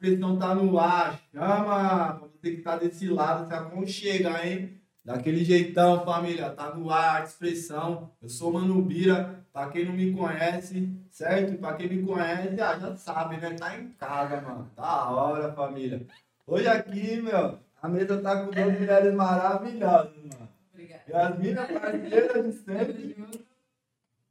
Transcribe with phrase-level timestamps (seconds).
[0.00, 1.20] expressão tá no ar.
[1.30, 2.14] Chama!
[2.14, 4.80] Pra você que tá desse lado, se aconchega, hein?
[5.04, 6.50] Daquele jeitão, família.
[6.50, 8.10] Tá no ar expressão.
[8.22, 9.44] Eu sou Mano Bira.
[9.52, 11.58] Pra quem não me conhece, certo?
[11.58, 13.54] Pra quem me conhece, ah, já sabe, né?
[13.54, 14.70] Tá em casa, mano.
[14.76, 16.06] Da hora, família.
[16.46, 20.48] Hoje aqui, meu, a mesa tá com duas mulheres maravilhosas, mano.
[20.72, 21.02] Obrigada.
[21.08, 23.46] Yasmina, parceira de sempre.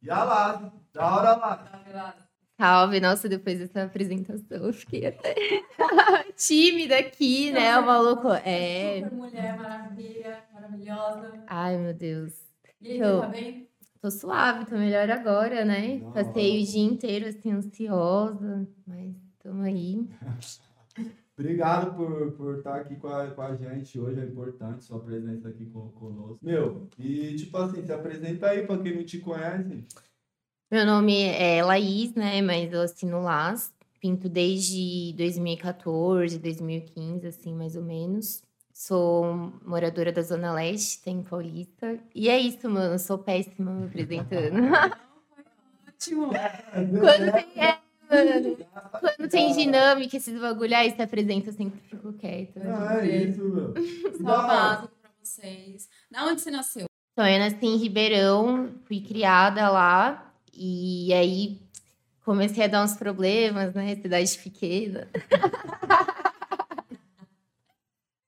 [0.01, 0.71] E a Lázaro.
[0.93, 2.28] Da hora lá.
[2.59, 5.33] Salve, nossa, depois dessa apresentação eu fiquei até
[6.35, 7.77] tímida aqui, né?
[7.79, 8.27] O maluco.
[8.43, 9.03] É.
[9.03, 11.31] Super mulher maravilha, maravilhosa.
[11.47, 12.33] Ai, meu Deus.
[12.81, 13.69] E aí, Eu- tá bem?
[14.01, 15.99] Tô suave, tô melhor agora, né?
[15.99, 16.11] Não.
[16.11, 20.05] Passei o dia inteiro assim, ansiosa, mas tamo aí.
[21.37, 24.19] Obrigado por, por estar aqui com a, com a gente hoje.
[24.19, 26.39] É importante sua presença aqui com, conosco.
[26.41, 29.85] Meu, e tipo assim, se apresenta aí pra quem não te conhece.
[30.71, 32.43] Meu nome é Laís, né?
[32.43, 33.73] Mas eu assino Las.
[33.99, 38.43] Pinto desde 2014, 2015, assim, mais ou menos.
[38.71, 41.97] Sou moradora da Zona Leste, tem Paulista.
[42.13, 42.99] E é isso, mano.
[42.99, 44.59] Sou péssima me apresentando.
[45.89, 46.29] Ótimo.
[46.29, 47.77] Quando tem, é,
[48.07, 48.57] mano,
[48.91, 52.61] quando tem dinâmica, esses bagulho, aí se apresenta, eu sempre fico quieta.
[52.63, 53.73] Ah, é isso, meu.
[54.21, 55.89] Básico pra vocês.
[56.11, 56.85] Da onde você nasceu?
[57.13, 60.28] Então, eu nasci em Ribeirão, fui criada lá.
[60.61, 61.57] E aí
[62.25, 63.95] comecei a dar uns problemas, né?
[63.95, 65.07] Cidade pequena.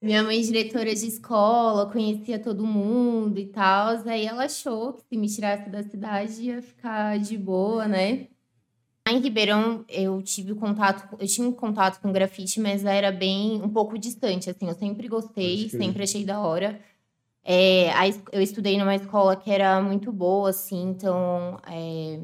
[0.02, 4.02] Minha mãe, diretora de escola, conhecia todo mundo e tal.
[4.06, 8.28] Aí ela achou que se me tirasse da cidade ia ficar de boa, né?
[9.06, 13.62] Lá em Ribeirão, eu tive contato, eu tinha um contato com grafite, mas era bem
[13.62, 14.70] um pouco distante, assim.
[14.70, 15.82] Eu sempre gostei, crer.
[15.82, 16.80] sempre achei da hora.
[17.44, 22.20] É, a eu estudei numa escola que era muito boa, assim, então, é,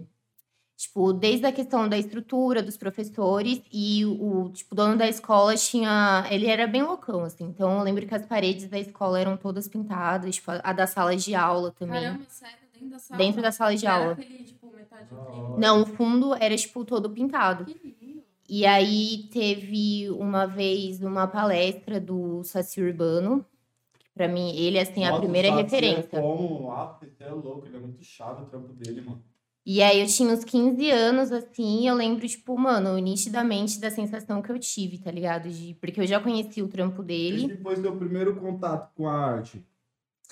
[0.77, 5.55] tipo, desde a questão da estrutura dos professores e o, o, tipo, dono da escola
[5.55, 9.37] tinha, ele era bem loucão, assim, então eu lembro que as paredes da escola eram
[9.37, 13.17] todas pintadas, tipo, a, a da sala de aula também, Caramba, sério, dentro da sala.
[13.23, 14.13] dentro da sala de Era aula.
[14.13, 15.57] aquele, tipo, hora.
[15.57, 17.65] Não, o fundo era, tipo, todo pintado.
[17.65, 18.23] Que lindo.
[18.49, 23.45] E aí teve uma vez uma palestra do Saci Urbano,
[24.17, 26.17] pra mim, ele, assim, é a primeira referência.
[26.17, 29.23] É como, ah, é louco, ele é muito chato o trampo dele, mano.
[29.65, 33.91] E aí eu tinha uns 15 anos, assim, e eu lembro, tipo, mano, nitidamente da
[33.91, 35.49] sensação que eu tive, tá ligado?
[35.49, 37.47] De, porque eu já conheci o trampo dele.
[37.47, 39.61] Esse foi seu primeiro contato com a arte?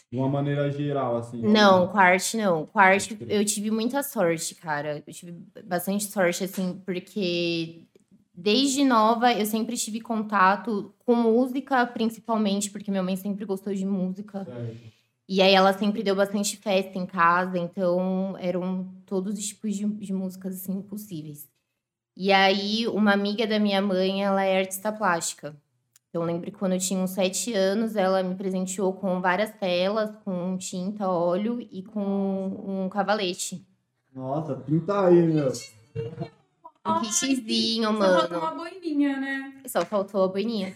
[0.10, 1.42] De uma maneira geral, assim.
[1.42, 2.66] Não, com a arte não.
[2.66, 5.04] Com a arte eu tive muita sorte, cara.
[5.06, 5.34] Eu tive
[5.66, 7.86] bastante sorte, assim, porque
[8.36, 13.86] desde nova eu sempre tive contato com música, principalmente, porque minha mãe sempre gostou de
[13.86, 14.46] música.
[15.28, 19.86] E aí ela sempre deu bastante festa em casa, então eram todos os tipos de,
[19.86, 21.48] de músicas assim possíveis.
[22.16, 25.56] E aí uma amiga da minha mãe, ela é artista plástica.
[26.10, 29.52] Então eu lembro que quando eu tinha uns sete anos, ela me presenteou com várias
[29.52, 33.68] telas, com tinta, óleo e com um cavalete.
[34.14, 35.52] Nossa, pinta aí, meu.
[36.86, 38.40] Um kitzinho, Só falta mano.
[38.40, 39.54] uma boininha, né?
[39.68, 40.76] Só faltou a boininha.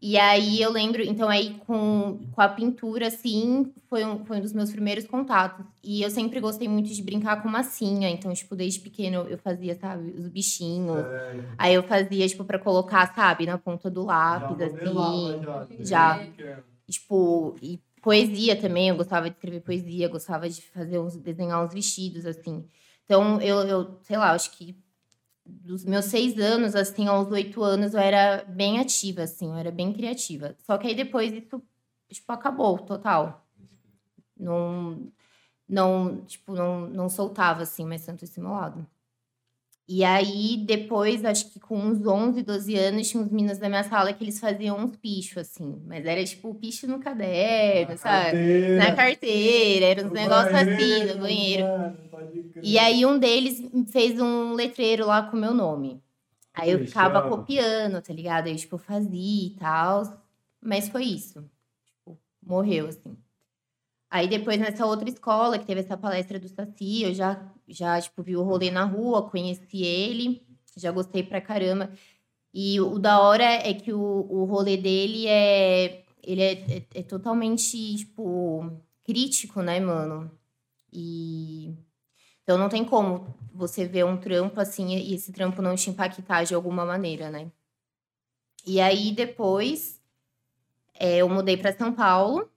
[0.00, 4.40] E aí eu lembro, então aí com, com a pintura, assim, foi um, foi um
[4.40, 5.66] dos meus primeiros contatos.
[5.82, 8.08] E eu sempre gostei muito de brincar com massinha.
[8.08, 11.04] Então, tipo, desde pequeno eu fazia, sabe, os bichinhos.
[11.04, 15.84] É, Aí eu fazia, tipo, pra colocar, sabe, na ponta do já lápis, modelava, assim.
[15.84, 16.24] já.
[16.38, 16.58] já.
[16.86, 21.62] E, Tipo, e poesia também, eu gostava de escrever poesia, gostava de fazer uns, desenhar
[21.64, 22.64] uns vestidos, assim.
[23.04, 24.76] Então, eu, eu sei lá, acho que
[25.48, 29.70] dos meus seis anos, assim, aos oito anos, eu era bem ativa, assim, eu era
[29.70, 30.54] bem criativa.
[30.64, 31.62] Só que aí depois isso,
[32.10, 33.46] tipo, acabou, total.
[34.38, 35.10] Não,
[35.68, 38.86] não, tipo, não, não soltava, assim, mais tanto esse meu lado.
[39.90, 43.82] E aí, depois, acho que com uns 11, 12 anos, tinha uns meninos da minha
[43.84, 45.82] sala que eles faziam uns pichos, assim.
[45.86, 48.32] Mas era tipo picho no caderno, sabe?
[48.32, 51.64] Carteira, Na carteira, era uns negócios assim, no banheiro.
[52.62, 56.02] E aí, um deles fez um letreiro lá com o meu nome.
[56.54, 58.46] Aí eu ficava copiando, tá ligado?
[58.46, 60.02] Aí, tipo, eu fazia e tal.
[60.60, 61.48] Mas foi isso.
[61.86, 63.16] Tipo, morreu, assim.
[64.10, 68.22] Aí depois, nessa outra escola, que teve essa palestra do Saci, eu já, já tipo,
[68.22, 70.42] vi o rolê na rua, conheci ele,
[70.76, 71.92] já gostei pra caramba.
[72.52, 76.04] E o da hora é que o, o rolê dele é...
[76.22, 78.70] Ele é, é, é totalmente, tipo,
[79.04, 80.30] crítico, né, mano?
[80.92, 81.74] E...
[82.48, 86.44] Então não tem como você ver um trampo assim e esse trampo não te impactar
[86.44, 87.52] de alguma maneira, né?
[88.66, 90.00] E aí depois
[90.94, 92.48] é, eu mudei para São Paulo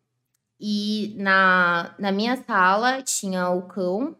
[0.57, 4.15] e na, na minha sala tinha o cão,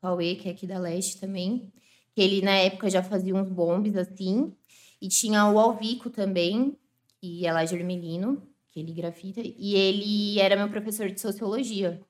[0.00, 1.70] Cauê, que é aqui da Leste também.
[2.14, 4.54] Que ele, na época, já fazia uns bombes, assim.
[5.02, 6.74] E tinha o Alvico também,
[7.20, 7.76] que é lá de
[8.70, 9.42] que ele grafita.
[9.44, 12.00] E ele era meu professor de sociologia.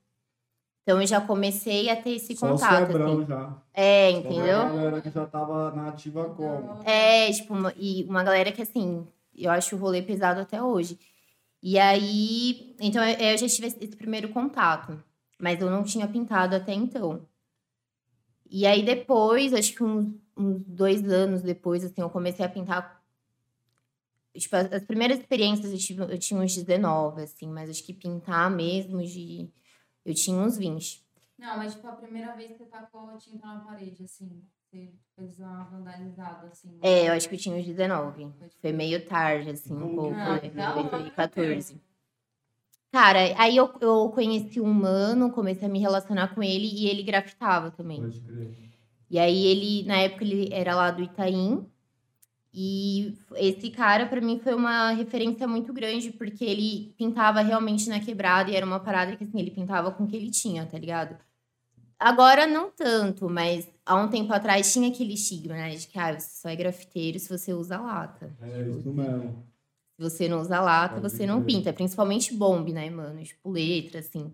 [0.90, 2.88] Então eu já comecei a ter esse Só contato.
[2.88, 3.26] Cebrão assim.
[3.26, 3.56] já.
[3.72, 4.58] É, Só entendeu?
[4.58, 6.82] galera que já tava na ativa como.
[6.84, 9.06] É, tipo, uma- e uma galera que, assim,
[9.36, 10.98] eu acho o rolê pesado até hoje.
[11.62, 15.00] E aí, então eu, eu já tive esse esse primeiro contato,
[15.38, 17.24] mas eu não tinha pintado até então.
[18.50, 23.00] E aí depois, acho que uns, uns dois anos depois, assim, eu comecei a pintar.
[24.36, 27.94] Tipo, as, as primeiras experiências eu, tive, eu tinha uns 19, assim, mas acho que
[27.94, 29.48] pintar mesmo de.
[30.04, 31.04] Eu tinha uns 20.
[31.38, 34.42] Não, mas tipo, a primeira vez que você tacou tinta na parede, assim.
[34.70, 36.78] Você fez uma vandalizada, assim.
[36.82, 38.28] É, eu acho que eu tinha uns 19.
[38.60, 40.66] Foi meio tarde, assim, um pouco, Ah, né?
[40.66, 40.74] hora.
[40.74, 41.80] 2014.
[42.92, 47.02] Cara, aí eu, eu conheci um mano, comecei a me relacionar com ele e ele
[47.02, 48.02] grafitava também.
[48.02, 48.54] Pode crer.
[49.10, 51.66] E aí ele, na época, ele era lá do Itaim.
[52.52, 58.00] E esse cara, pra mim, foi uma referência muito grande, porque ele pintava realmente na
[58.00, 60.76] quebrada e era uma parada que, assim, ele pintava com o que ele tinha, tá
[60.76, 61.16] ligado?
[61.98, 65.76] Agora não tanto, mas há um tempo atrás tinha aquele estigma, né?
[65.76, 68.34] De que, ah, você só é grafiteiro se você usa lata.
[68.40, 69.44] É isso mesmo.
[69.96, 71.54] Se você não usa lata, Pode você não crer.
[71.56, 71.72] pinta.
[71.74, 73.22] Principalmente bombe, né, mano?
[73.22, 74.32] Tipo, letra, assim.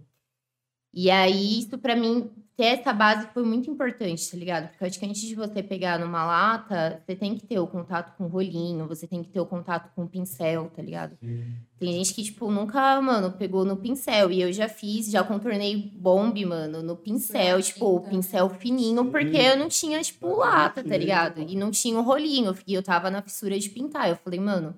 [0.98, 4.68] E aí, isso pra mim, ter essa base foi muito importante, tá ligado?
[4.70, 7.66] Porque eu acho que antes de você pegar numa lata, você tem que ter o
[7.66, 11.14] contato com o rolinho, você tem que ter o contato com o pincel, tá ligado?
[11.22, 11.44] Sim.
[11.78, 14.30] Tem gente que, tipo, nunca, mano, pegou no pincel.
[14.32, 18.10] E eu já fiz, já contornei bombe, mano, no pincel, Ah, tipo, tinta.
[18.10, 19.10] pincel fininho, Sim.
[19.10, 21.42] porque eu não tinha, tipo, Tá lata, tá ligado?
[21.42, 22.56] E não tinha o rolinho.
[22.66, 24.08] E eu tava na fissura de pintar.
[24.08, 24.74] Eu falei, mano,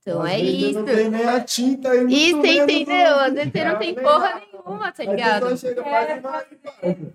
[0.00, 0.78] então Às é isso.
[0.78, 3.18] Não tem nem a tinta muito Isso, entendeu?
[3.18, 5.48] Às vezes você não tem porra nenhuma, tá ligado?
[5.48, 7.12] só chega, faz uma aí, parça.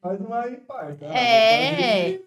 [0.00, 1.04] Faz uma aí, parça.
[1.06, 2.20] É.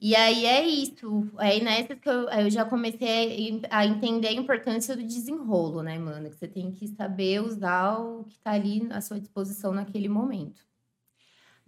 [0.00, 1.28] E aí é isso.
[1.38, 6.30] Aí nessas que eu, eu já comecei a entender a importância do desenrolo, né, mano?
[6.30, 10.67] Que você tem que saber usar o que tá ali à sua disposição naquele momento.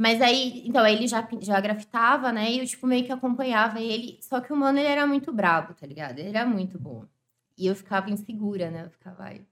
[0.00, 2.50] Mas aí, então, aí ele já, já grafitava, né?
[2.50, 4.18] E eu, tipo, meio que acompanhava ele.
[4.22, 6.18] Só que o mano, ele era muito brabo, tá ligado?
[6.18, 7.04] Ele era muito bom.
[7.58, 8.86] E eu ficava insegura, né?
[8.86, 9.44] Eu ficava, ai,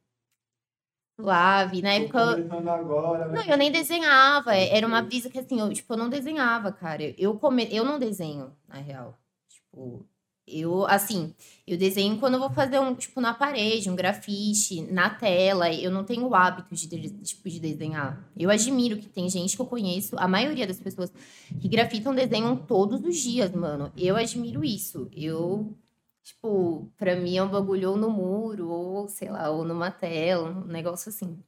[1.20, 1.82] suave.
[1.82, 3.34] Na época, eu- agora, né?
[3.34, 4.54] não, eu nem desenhava.
[4.54, 7.02] Era uma brisa que, assim, eu, tipo, eu não desenhava, cara.
[7.18, 7.68] Eu, come...
[7.70, 9.18] eu não desenho, na real.
[9.48, 10.06] Tipo,
[10.50, 11.34] eu, assim,
[11.66, 15.72] eu desenho quando eu vou fazer um, tipo, na parede, um grafite, na tela.
[15.72, 18.28] Eu não tenho o hábito de, tipo, de desenhar.
[18.36, 21.12] Eu admiro que tem gente que eu conheço, a maioria das pessoas
[21.60, 23.92] que grafitam desenham todos os dias, mano.
[23.96, 25.08] Eu admiro isso.
[25.14, 25.76] Eu,
[26.22, 30.50] tipo, pra mim é um bagulho ou no muro, ou, sei lá, ou numa tela,
[30.50, 31.38] um negócio assim.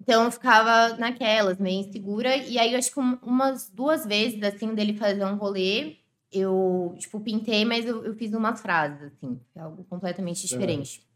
[0.00, 2.36] Então eu ficava naquelas, meio insegura.
[2.36, 5.96] E aí, eu acho que um- umas duas vezes, assim, dele fazer um rolê,
[6.32, 11.06] eu, tipo, pintei, mas eu, eu fiz umas frases, assim, que é algo completamente diferente.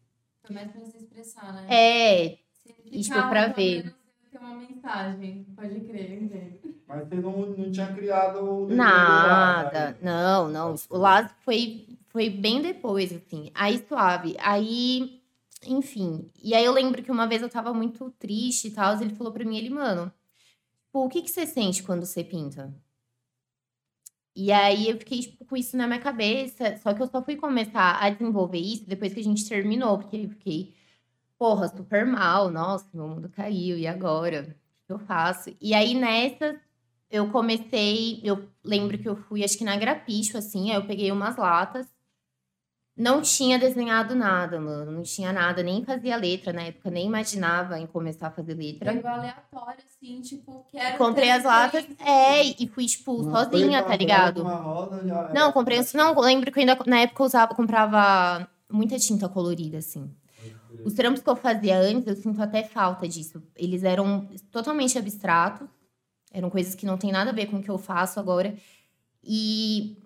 [0.43, 1.67] Foi mais pra se expressar, né?
[1.69, 2.39] É,
[2.93, 3.95] isso foi pra ver.
[4.31, 6.75] Ter uma mensagem, pode crer, entende?
[6.87, 9.89] Mas você não, não tinha criado o nada.
[9.99, 10.05] aí.
[10.05, 10.75] Não, não.
[10.89, 13.51] O Lázaro foi, foi bem depois, assim.
[13.55, 14.37] Aí, suave.
[14.39, 15.21] Aí,
[15.67, 16.31] enfim.
[16.43, 19.01] E aí, eu lembro que uma vez eu tava muito triste e tal.
[19.01, 20.13] Ele falou pra mim, ele, mano,
[20.93, 22.75] pô, o que, que você sente quando você pinta?
[24.35, 26.77] E aí eu fiquei tipo, com isso na minha cabeça.
[26.79, 30.17] Só que eu só fui começar a desenvolver isso depois que a gente terminou, porque
[30.17, 30.75] eu fiquei,
[31.39, 32.51] porra, super mal.
[32.51, 33.79] Nossa, meu mundo caiu.
[33.79, 34.57] E agora?
[34.85, 35.55] O que eu faço?
[35.61, 36.61] E aí nessa
[37.11, 38.21] eu comecei.
[38.25, 40.71] Eu lembro que eu fui, acho que na Grapicho, assim.
[40.71, 41.87] Aí eu peguei umas latas.
[43.01, 44.93] Não tinha desenhado nada, mano.
[44.93, 48.93] Não tinha nada, nem fazia letra na época, nem imaginava em começar a fazer letra.
[48.93, 50.99] Pegou aleatório, assim, tipo, quero.
[50.99, 54.43] Comprei as latas, é, e fui, tipo, Uma sozinha, tá ligado?
[54.43, 55.33] Uma rosa, já era.
[55.33, 55.81] Não, comprei.
[55.95, 60.15] Não, eu lembro que eu ainda, na época, eu usava, comprava muita tinta colorida, assim.
[60.85, 63.43] Os trampos que eu fazia antes, eu sinto até falta disso.
[63.57, 65.67] Eles eram totalmente abstratos,
[66.31, 68.55] eram coisas que não tem nada a ver com o que eu faço agora.
[69.25, 69.97] E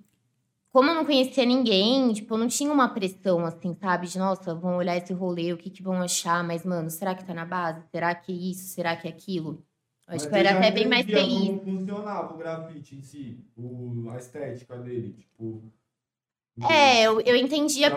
[0.75, 4.09] como eu não conhecia ninguém, tipo, eu não tinha uma pressão, assim, sabe?
[4.09, 6.43] De, nossa, vão olhar esse rolê, o que que vão achar?
[6.43, 7.81] Mas, mano, será que tá na base?
[7.93, 8.75] Será que é isso?
[8.75, 9.65] Será que é aquilo?
[10.09, 11.47] Eu acho que eu era até bem mais feliz.
[11.47, 15.63] Como funcionava o grafite em si, o, a estética dele, tipo.
[16.63, 17.91] É, eu, eu entendia.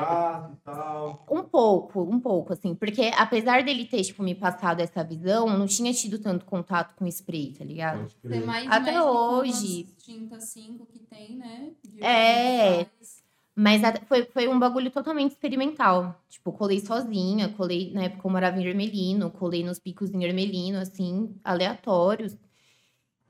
[1.30, 2.74] Um pouco, um pouco, assim.
[2.74, 6.96] Porque apesar dele ter, tipo, me passado essa visão, eu não tinha tido tanto contato
[6.96, 8.12] com spray, tá ligado?
[8.28, 9.88] Tem mais Até com hoje.
[10.00, 11.72] Tinta 5 que tem, né?
[11.88, 12.88] De É.
[13.56, 16.16] Mas foi, foi um bagulho totalmente experimental.
[16.30, 20.78] Tipo, colei sozinha, colei, na época eu morava em Ermelino, colei nos picos em Ermelino,
[20.80, 22.38] assim, aleatórios.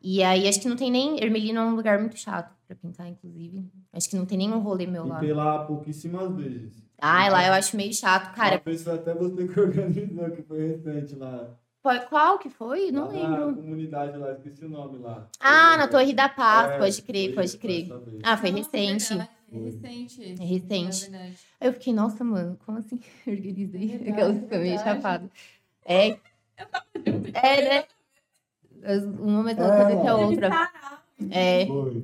[0.01, 1.21] E aí, acho que não tem nem.
[1.21, 3.65] Ermelino é um lugar muito chato pra pintar, inclusive.
[3.93, 5.19] Acho que não tem nenhum rolê meu lá.
[5.19, 6.83] Pintei lá pouquíssimas vezes.
[6.99, 8.61] Ah, lá eu acho meio chato, cara.
[8.65, 11.47] Uma foi até você que organizou, que foi recente lá.
[11.81, 12.91] Qual- Qual que foi?
[12.91, 13.55] Não Lá Na lembro.
[13.55, 15.27] comunidade lá, esqueci o nome lá.
[15.39, 17.93] Ah, na Torre da Paz, É, pode crer, foi pode crer.
[18.23, 19.13] Ah, foi Nossa, recente.
[19.13, 20.35] É recente.
[20.41, 21.11] É recente.
[21.59, 22.99] É eu fiquei, nossa, mano, como assim?
[23.27, 23.87] Organizei.
[23.87, 25.29] Verdade, Aquela ficou meio chapada.
[25.85, 26.17] É.
[27.33, 27.87] É, né?
[29.19, 30.69] Uma mais É, coisa que a outra.
[31.31, 31.65] É.
[31.67, 32.03] Foi.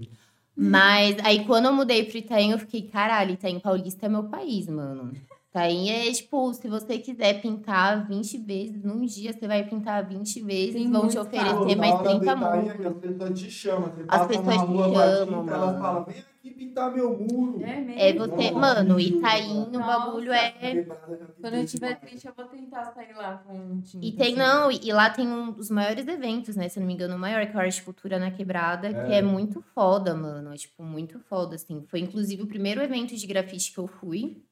[0.55, 4.67] Mas aí quando eu mudei pro Itaim, eu fiquei, caralho, Itaim Paulista é meu país,
[4.67, 5.13] mano.
[5.53, 10.41] Itaim é tipo, se você quiser pintar 20 vezes num dia, você vai pintar 20
[10.41, 12.86] vezes, Tem vão te oferecer mais na hora 30 do Itaim, mundos.
[12.88, 13.89] As pessoas te chamam.
[13.91, 15.79] Você As passa pessoas na te chamam, mano.
[15.79, 17.62] falam, vem aqui pintar meu muro.
[17.63, 18.01] É mesmo?
[18.01, 20.51] É você, Nossa, mano, Itaim, o bagulho é.
[20.74, 20.95] Já
[21.39, 22.00] Quando eu demais.
[22.00, 24.05] triste, eu vou tentar sair lá com tinta.
[24.05, 24.36] E tem, assim.
[24.36, 26.67] não, e lá tem um dos maiores eventos, né?
[26.67, 29.12] Se eu não me engano, o maior, que é o Arte Cultura na Quebrada, que
[29.12, 29.17] É.
[29.17, 30.51] é muito foda, mano.
[30.51, 31.83] É, tipo, muito foda, assim.
[31.88, 34.43] Foi, inclusive, o primeiro evento de grafite que eu fui.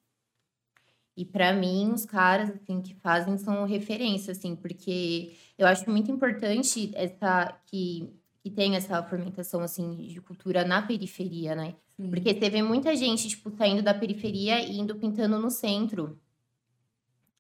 [1.22, 6.10] E pra mim, os caras, assim, que fazem são referência, assim, porque eu acho muito
[6.10, 8.12] importante essa, que,
[8.42, 11.76] que tem essa fermentação, assim, de cultura na periferia, né?
[11.96, 12.10] Sim.
[12.10, 16.20] Porque você vê muita gente, tipo, saindo da periferia e indo pintando no centro.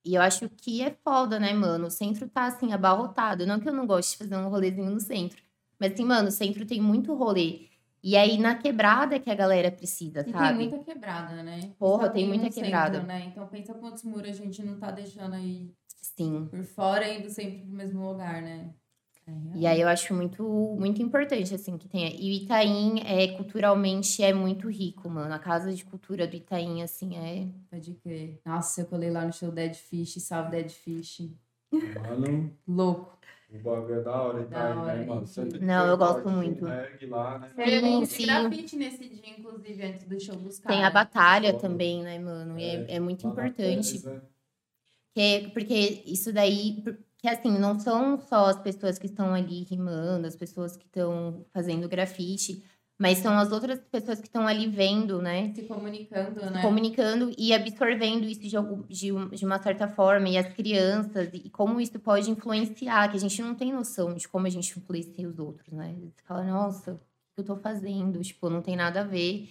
[0.05, 1.87] E eu acho que é foda, né, mano?
[1.87, 3.47] O centro tá, assim, abarrotado.
[3.47, 5.41] Não que eu não goste de fazer um rolezinho no centro.
[5.79, 7.70] Mas, assim, mano, o centro tem muito rolê.
[8.03, 10.55] E aí, na quebrada que a galera precisa, E tem sabe?
[10.55, 11.71] muita quebrada, né?
[11.77, 13.03] Porra, tem muita no centro, quebrada.
[13.03, 13.25] né?
[13.27, 16.47] Então pensa quantos muros a gente não tá deixando aí Sim.
[16.49, 18.73] por fora, indo sempre pro mesmo lugar, né?
[19.27, 20.43] É, E aí eu acho muito,
[20.79, 22.09] muito importante, assim, que tenha.
[22.09, 25.31] E o Itaim, é, culturalmente, é muito rico, mano.
[25.31, 27.47] A casa de cultura do Itaim, assim, é...
[27.69, 28.41] Pode crer.
[28.43, 31.29] Nossa, eu colei lá no show Dead Fish, salve Dead Fish.
[31.71, 33.17] Mano, Louco.
[33.53, 35.27] O bagulho é da hora, Da Itaim, hora, né, mano?
[35.27, 36.65] Sempre Não, eu gosto muito.
[37.09, 37.51] lá, né?
[37.57, 38.17] Evento sim.
[38.23, 40.77] de grafite nesse dia, inclusive, antes do show dos caras.
[40.77, 42.57] Tem a batalha também, né, mano?
[42.57, 43.99] E é, é muito importante.
[43.99, 44.21] Pérez, né?
[45.13, 46.81] Que, porque isso daí,
[47.17, 51.45] que assim, não são só as pessoas que estão ali rimando, as pessoas que estão
[51.53, 52.63] fazendo grafite,
[53.01, 55.51] mas são as outras pessoas que estão ali vendo, né?
[55.55, 56.61] Se comunicando, se né?
[56.61, 61.29] comunicando e absorvendo isso de, algum- de, um- de uma certa forma, e as crianças,
[61.33, 64.77] e como isso pode influenciar, que a gente não tem noção de como a gente
[64.77, 65.95] influencia os outros, né?
[65.99, 66.97] Você fala, nossa, o
[67.35, 68.21] que eu tô fazendo?
[68.21, 69.49] Tipo, não tem nada a ver.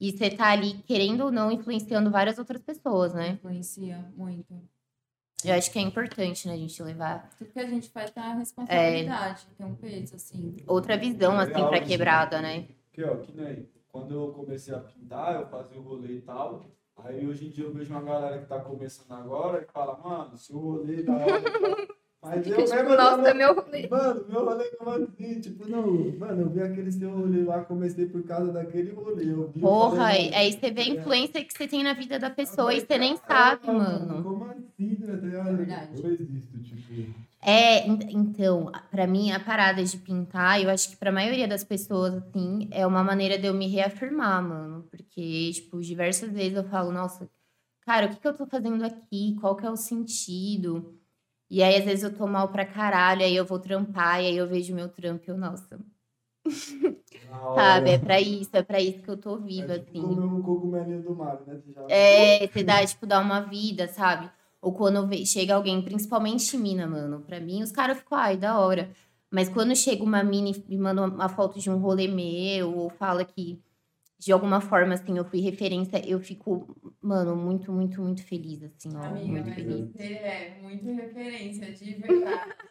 [0.00, 3.30] E você tá ali, querendo ou não, influenciando várias outras pessoas, né?
[3.30, 4.54] Influencia muito.
[5.44, 8.22] Eu acho que é importante, né, a gente levar Tudo que a gente faz tem
[8.22, 10.56] uma responsabilidade, tem um peso, assim.
[10.66, 12.66] outra visão, assim, Legal pra isso, quebrada, né?
[12.96, 13.04] Né?
[13.04, 16.64] Que, ó, que nem quando eu comecei a pintar, eu fazia o rolê e tal.
[16.96, 20.36] Aí hoje em dia eu vejo uma galera que tá começando agora e fala, mano,
[20.36, 21.38] se o rolê da hora.
[21.38, 22.04] e tal.
[22.24, 23.86] Mas eu mesmo eu Nossa, meu rolê.
[23.88, 25.40] Mano, meu rolê como assim?
[25.40, 29.30] Tipo, não, mano, eu vi aquele seu rolê lá, comecei por causa daquele rolê.
[29.30, 30.88] Eu vi, Porra, falei, aí aí você vê a é.
[30.88, 34.22] influência que você tem na vida da pessoa e Eu você nem sabe, "Caramba, mano.
[34.22, 35.66] Como assim, né?
[35.66, 35.88] Tá.
[36.02, 37.23] Eu existo, tipo.
[37.46, 41.62] É, en- então, pra mim, a parada de pintar, eu acho que pra maioria das
[41.64, 44.84] pessoas, assim, é uma maneira de eu me reafirmar, mano.
[44.90, 47.28] Porque, tipo, diversas vezes eu falo, nossa,
[47.82, 49.36] cara, o que que eu tô fazendo aqui?
[49.40, 50.98] Qual que é o sentido?
[51.50, 54.36] E aí, às vezes, eu tô mal pra caralho, aí eu vou trampar, e aí
[54.36, 55.78] eu vejo meu trampo e eu, nossa,
[57.54, 57.90] sabe?
[57.92, 60.02] É pra isso, é pra isso que eu tô viva, É tipo assim.
[60.02, 61.60] comer um cogumelinho do mar, né?
[61.66, 61.74] Já...
[61.88, 64.30] É, você dá, tipo, dá uma vida, sabe?
[64.64, 67.20] Ou quando chega alguém, principalmente mina, mano.
[67.22, 68.90] Pra mim, os caras ficam, ai, da hora.
[69.30, 72.88] Mas quando chega uma mina e me manda uma foto de um rolê meu, ou
[72.90, 73.60] fala que,
[74.18, 78.90] de alguma forma, assim, eu fui referência, eu fico, mano, muito, muito, muito feliz, assim,
[78.96, 79.02] ó.
[79.04, 79.88] Amiga, muito mas feliz.
[79.96, 82.54] você é muito referência, de verdade.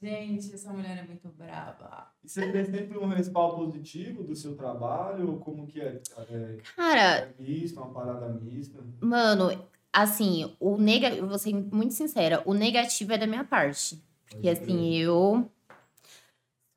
[0.00, 2.12] Gente, essa mulher é muito brava.
[2.22, 5.30] E você tem sempre um respaldo positivo do seu trabalho?
[5.30, 6.00] Ou como que é?
[6.30, 8.84] É, Cara, é misto, uma parada mista?
[9.00, 9.50] mano,
[9.92, 11.10] assim, o nega...
[11.10, 14.02] eu vou ser muito sincera, o negativo é da minha parte.
[14.30, 15.50] Porque, assim, eu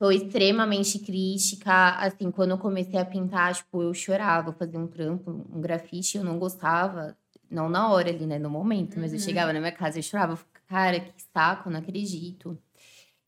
[0.00, 1.90] sou extremamente crítica.
[1.98, 6.24] Assim, quando eu comecei a pintar, tipo, eu chorava, fazer um trampo, um grafite, eu
[6.24, 7.16] não gostava.
[7.50, 8.38] Não na hora ali, né?
[8.38, 8.98] No momento.
[8.98, 9.24] Mas eu Uhum.
[9.24, 10.32] chegava na minha casa e chorava.
[10.32, 12.58] Eu Cara, que saco, não acredito.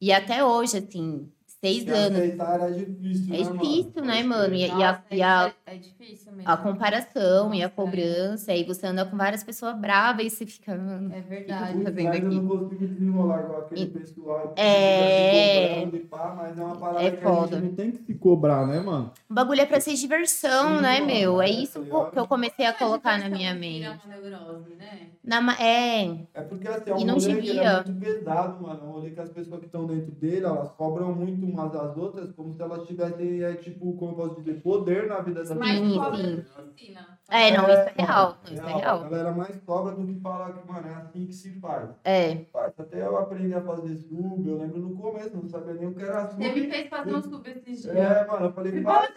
[0.01, 1.31] E até hoje, assim,
[1.65, 2.19] seis Se anos.
[2.19, 3.61] aceitar era difícil, É né, mano?
[3.61, 4.55] difícil, né, mano?
[4.55, 4.79] E, crer.
[4.79, 6.49] e a, Nossa, e a, é, é difícil mesmo.
[6.53, 7.69] a comparação e a Nossa, é.
[7.77, 8.53] cobrança.
[8.53, 11.13] Aí você anda com várias pessoas bravas e você fica, mano.
[11.13, 11.73] É verdade.
[11.73, 12.35] putz, fazendo mas eu aqui.
[12.37, 15.81] não consigo desenrolar igual aquele E- pessoal que É.
[15.87, 17.57] fica se e pá, mas é uma parada É que a foda.
[17.57, 19.11] gente não tem que se cobrar, né, mano?
[19.31, 21.43] O bagulho é pra ser diversão, Sim, né, mano, meu?
[21.43, 22.13] É é, isso tá ligado?
[22.13, 23.85] que eu comecei a colocar na minha mente.
[24.07, 25.09] uma neurose, né?
[25.25, 26.05] Na, é,
[26.35, 28.81] É porque assim, é um E não rolê que é muito pesado, mano.
[28.81, 31.97] É um rolê que as pessoas que estão dentro dele, elas cobram muito, umas às
[31.97, 35.55] outras como se elas tivessem, é, tipo, como eu posso dizer, poder na vida da
[35.55, 37.19] Mais que ensina.
[37.31, 38.37] É, não, isso é mano, real.
[38.45, 39.01] Isso é A real.
[39.05, 41.89] galera mais cobra do que fala que, mano, é assim que se faz.
[42.05, 42.35] É.
[42.53, 45.95] Parça, Até eu aprendi a fazer sub, eu lembro no começo, não sabia nem o
[45.95, 46.43] que era sub.
[46.45, 47.97] Você me fez fazer um sub esses dias.
[47.97, 49.13] É, mano, eu falei, faz.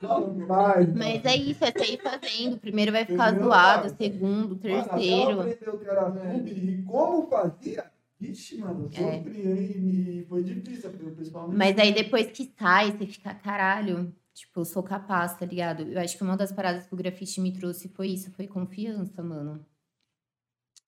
[0.00, 0.94] Não, faz.
[0.94, 2.58] Mas é isso, é sair fazendo.
[2.58, 5.40] Primeiro vai ficar Entendeu, zoado, segundo, Mano, até eu terceiro.
[5.40, 7.91] aprendi o que era sub e como fazia.
[8.30, 9.18] Ixi, mano, eu É.
[9.18, 10.20] sofri?
[10.22, 14.64] E foi difícil, o me Mas aí depois que sai, você fica, caralho, tipo, eu
[14.64, 15.82] sou capaz, tá ligado?
[15.82, 19.22] Eu acho que uma das paradas que o grafite me trouxe foi isso, foi confiança,
[19.22, 19.64] mano.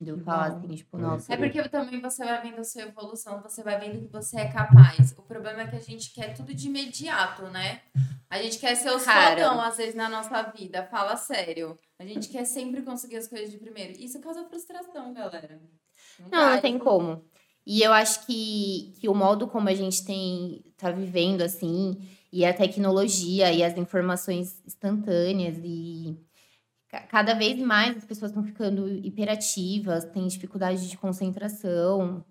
[0.01, 1.33] De eu falar assim, tipo, É nossa.
[1.33, 4.49] É porque também você vai vendo a sua evolução, você vai vendo que você é
[4.49, 5.13] capaz.
[5.17, 7.81] O problema é que a gente quer tudo de imediato, né?
[8.29, 9.31] A gente quer ser os Cara.
[9.31, 10.85] fodão, às vezes, na nossa vida.
[10.87, 11.79] Fala sério.
[11.99, 13.93] A gente quer sempre conseguir as coisas de primeiro.
[13.99, 15.61] Isso causa frustração, galera.
[16.21, 17.25] Não, não tem isso- como.
[17.67, 21.97] E eu acho que, que o modo como a gente tem tá vivendo assim,
[22.33, 26.19] e a tecnologia e as informações instantâneas e
[26.89, 32.25] ca- cada vez mais as pessoas estão ficando hiperativas, têm dificuldade de concentração.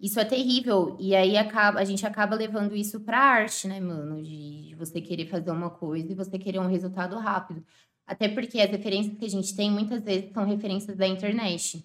[0.00, 0.96] Isso é terrível.
[1.00, 4.22] E aí acaba, a gente acaba levando isso pra arte, né, mano?
[4.22, 7.64] De, de você querer fazer uma coisa e você querer um resultado rápido.
[8.06, 11.84] Até porque as referências que a gente tem muitas vezes são referências da internet.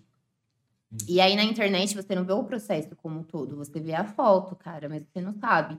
[1.07, 4.03] E aí na internet você não vê o processo como um todo, você vê a
[4.03, 5.77] foto, cara, mas você não sabe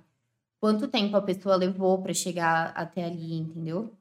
[0.60, 3.92] quanto tempo a pessoa levou pra chegar até ali, entendeu?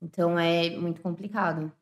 [0.00, 1.72] Então é muito complicado.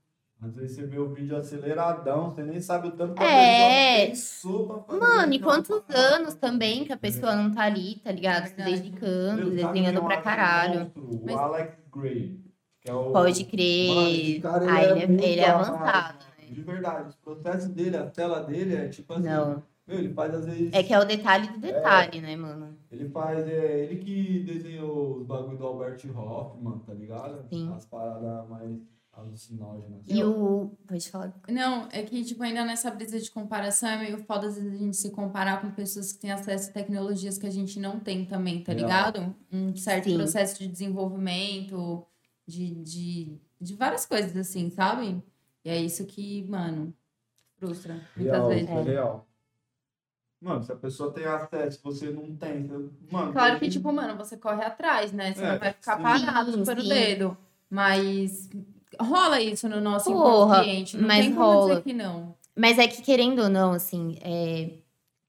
[0.40, 4.06] Às vezes você vê o vídeo aceleradão, você nem sabe o tanto que a É.
[4.08, 5.00] pessoa pensou pra fazer.
[5.00, 8.46] Mano, e quantos anos também que a pessoa não tá ali, tá ligado?
[8.48, 10.80] Se dedicando, desenhando pra caralho.
[10.80, 11.20] monstro?
[11.24, 12.40] Mas- O Alex Gray.
[12.82, 13.12] Que é o...
[13.12, 14.40] Pode Mano, crer.
[14.42, 16.18] cara, Ah, ele é, ele é avançado.
[16.52, 19.24] De verdade, os processos dele, a tela dele é tipo assim.
[19.24, 19.62] Não.
[19.86, 20.72] Meu, ele faz às vezes.
[20.72, 22.76] É que é o detalhe do detalhe, né, mano?
[22.90, 27.46] Ele faz, é ele que desenhou os bagulho do Albert Hoffman, tá ligado?
[27.48, 27.72] Sim.
[27.72, 28.80] As paradas mais
[29.12, 30.02] alucinógenas.
[30.06, 30.72] E o.
[30.86, 31.32] Pode falar.
[31.48, 34.76] Não, é que, tipo, ainda nessa brisa de comparação é meio foda às vezes a
[34.76, 38.24] gente se comparar com pessoas que têm acesso a tecnologias que a gente não tem
[38.24, 39.34] também, tá ligado?
[39.50, 40.16] Um certo Sim.
[40.16, 42.04] processo de desenvolvimento,
[42.46, 45.22] de, de, de várias coisas, assim, sabe?
[45.66, 46.94] E é isso que, mano,
[47.58, 48.70] frustra muitas Real, vezes.
[48.70, 49.26] é real.
[50.40, 52.68] Mano, se a pessoa tem acesso, você não tem.
[53.10, 55.34] Mano, Claro que, tem- tipo, mano, você corre atrás, né?
[55.34, 56.02] Você É, não vai ficar sim.
[56.04, 56.88] parado Sim, pelo sim.
[56.88, 57.36] dedo.
[57.68, 58.48] Mas
[59.00, 60.96] rola isso no nosso Porra, inconsciente.
[60.96, 61.68] Não mas tem como rola.
[61.70, 62.36] dizer que não.
[62.56, 64.78] Mas é que, querendo ou não, assim, é,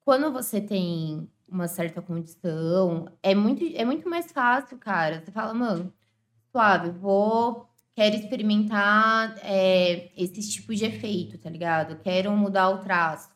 [0.05, 5.23] quando você tem uma certa condição, é muito, é muito mais fácil, cara.
[5.25, 5.91] Você fala, mano,
[6.51, 7.66] suave, vou.
[7.97, 11.95] Quero experimentar é, esses tipos de efeito, tá ligado?
[12.03, 13.27] Quero mudar o traço.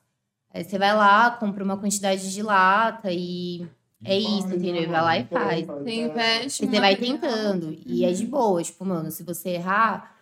[0.54, 3.68] Aí você vai lá, compra uma quantidade de lata e
[4.06, 4.88] é isso, Faz, entendeu?
[4.92, 5.66] Vai lá e faz.
[5.66, 6.64] Você investe.
[6.64, 7.76] E você vai tentando.
[7.88, 8.62] E é de boa.
[8.62, 10.16] Tipo, mano, se você errar,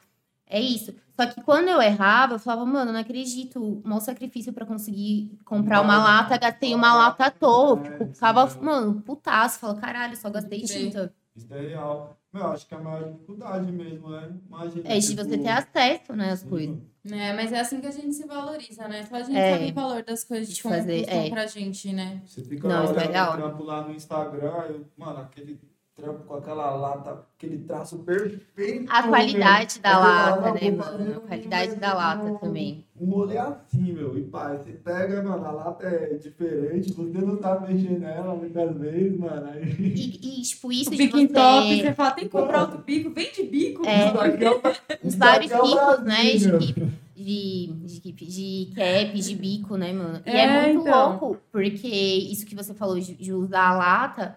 [0.47, 0.95] é isso.
[1.17, 3.81] Só que quando eu errava, eu falava, mano, não acredito.
[3.83, 7.77] Mau sacrifício pra conseguir comprar uma lata, gastei uma lata à toa.
[7.85, 9.59] é, Tipo, ficava, mano, putaço.
[9.59, 11.13] Fala, caralho, só gastei tinta.
[11.35, 12.18] Isso é real.
[12.31, 14.31] Meu, acho que é a maior dificuldade mesmo, né?
[14.47, 14.83] Imagina.
[14.87, 16.77] É de tipo, você ter acesso, né, às coisas.
[17.11, 19.03] É, mas é assim que a gente se valoriza, né?
[19.05, 19.53] Só a gente É.
[19.57, 21.29] sabe o valor das coisas De de como fazer, custam é.
[21.29, 22.21] pra gente, né?
[22.25, 25.59] Você fica Não, isso é o trampo lá no Instagram, eu, mano, aquele
[25.99, 28.91] trampo com aquela lata, aquele traço perfeito.
[28.91, 29.83] A qualidade meu.
[29.83, 31.11] da fala, lata, não, né, mano?
[31.17, 32.85] A qualidade da lata um- também.
[32.99, 34.17] Um rolê assim, meu.
[34.17, 38.75] E pá, você pega, mano, a lata é diferente, você não tá mexendo nela muitas
[38.77, 39.47] vezes, mano.
[39.51, 39.63] Aí.
[39.79, 41.33] E, e, tipo, isso O de bico em você...
[41.33, 43.85] top, você fala, tem que comprar outro bico, vende bico.
[43.85, 44.07] É.
[44.07, 46.23] É Os vários é tipos, né?
[46.35, 46.77] De,
[47.15, 47.67] de,
[48.01, 50.21] de, de cap, de bico, né, mano?
[50.25, 51.09] E É, é muito então.
[51.19, 54.35] louco, porque isso que você falou de, de usar a lata,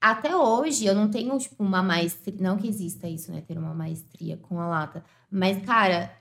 [0.00, 2.36] até hoje eu não tenho, tipo, uma maestria.
[2.40, 3.42] Não que exista isso, né?
[3.46, 5.04] Ter uma maestria com a lata.
[5.30, 6.12] Mas, cara,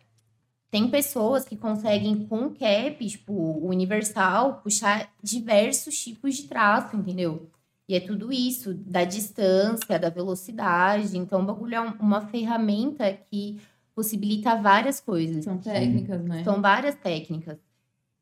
[0.70, 3.34] tem pessoas que conseguem, com cap, tipo,
[3.66, 7.50] universal, puxar diversos tipos de traço, entendeu?
[7.88, 11.18] E é tudo isso, da distância, da velocidade.
[11.18, 13.60] Então, o bagulho é um- uma ferramenta que
[13.96, 15.44] possibilita várias coisas.
[15.44, 16.44] São técnicas, né?
[16.44, 17.58] São várias técnicas.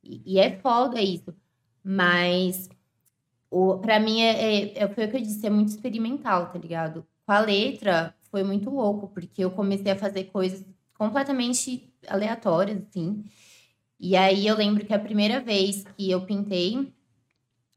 [0.02, 1.34] E, e é foda isso.
[1.84, 2.70] Mas,
[3.50, 6.60] o, pra mim, é, é, é- foi o que eu disse, é muito experimental, tá
[6.60, 7.06] ligado?
[7.26, 10.66] Com a letra, foi muito louco, porque eu comecei a fazer coisas
[10.98, 13.24] completamente aleatórias, assim.
[14.00, 16.94] E aí, eu lembro que a primeira vez que eu pintei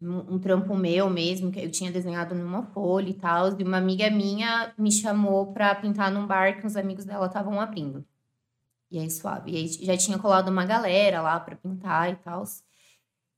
[0.01, 3.79] um, um trampo meu mesmo, que eu tinha desenhado numa folha e tal, e uma
[3.79, 8.05] amiga minha me chamou pra pintar num bar que os amigos dela estavam abrindo.
[8.91, 9.53] E aí, suave.
[9.53, 12.45] E aí, já tinha colado uma galera lá pra pintar e tal.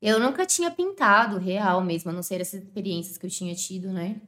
[0.03, 3.93] Eu nunca tinha pintado real mesmo, a não ser essas experiências que eu tinha tido,
[3.93, 4.21] né?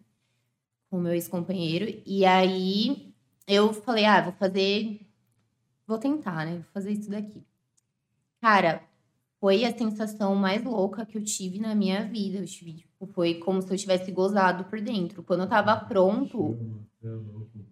[0.88, 2.00] Com o meu ex-companheiro.
[2.06, 3.12] E aí
[3.44, 5.00] eu falei, ah, vou fazer.
[5.84, 6.52] Vou tentar, né?
[6.52, 7.42] Vou fazer isso daqui.
[8.40, 8.84] Cara,
[9.40, 12.38] foi a sensação mais louca que eu tive na minha vida.
[12.38, 15.24] Eu tive, tipo, foi como se eu tivesse gozado por dentro.
[15.24, 16.56] Quando eu tava pronto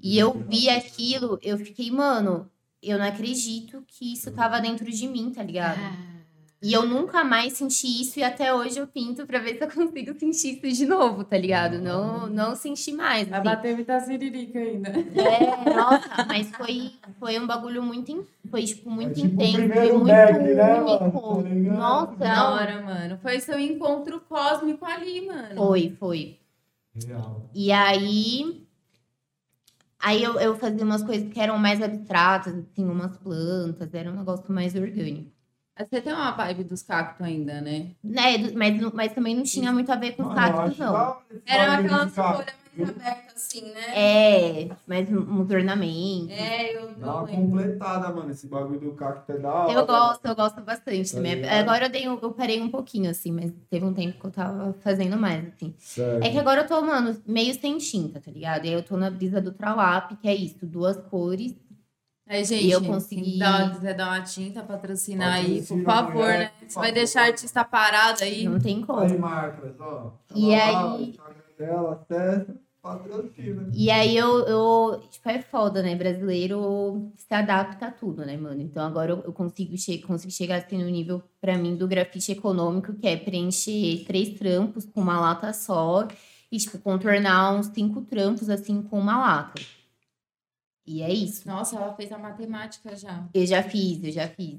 [0.03, 2.51] e eu vi aquilo, eu fiquei, mano,
[2.83, 5.79] eu não acredito que isso tava dentro de mim, tá ligado?
[6.63, 9.69] E eu nunca mais senti isso e até hoje eu pinto pra ver se eu
[9.73, 11.81] consigo sentir isso de novo, tá ligado?
[11.81, 13.29] Não, não senti mais.
[13.29, 13.49] vai assim.
[13.49, 14.91] bater muita siririca ainda.
[14.91, 19.53] É, nossa, mas foi, foi um bagulho muito, in- foi tipo muito tipo o intenso,
[19.53, 20.89] foi primeiro muito back, né, mano?
[21.03, 21.43] único.
[21.43, 21.77] Tá ligado?
[21.79, 23.19] nossa, Da hora, mano.
[23.21, 25.57] Foi seu encontro cósmico ali, mano.
[25.57, 26.39] Foi, foi.
[26.95, 27.51] Real.
[27.53, 28.65] E aí,
[29.99, 34.17] aí eu, eu fazia umas coisas que eram mais abstratas, assim, umas plantas, era um
[34.17, 35.32] negócio mais orgânico.
[35.91, 37.89] Você tem uma vibe dos cactos ainda, né?
[38.03, 41.17] Né, do- mas, mas também não tinha muito a ver com os cactos, não.
[41.47, 43.81] Era aquela folha mais aberta assim, né?
[43.95, 46.31] É, mais um- uns ornamentos.
[46.31, 47.43] É, eu Dá não uma lembro.
[47.43, 48.31] completada, mano.
[48.31, 49.73] Esse bagulho do cacto é da hora.
[49.73, 51.45] Eu gosto, eu gosto bastante Tá também.
[51.45, 54.73] Agora eu, dei, eu parei um pouquinho, assim, mas teve um tempo que eu tava
[54.81, 55.75] fazendo mais, assim.
[55.79, 56.25] Sério.
[56.25, 58.65] É que agora eu tô, mano, meio sem tinta, tá ligado?
[58.65, 61.55] E aí eu tô na brisa do Trawap, que é isso, duas cores.
[62.29, 66.39] Aí, gente, E eu consegui- dá- quiser dar uma tinta, patrocinar aí, por favor, mulher,
[66.39, 66.51] né?
[66.61, 68.45] por Você vai deixar artista parado aí.
[68.45, 69.01] Não tem como.
[69.01, 70.13] Aí, marcas, ó.
[70.35, 71.19] E aí-
[71.59, 73.69] dela, acessa, patrocina.
[73.73, 75.95] E aí eu, eu, tipo, é foda, né?
[75.95, 78.61] Brasileiro se adapta a tudo, né, mano?
[78.63, 82.33] Então agora eu, eu consigo, che consigo chegar assim no nível, pra mim, do grafite
[82.33, 86.07] econômico, que é preencher três trampos com uma lata só
[86.51, 89.61] e, tipo, contornar uns cinco trampos, assim, com uma lata.
[90.87, 91.47] E é isso.
[91.47, 93.25] Nossa, ela fez a matemática já.
[93.33, 94.59] Eu já fiz, eu já fiz.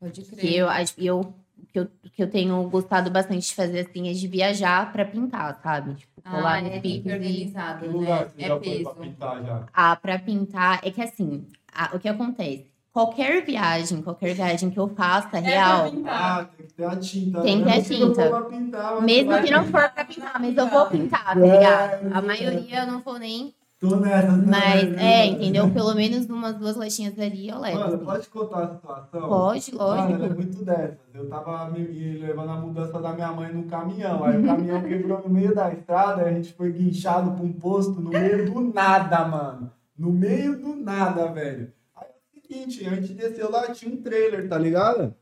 [0.00, 0.54] Pode Que crer.
[0.56, 4.12] eu, acho- eu, o que eu, que eu tenho gostado bastante de fazer, assim, é
[4.12, 5.94] de viajar pra pintar, sabe?
[5.94, 7.12] Tipo, Ah, nos é bem e...
[7.12, 8.28] organizado, Que né?
[8.38, 8.82] É peso.
[8.84, 9.66] pra pintar já?
[9.72, 12.66] Ah, pra pintar, é que assim, a- o que acontece?
[12.92, 15.92] Qualquer viagem, qualquer viagem que eu faça, É real.
[16.06, 17.42] Ah, tem que ter a tinta.
[17.42, 17.80] Tem né?
[17.82, 18.42] que ter a tinta.
[18.48, 22.14] pintar, mesmo que não for pra pintar, mas eu vou pintar, tá É, ligado?
[22.14, 22.22] A é.
[22.22, 23.54] maioria eu não vou nem.
[23.80, 24.32] Tô nessa.
[24.36, 24.44] né?
[24.50, 25.70] Mas, é, entendeu?
[25.70, 27.78] Pelo menos umas duas latinhas ali eu levo.
[27.78, 29.28] Mano, pode contar a situação?
[29.28, 30.34] Pode, Mano, é lógico.
[30.34, 30.98] muito dessas.
[31.14, 31.86] Eu tava me,
[32.18, 34.24] levando a mudança da minha mãe no caminhão.
[34.24, 38.00] Aí o caminhão quebrou no meio da estrada, a gente foi guinchado pra um posto
[38.00, 39.70] no meio do nada, mano.
[39.96, 41.72] No meio do nada, velho.
[41.96, 45.14] Aí é o seguinte, a gente desceu lá, tinha um trailer, tá ligado?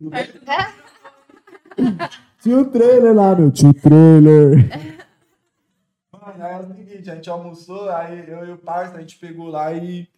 [0.00, 0.28] No meio-
[2.40, 3.50] Tinha um trailer lá, meu.
[3.50, 5.01] Tinha um trailer.
[6.40, 9.48] Aí é o seguinte, a gente almoçou, aí eu e o parça, a gente pegou
[9.48, 10.08] lá e.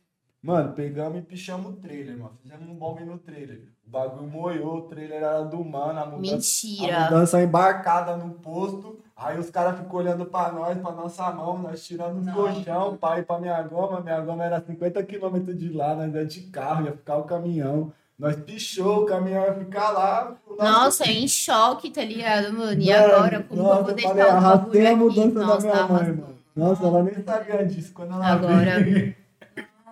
[0.42, 2.36] Mano, pegamos e pichamos o trailer, mano.
[2.42, 3.62] Fizemos um bombe no trailer.
[3.86, 7.00] O bagulho moiou, o trailer era do mano, a mudança, a Mentira.
[7.04, 8.98] mudança embarcada no posto.
[9.16, 12.32] Aí os caras ficam olhando pra nós, pra nossa mão, nós tirando Nossa.
[12.36, 14.00] colchão, pra ir pra minha goma.
[14.00, 17.90] Minha goma era 50 km de lá, nós ia de carro, ia ficar o caminhão.
[18.24, 20.34] Nós pichou, o caminhão ia ficar lá.
[20.46, 22.80] o nosso Nossa, eu em choque, tá ligado, mano?
[22.80, 25.20] E Mano, agora, como que eu nossa, vou deixar falei, o arrastei a bagulho aqui?
[25.20, 26.34] mudança da Nossa, minha mãe, mano.
[26.56, 29.14] Nossa, ela nem sabia disso quando ela Agora- veio.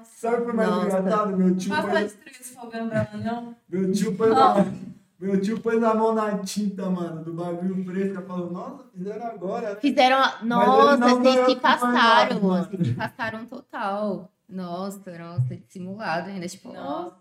[0.04, 0.86] Sabe o que foi mais Nossa.
[0.98, 1.36] engraçado?
[1.36, 2.16] Meu tio, Passa pôs,
[2.74, 3.56] ela, não?
[3.68, 4.66] meu, tio pôs a,
[5.20, 8.16] meu tio pôs a mão na tinta, mano, do bagulho fresco.
[8.16, 9.76] Ela falou, nossa, fizeram agora, né?
[9.80, 10.18] Fizeram.
[10.44, 12.38] Nossa, vocês se foi passaram.
[12.40, 14.30] Vocês se passaram total.
[14.48, 16.46] Nossa, nossa, simulado ainda.
[16.46, 17.16] Tipo, Nossa,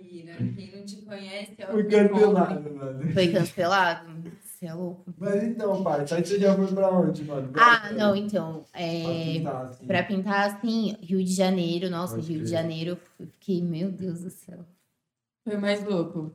[0.00, 3.12] Bira, quem não te conhece é o Foi cancelado, mano.
[3.12, 4.06] foi cancelado?
[4.40, 5.04] Você é louco.
[5.18, 7.52] Mas então, pai, aí você já foi pra onde, mano?
[7.54, 8.64] Ah, não, então.
[8.72, 9.86] Pra É, pintar, assim.
[9.86, 12.58] pra pintar assim, Rio de Janeiro, nossa, Pode Rio de crer.
[12.58, 14.64] Janeiro, eu fiquei, meu Deus do céu.
[15.44, 16.34] Foi mais louco.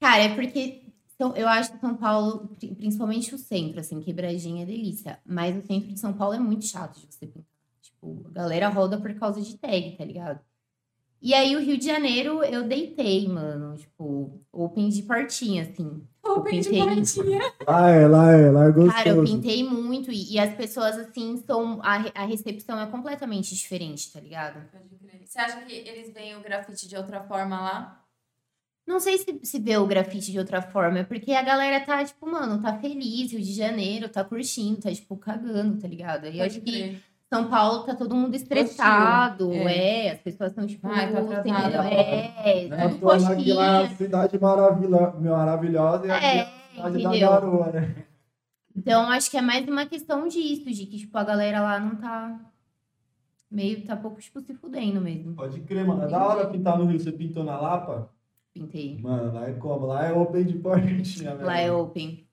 [0.00, 0.82] Cara, é porque
[1.18, 5.20] são, eu acho que São Paulo, pri- principalmente o centro, assim, quebradinha é delícia.
[5.24, 7.46] Mas o centro de São Paulo é muito chato de você pintar.
[7.82, 10.40] Tipo, a galera roda por causa de tag, tá ligado?
[11.24, 13.74] E aí o Rio de Janeiro eu deitei, mano.
[13.78, 16.06] Tipo, open de portinha, assim.
[16.22, 17.40] Open de portinha.
[17.66, 18.94] Lá é, lá é, lá é gostoso.
[18.94, 21.80] Cara, eu pintei muito e, e as pessoas, assim, são.
[21.82, 24.70] A, a recepção é completamente diferente, tá ligado?
[24.70, 25.26] Pode crer.
[25.26, 28.04] Você acha que eles veem o grafite de outra forma lá?
[28.86, 32.04] Não sei se, se vê o grafite de outra forma, é porque a galera tá,
[32.04, 36.26] tipo, mano, tá feliz, Rio de Janeiro, tá curtindo, tá, tipo, cagando, tá ligado?
[36.26, 37.02] E eu acho Pode que crer.
[37.34, 40.06] São Paulo tá todo mundo estressado, é.
[40.06, 40.10] é.
[40.12, 41.88] as pessoas estão, tipo, Ai, tá sem- atrasada.
[41.88, 42.88] é, Né?
[42.88, 43.88] tudo Tô aqui coxinha.
[43.96, 47.94] cidade maravila- maravilhosa e aqui é É, a cidade da garoa, né?
[48.76, 51.96] Então, acho que é mais uma questão disso, de que, tipo, a galera lá não
[51.96, 52.38] tá.
[53.50, 55.34] Meio, tá pouco, tipo, se fudendo mesmo.
[55.34, 56.02] Pode crer, mano.
[56.02, 56.98] É da hora pintar no Rio.
[56.98, 58.10] Você pintou na Lapa?
[58.52, 58.98] pintei.
[59.00, 59.86] Mano, lá é como?
[59.86, 61.44] Lá é open de portinha, velho.
[61.46, 62.23] Lá é open.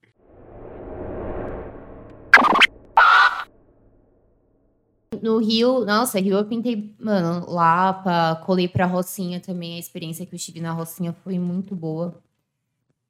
[5.20, 9.76] No Rio, nossa, Rio eu pintei, mano, Lapa, colei pra Rocinha também.
[9.76, 12.22] A experiência que eu tive na Rocinha foi muito boa.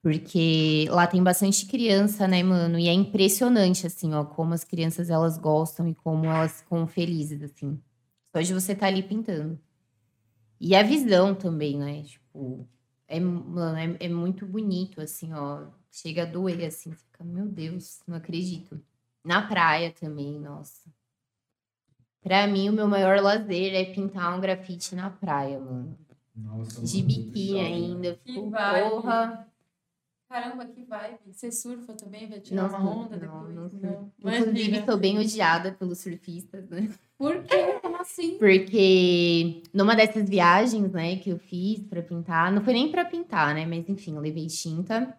[0.02, 2.80] Porque lá tem bastante criança, né, mano?
[2.80, 7.44] E é impressionante, assim, ó, como as crianças elas gostam e como elas ficam felizes,
[7.44, 7.80] assim.
[8.36, 9.60] Só de você estar ali pintando.
[10.60, 12.04] E a visão também, né?
[12.04, 12.68] Tipo,
[13.08, 15.68] é, mano, é, é muito bonito, assim, ó.
[15.92, 16.92] Chega a doer, assim.
[16.94, 18.82] Fica, meu Deus, não acredito.
[19.24, 20.90] Na praia também, nossa.
[22.24, 25.98] Pra mim, o meu maior lazer é pintar um grafite na praia, mano.
[26.36, 28.20] Nossa, De biquíni ainda.
[28.24, 28.90] Fico, vibe.
[28.92, 29.48] porra.
[30.30, 31.18] Caramba, que vibe.
[31.34, 32.30] Você surfa também?
[32.30, 33.56] Vai tirar Não, uma onda não, depois?
[33.56, 34.12] não Não.
[34.20, 36.90] Inclusive, sou bem odiada pelos surfistas, né?
[37.18, 37.80] Por quê?
[37.82, 38.38] Como assim?
[38.38, 43.54] Porque numa dessas viagens, né, que eu fiz pra pintar, não foi nem pra pintar,
[43.54, 45.18] né, mas enfim, eu levei tinta.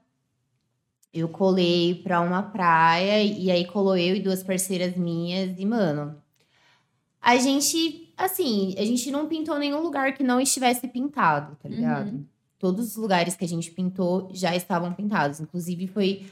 [1.12, 6.21] Eu colei pra uma praia e aí colou eu e duas parceiras minhas e, mano,
[7.22, 12.11] a gente, assim, a gente não pintou nenhum lugar que não estivesse pintado, tá ligado?
[12.11, 12.26] Uhum.
[12.58, 15.38] Todos os lugares que a gente pintou já estavam pintados.
[15.38, 16.26] Inclusive, foi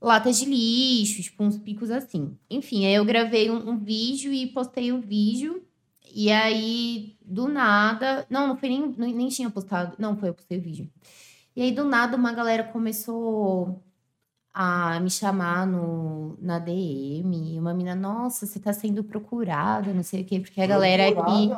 [0.00, 2.36] latas de lixo, tipo, uns picos assim.
[2.48, 5.60] Enfim, aí eu gravei um, um vídeo e postei o vídeo.
[6.14, 8.24] E aí, do nada.
[8.30, 8.94] Não, não foi nem.
[8.96, 9.96] Nem, nem tinha postado.
[9.98, 10.88] Não, foi, eu postei o vídeo.
[11.56, 13.82] E aí, do nada, uma galera começou
[14.60, 17.54] a me chamar no, na DM.
[17.54, 21.08] E uma mina, nossa, você tá sendo procurada, não sei o quê, porque a galera
[21.08, 21.48] aqui.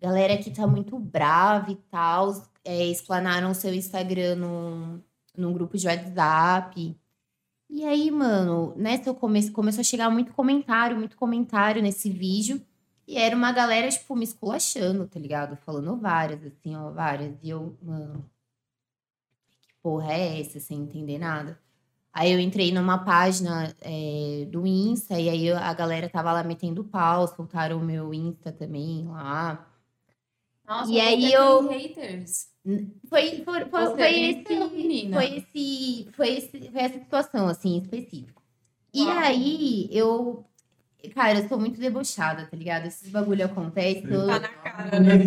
[0.00, 2.32] Galera aqui tá muito brava e tal.
[2.64, 5.02] É, explanaram seu Instagram num,
[5.36, 6.96] num grupo de WhatsApp.
[7.68, 12.64] E aí, mano, nessa eu come, começou a chegar muito comentário, muito comentário nesse vídeo.
[13.08, 15.56] E era uma galera, tipo, me esculachando, tá ligado?
[15.56, 17.34] Falando várias, assim, ó, várias.
[17.42, 18.24] E eu, mano,
[19.66, 21.65] que porra é essa, sem entender nada?
[22.18, 26.82] Aí eu entrei numa página é, do Insta, e aí a galera tava lá metendo
[26.82, 29.68] pau, soltaram o meu Insta também lá.
[30.66, 32.48] Nossa, E aí você eu- haters.
[33.06, 38.40] Foi, foi, foi, foi esse, foi esse, foi esse, foi essa situação, assim, específica.
[38.94, 39.18] E Uau.
[39.18, 40.44] aí, eu,
[41.14, 42.86] cara, eu sou muito debochada, tá ligado?
[42.86, 45.18] Esses bagulho acontece, eu, Tá na cara, né?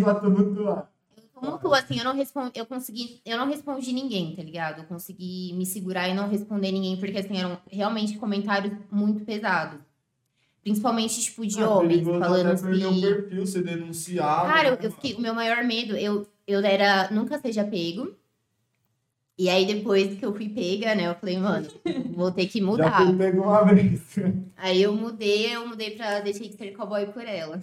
[1.42, 4.78] Muito, assim, eu não respondi, eu consegui, eu não respondi ninguém, tá ligado?
[4.78, 9.80] Eu consegui me segurar e não responder ninguém, porque, assim, eram realmente comentários muito pesados.
[10.62, 13.00] Principalmente, tipo, de Ah, homens, falando perder o que...
[13.00, 14.46] perfil, ser denunciado.
[14.46, 18.14] Cara, eu, né, eu fiquei, o meu maior medo, eu, eu era nunca seja pego.
[19.38, 21.66] E aí, depois que eu fui pega, né, eu falei, mano,
[22.14, 22.76] vou ter que mano?
[22.84, 23.06] Já mudar.
[23.06, 24.16] fui pego uma vez.
[24.54, 27.58] Aí eu mudei, eu mudei pra deixei de ser cowboy por ela.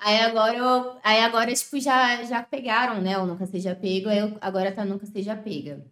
[0.00, 0.96] Aí agora eu.
[1.04, 3.18] Aí agora, tipo, já, já pegaram, né?
[3.18, 5.84] O nunca seja pego, aí eu, agora tá nunca seja pega.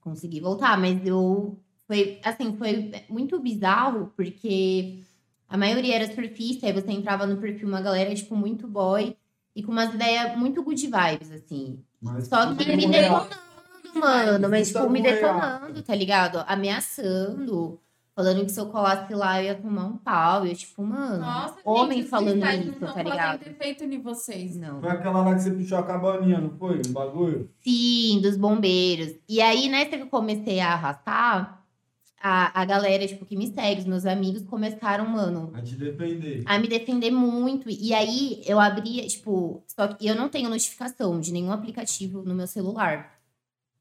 [0.00, 1.58] Consegui voltar, mas eu.
[1.86, 5.02] Foi, assim, foi muito bizarro, porque
[5.48, 9.16] a maioria era surfista, aí você entrava no perfil, uma galera, tipo, muito boy,
[9.54, 11.84] e com umas ideias muito good vibes, assim.
[12.00, 13.26] Mas Só que me real.
[13.26, 14.48] detonando, mano.
[14.48, 16.44] Mas, tipo, me é detonando, tá ligado?
[16.46, 17.81] Ameaçando.
[18.14, 20.46] Falando que se eu colasse lá, eu ia tomar um pau.
[20.46, 23.38] E eu, tipo, mano, Nossa, homem gente, falando isso, não tá ligado?
[23.38, 24.54] fazendo efeito em vocês.
[24.56, 24.80] Não.
[24.82, 26.82] Foi aquela lá que você puxou a cabaninha, não foi?
[26.86, 27.50] Um bagulho?
[27.60, 29.14] Sim, dos bombeiros.
[29.26, 31.64] E aí, nessa que eu comecei a arrastar,
[32.22, 36.42] a, a galera, tipo, que me segue, os meus amigos, começaram, mano, A te defender.
[36.44, 37.70] a me defender muito.
[37.70, 42.34] E aí eu abria, tipo, só que eu não tenho notificação de nenhum aplicativo no
[42.34, 43.18] meu celular.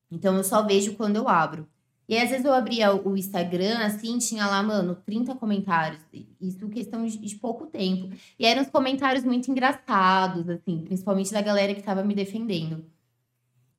[0.10, 1.68] Então eu só vejo quando eu abro.
[2.08, 6.02] E às vezes eu abria o Instagram, assim, tinha lá, mano, 30 comentários.
[6.42, 8.14] Isso questão de, de pouco tempo.
[8.38, 12.84] E eram uns comentários muito engraçados, assim, principalmente da galera que tava me defendendo.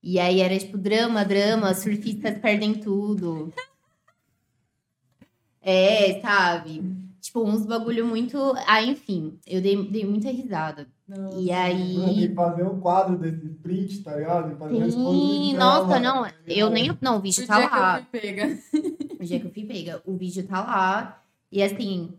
[0.03, 3.53] E aí era tipo drama, drama, surfistas perdem tudo.
[5.61, 6.83] É, sabe?
[7.21, 8.37] Tipo, uns bagulho muito.
[8.67, 10.89] Ah, enfim, eu dei, dei muita risada.
[11.39, 12.29] E aí.
[12.29, 14.51] Que fazer um quadro desse print, tá ligado?
[14.51, 16.97] Que fazer Sim, exposição, nossa, não, eu nem.
[17.01, 17.99] Não, o O vídeo dia tá que lá.
[17.99, 18.59] eu fui pega.
[19.21, 21.23] O dia que eu fui pega, o vídeo tá lá.
[21.51, 22.15] E assim,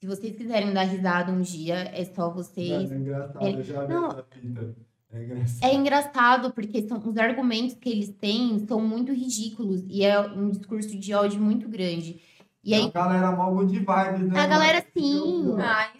[0.00, 2.90] se vocês quiserem dar risada um dia, é só vocês.
[2.90, 4.08] É engraçado, eu já vi Não.
[4.10, 4.74] essa fita.
[5.12, 5.58] É engraçado.
[5.70, 9.82] É engraçado, porque são, os argumentos que eles têm são muito ridículos.
[9.88, 12.20] E é um discurso de ódio muito grande.
[12.62, 14.40] E aí, A galera mal good vibes, né?
[14.40, 15.20] A galera, sim.
[15.22, 15.99] Ah, isso não é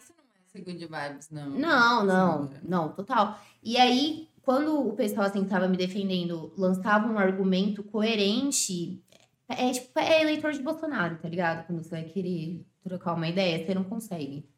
[0.61, 1.51] ser good vibes, não.
[1.51, 3.38] Não, não, não, total.
[3.62, 9.03] E aí, quando o pessoal assim tava me defendendo, lançava um argumento coerente,
[9.49, 11.66] é tipo, é eleitor de Bolsonaro, tá ligado?
[11.66, 14.49] Quando você vai querer trocar uma ideia, você não consegue.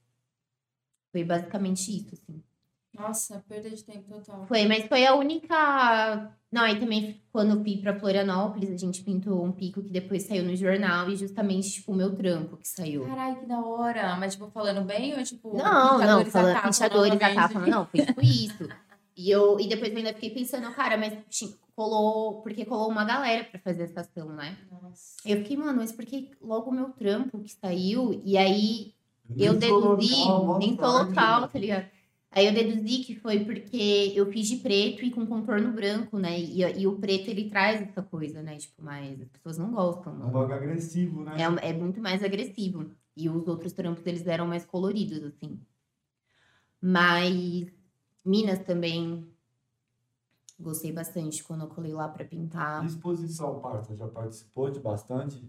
[1.10, 2.42] Foi basicamente isso, assim.
[2.98, 4.46] Nossa, perda de tempo total.
[4.46, 6.32] Foi, mas foi a única.
[6.50, 10.24] Não, aí também quando eu fui pra Florianópolis, a gente pintou um pico que depois
[10.24, 13.06] saiu no jornal e justamente, tipo, o meu trampo que saiu.
[13.06, 14.16] Caralho, que da hora.
[14.16, 17.38] Mas, tipo, falando bem ou, tipo, Não, não, pintadores falando atacam pichadores novamente?
[17.38, 18.68] atacam, não, foi tipo isso.
[19.16, 21.18] E, eu, e depois eu ainda fiquei pensando, cara, mas
[21.74, 24.56] colou, porque colou uma galera pra fazer essa ação, né?
[24.70, 25.16] Nossa.
[25.24, 28.20] Eu fiquei, mano, mas por que logo o meu trampo que saiu?
[28.24, 28.94] E aí
[29.36, 30.14] eu deduzi,
[30.58, 31.08] nem tarde.
[31.10, 31.86] local, tá ligado?
[32.34, 36.40] Aí eu deduzi que foi porque eu fiz de preto e com contorno branco, né?
[36.40, 38.56] E, e o preto ele traz essa coisa, né?
[38.56, 40.14] Tipo, mas as pessoas não gostam.
[40.14, 41.36] É um bagulho agressivo, né?
[41.36, 42.90] É, é muito mais agressivo.
[43.14, 45.60] E os outros trampos eles eram mais coloridos, assim.
[46.80, 47.66] Mas
[48.24, 49.28] Minas também
[50.58, 52.82] gostei bastante quando eu colei lá pra pintar.
[52.82, 55.44] E exposição, parça, já participou de bastante?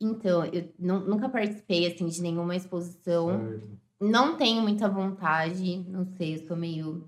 [0.00, 3.38] Então, eu nu- nunca participei assim de nenhuma exposição.
[3.38, 3.82] Certo.
[4.02, 7.06] Não tenho muita vontade, não sei, eu sou meio.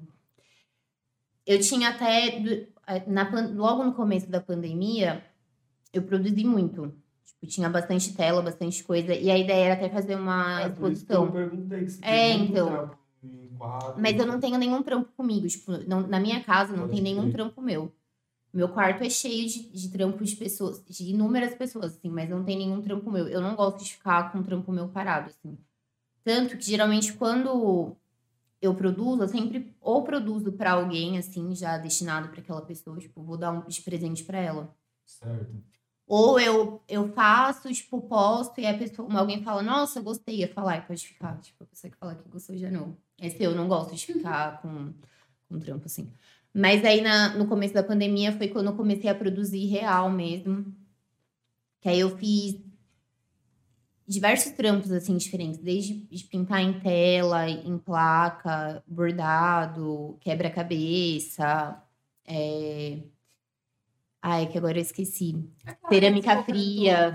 [1.47, 2.39] Eu tinha até.
[2.87, 5.25] eh, Na, logo no começo da pandemia,
[5.93, 6.95] eu produzi muito.
[7.25, 9.13] Tipo, tinha bastante tela, bastante coisa.
[9.15, 11.33] E a ideia era até fazer uma É, por isso que eu exposição.
[11.33, 12.69] perguntei que você É, então.
[12.69, 12.99] trampo
[13.59, 14.01] quadro.
[14.01, 15.47] Mas eu não tenho nenhum trampo comigo.
[15.49, 17.93] Tipo, não- na minha casa não tem nenhum trampo meu.
[18.53, 22.45] Meu quarto é cheio de, de trampos de pessoas, de inúmeras pessoas, assim, mas não
[22.45, 23.27] tem nenhum trampo meu.
[23.27, 25.59] Eu não gosto de ficar com um trampo meu parado, assim.
[26.25, 27.95] Tanto que geralmente quando
[28.61, 33.23] eu produzo, eu sempre ou produzo pra alguém, assim, já destinado pra aquela pessoa, tipo,
[33.23, 34.75] vou dar um de presente pra ela.
[35.05, 35.63] Certo.
[36.07, 40.45] Ou eu, eu faço, tipo, posto e a pessoa, alguém fala, nossa, gostei.
[40.45, 41.39] Eu falo, ai, pode ficar.
[41.41, 42.97] Tipo, a pessoa que fala que gostou já não.
[43.21, 44.93] Esse eu não gosto de ficar com,
[45.49, 46.11] com trampo, assim.
[46.53, 50.75] Mas aí, na, no começo da pandemia, foi quando eu comecei a produzir real mesmo.
[51.81, 52.61] Que aí eu fiz
[54.07, 55.59] diversos trampos, assim, diferentes.
[55.59, 61.83] Desde de pintar em tela, em placa, bordado, quebra-cabeça.
[62.27, 62.99] É...
[64.23, 65.45] Ai, que agora eu esqueci.
[65.67, 67.15] Aquela Cerâmica fria.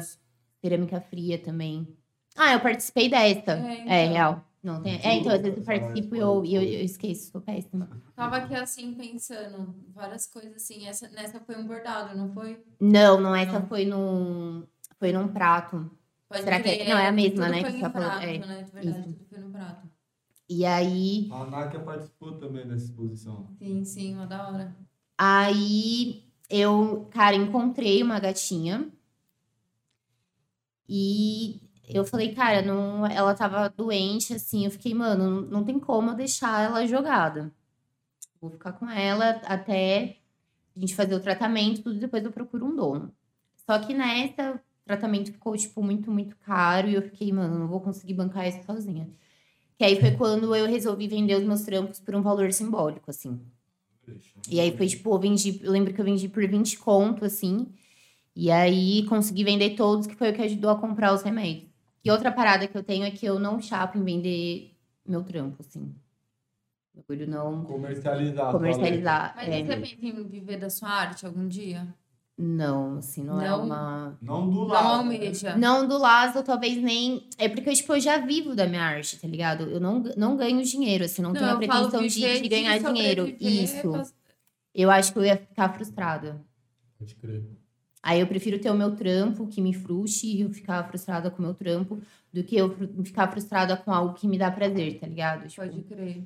[0.62, 1.88] Cerâmica fria também.
[2.36, 3.54] Ah, eu participei dessa.
[3.54, 4.14] É, É, então.
[4.14, 4.46] real.
[4.62, 5.00] Não tem...
[5.02, 7.90] É, então, às vezes eu participo e eu, eu, eu esqueço, sou péssima.
[8.14, 10.86] Tava aqui assim, pensando, várias coisas assim.
[10.86, 12.62] Essa, nessa foi um bordado, não foi?
[12.80, 13.68] Não, não, essa Não.
[13.68, 14.68] foi num.
[15.00, 15.90] Foi num prato.
[16.30, 18.12] Pode Será que é- não, é a mesma, tudo né, Foi que você tá falando?
[18.12, 18.64] prato, É, né?
[18.64, 19.18] De verdade, isso.
[19.18, 19.90] tudo foi no prato.
[20.48, 21.30] E aí.
[21.32, 23.48] A Nákia participou também dessa exposição.
[23.58, 24.76] Sim, sim, uma da hora.
[25.18, 28.90] Aí eu, cara, encontrei uma gatinha.
[30.88, 34.66] E eu falei, cara, não, ela tava doente, assim.
[34.66, 37.52] Eu fiquei, mano, não, tem como eu deixar ela jogada.
[38.42, 40.18] Vou ficar com ela até
[40.76, 43.14] a gente fazer o tratamento, tudo, depois eu procuro um dono.
[43.66, 46.90] Só que nessa, tratamento ficou, tipo, muito, muito caro.
[46.90, 49.08] E eu fiquei, mano, não vou conseguir bancar isso sozinha.
[49.78, 53.40] Que aí foi quando eu resolvi vender os meus trampos por um valor simbólico, assim.
[54.50, 57.68] E aí foi tipo, eu vendi, eu lembro que eu vendi por 20 conto, assim.
[58.36, 61.70] E aí consegui vender todos, que foi o que ajudou a comprar os remédios.
[62.04, 64.74] E outra parada que eu tenho é que eu não chapo em vender
[65.06, 65.94] meu trampo, assim.
[66.96, 68.52] Eu procuro não Comercializar.
[68.52, 69.34] comercializar.
[69.36, 71.88] Mas é, você pensa em viver da sua arte algum dia?
[72.42, 73.66] Não, assim, não, é Não?
[73.66, 74.18] uma.
[74.22, 74.84] Não do Não lado.
[75.10, 75.16] né?
[75.18, 75.58] almeja.
[75.58, 77.28] Não do Lazo, talvez nem.
[77.38, 79.64] É porque, tipo, eu já vivo da minha arte, tá ligado?
[79.64, 83.26] Eu não, não ganho dinheiro, assim, não, tenho a pretensão de, de ganhar dinheiro.
[83.28, 83.92] sobreviver, Isso.
[83.92, 84.14] faz-
[84.74, 86.42] Eu acho que eu ia ficar frustrada.
[86.98, 87.44] Pode crer.
[88.02, 91.40] Aí eu prefiro ter o meu trampo que me frustre e eu ficar frustrada com
[91.40, 92.00] o meu trampo
[92.32, 92.74] do que eu
[93.04, 95.46] ficar frustrada com algo que me dá prazer, tá ligado?
[95.50, 96.24] Tipo, Pode crer.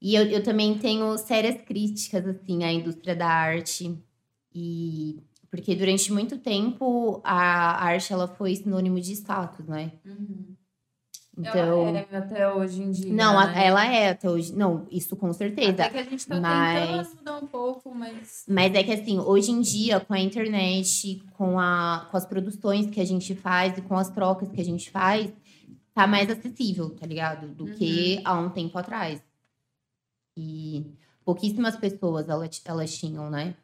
[0.00, 3.96] E eu, eu também tenho sérias críticas, assim, à indústria da arte.
[4.52, 9.92] E porque durante muito tempo a arte ela foi sinônimo de status, né?
[10.02, 10.56] Uhum.
[11.36, 11.88] Então.
[11.88, 13.12] Ela é até hoje em dia.
[13.12, 13.66] Não, né?
[13.66, 14.54] ela é até hoje.
[14.54, 15.84] Não, isso com certeza.
[15.84, 18.44] Até que a gente tá mas- tentando mudar um pouco, mas.
[18.48, 22.86] Mas é que assim, hoje em dia, com a internet, com, a, com as produções
[22.86, 25.30] que a gente faz e com as trocas que a gente faz,
[25.92, 27.48] tá mais acessível, tá ligado?
[27.48, 29.20] Do que há um tempo atrás.
[30.34, 30.96] E
[31.26, 33.54] pouquíssimas pessoas elas, elas tinham, né?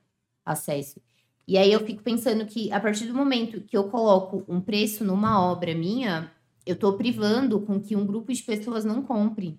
[0.45, 1.01] Acesso.
[1.49, 5.03] E aí eu fico pensando que a partir do momento que eu coloco um preço
[5.03, 6.31] numa obra minha,
[6.67, 9.59] eu tô privando com que um grupo de pessoas não compre.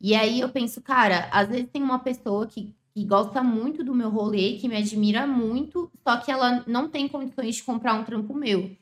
[0.00, 3.94] E aí eu penso, cara, às vezes tem uma pessoa que, que gosta muito do
[3.94, 8.02] meu rolê, que me admira muito, só que ela não tem condições de comprar um
[8.02, 8.74] trampo meu.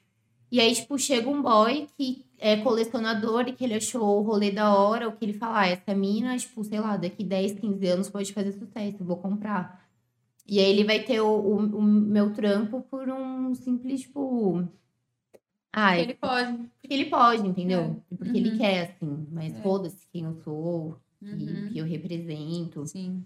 [0.52, 4.52] E aí, tipo, chega um boy que é colecionador e que ele achou o rolê
[4.52, 7.86] da hora, ou que ele fala, ah, essa mina, tipo, sei lá, daqui 10, 15
[7.88, 9.89] anos pode fazer sucesso, vou comprar.
[10.52, 14.68] E aí ele vai ter o, o, o meu trampo por um simples, tipo.
[15.72, 16.56] Ah, Ele pode.
[16.80, 18.02] porque ele pode, entendeu?
[18.10, 18.58] E Porque ele Uhum.
[18.58, 19.26] quer, assim.
[19.30, 19.62] Mas É.
[19.62, 21.38] foda-se quem eu sou, Uhum.
[21.68, 22.84] e que eu represento.
[22.84, 23.24] Sim.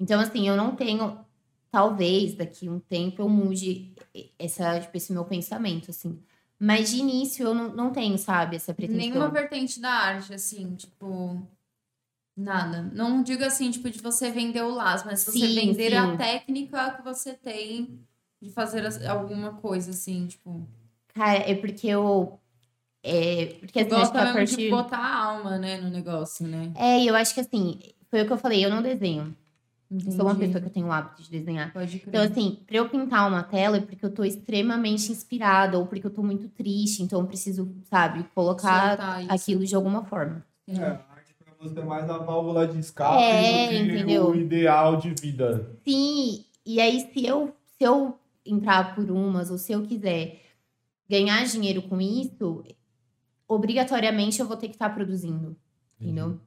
[0.00, 1.24] Então, assim, eu não tenho.
[1.70, 3.94] Talvez daqui a um tempo eu mude
[4.38, 6.18] essa, tipo, esse meu pensamento, assim.
[6.58, 8.98] Mas de início eu não, não tenho, sabe, essa pretensão.
[9.08, 11.46] Nenhuma vertente da arte, assim, tipo.
[12.36, 12.82] Nada.
[12.92, 15.96] Não digo assim, tipo, de você vender o las, mas você Sim, vender sim.
[15.96, 17.98] a técnica que você tem
[18.42, 20.68] de fazer alguma coisa, assim, tipo.
[21.14, 22.38] Cara, é porque eu.
[23.02, 24.56] É, porque assim, que a mesmo partir.
[24.56, 26.72] de botar a alma, né, no negócio, né?
[26.74, 27.78] É, e eu acho que assim,
[28.10, 29.34] foi o que eu falei, eu não desenho.
[29.90, 30.46] Eu sou uma Entendi.
[30.46, 31.72] pessoa que eu tenho o hábito de desenhar.
[31.72, 32.08] Pode crer.
[32.08, 36.04] Então, assim, pra eu pintar uma tela é porque eu tô extremamente inspirada ou porque
[36.04, 39.32] eu tô muito triste, então eu preciso, sabe, colocar Soltar isso.
[39.32, 40.44] aquilo de alguma forma.
[40.68, 40.98] É,
[41.58, 44.30] você é mais a válvula de escape É, do que entendeu?
[44.30, 45.78] o ideal de vida.
[45.86, 50.40] Sim, e aí se eu, se eu entrar por umas ou se eu quiser
[51.08, 52.64] ganhar dinheiro com isso,
[53.48, 55.56] obrigatoriamente eu vou ter que estar produzindo,
[56.00, 56.40] entendeu?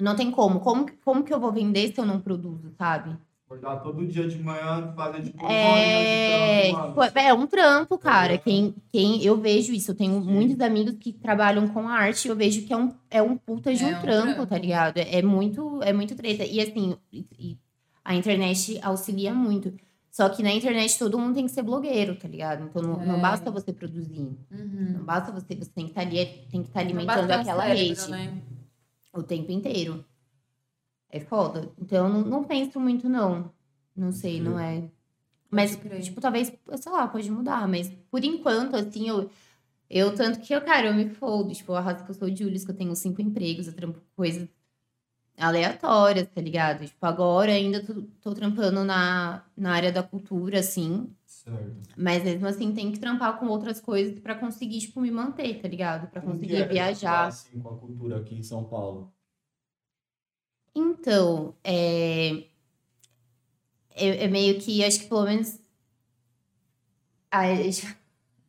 [0.00, 0.60] Não tem como.
[0.60, 0.86] como.
[1.04, 3.16] Como que eu vou vender se eu não produzo, sabe?
[3.46, 7.98] Acordar todo dia de manhã, fazer tipo um É, de trampo, tipo, é um trampo,
[7.98, 8.32] cara.
[8.34, 8.38] É.
[8.38, 12.66] Quem, quem eu vejo isso, eu tenho muitos amigos que trabalham com arte, eu vejo
[12.66, 14.46] que é um, é um puta de É um, um trampo, trampo.
[14.46, 14.96] tá ligado?
[14.96, 16.42] É, é muito, é muito treta.
[16.44, 17.58] E assim, e-
[18.02, 19.74] a internet auxilia muito.
[20.10, 22.64] Só que na internet todo mundo tem que ser blogueiro, tá ligado?
[22.64, 23.20] Então não, não É.
[23.20, 24.20] basta você produzir.
[24.50, 24.92] Uhum.
[24.98, 27.62] Não basta você, você tem que estar ali, tem que estar Não alimentando um aquela
[27.64, 28.42] cérebro, rede né?
[29.12, 30.02] o tempo inteiro.
[31.14, 31.70] É foda.
[31.80, 33.48] Então, eu não, não penso muito, não.
[33.94, 34.82] Não sei, não é.
[35.48, 37.68] Mas, tipo, talvez, sei lá, pode mudar.
[37.68, 39.30] Mas, por enquanto, assim, eu...
[39.88, 41.54] Eu, tanto que eu, cara, eu me foldo.
[41.54, 43.68] Tipo, eu arraso que eu sou de Julius, que eu tenho cinco empregos.
[43.68, 44.48] Eu trampo coisas
[45.38, 46.84] aleatórias, tá ligado?
[46.84, 51.08] Tipo, agora ainda tô, tô trampando na, na área da cultura, assim.
[51.24, 51.90] Certo.
[51.96, 55.68] Mas, mesmo assim, tem que trampar com outras coisas pra conseguir, tipo, me manter, tá
[55.68, 56.10] ligado?
[56.10, 57.28] Que conseguir é viajar.
[57.28, 59.13] assim com a cultura aqui em São Paulo?
[60.74, 62.44] Então, é...
[63.96, 65.58] É, é meio que, acho que pelo menos...
[67.30, 67.68] Ah, é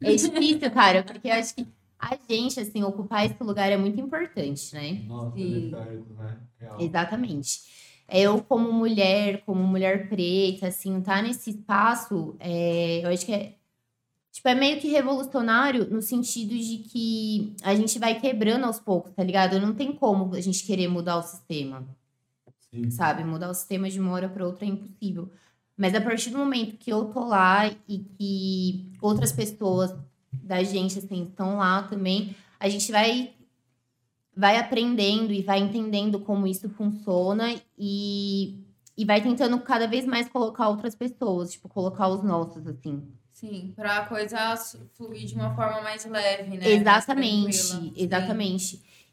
[0.02, 1.68] é difícil, cara, porque eu acho que
[1.98, 5.04] a gente, assim, ocupar esse lugar é muito importante, né?
[5.08, 6.38] Nossa, periférico, né?
[6.60, 6.82] Real.
[6.82, 7.62] Exatamente.
[8.08, 13.56] Eu, como mulher, como mulher preta, assim, tá nesse espaço, é, eu acho que é,
[14.32, 19.12] tipo, é meio que revolucionário no sentido de que a gente vai quebrando aos poucos,
[19.14, 19.60] tá ligado?
[19.60, 21.88] Não tem como a gente querer mudar o sistema.
[22.76, 22.92] Sim.
[22.92, 23.24] sabe?
[23.24, 25.32] Mudar o sistema de uma hora para outra é impossível.
[25.78, 29.94] Mas a partir do momento que eu tô lá e que outras pessoas
[30.32, 33.34] da gente assim estão lá também, a gente vai
[34.36, 38.62] vai aprendendo e vai entendendo como isso funciona e
[38.98, 43.04] e vai tentando cada vez mais colocar outras pessoas, tipo colocar os nossos assim.
[43.30, 44.56] Sim, pra coisa
[44.94, 46.66] fluir de uma forma mais leve, né?
[46.66, 47.82] Exatamente, tranquila.
[47.82, 47.94] Sim.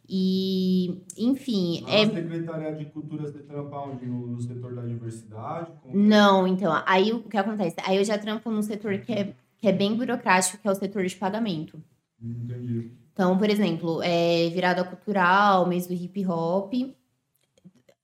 [0.08, 4.04] E enfim, é Secretaria de Cultura, você trampa onde?
[4.06, 5.70] No, no setor da diversidade?
[5.86, 5.96] É?
[5.96, 7.76] Não, então, aí o que acontece?
[7.84, 10.74] Aí eu já trampo num setor que é, que é bem burocrático, que é o
[10.74, 11.82] setor de pagamento.
[12.20, 12.90] Entendi.
[13.12, 16.72] Então, por exemplo, é virada cultural, mês do hip hop,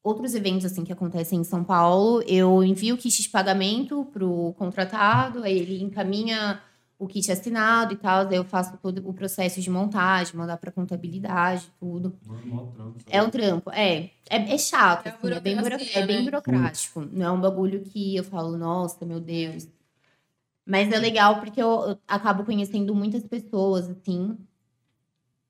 [0.02, 4.54] outros eventos assim que acontecem em São Paulo, eu envio o kit de pagamento pro
[4.56, 6.60] contratado, aí ele encaminha
[6.98, 10.72] o kit assinado e tal, daí eu faço todo o processo de montagem, mandar para
[10.72, 12.18] contabilidade, tudo.
[12.26, 12.98] Normal trampo.
[13.10, 14.10] É um trampo, é.
[14.28, 16.24] É, é chato, É assim, é bem, buro- é bem né?
[16.24, 17.00] burocrático.
[17.02, 19.68] Não é um bagulho que eu falo, nossa, meu Deus.
[20.66, 24.36] Mas é legal porque eu, eu acabo conhecendo muitas pessoas, assim.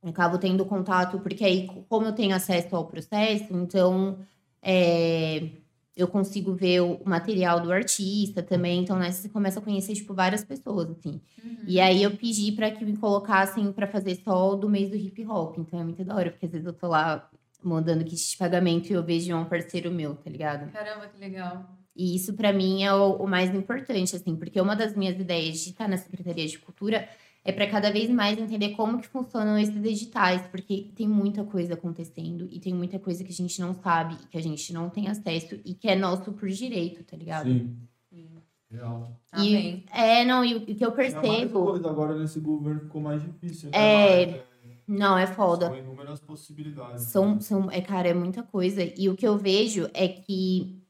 [0.02, 4.18] Eu acabo tendo contato, porque aí, como eu tenho acesso ao processo, então
[4.62, 5.50] é,
[5.98, 8.80] eu consigo ver o material do artista também.
[8.82, 11.20] Então, né, você começa a conhecer, tipo, várias pessoas, assim.
[11.44, 11.56] Uhum.
[11.66, 14.96] E aí eu pedi pra que me colocassem pra fazer só o do mês do
[14.96, 15.58] hip hop.
[15.58, 17.28] Então é muito da hora, porque às vezes eu tô lá
[17.60, 20.70] mandando kit de pagamento e eu vejo um parceiro meu, tá ligado?
[20.70, 21.68] Caramba, que legal.
[21.96, 25.58] E isso pra mim é o, o mais importante, assim, porque uma das minhas ideias
[25.58, 27.08] de estar na Secretaria de Cultura
[27.48, 31.74] é pra cada vez mais entender como que funcionam esses editais, porque tem muita coisa
[31.74, 34.90] acontecendo e tem muita coisa que a gente não sabe, e que a gente não
[34.90, 37.50] tem acesso e que é nosso por direito, tá ligado?
[37.50, 37.76] Sim.
[38.10, 38.28] Sim.
[38.70, 39.10] Real.
[39.32, 39.84] Amém.
[39.90, 41.64] É, não, e o que eu Tinha mais percebo.
[41.64, 43.70] coisa, agora nesse governo ficou mais difícil.
[43.70, 43.78] né?
[43.78, 44.40] É, Mas,
[44.86, 45.68] Não, é foda.
[45.68, 47.04] São inúmeras possibilidades.
[47.04, 48.82] São, são, é, cara, é muita coisa.
[48.82, 50.82] E o que eu vejo é que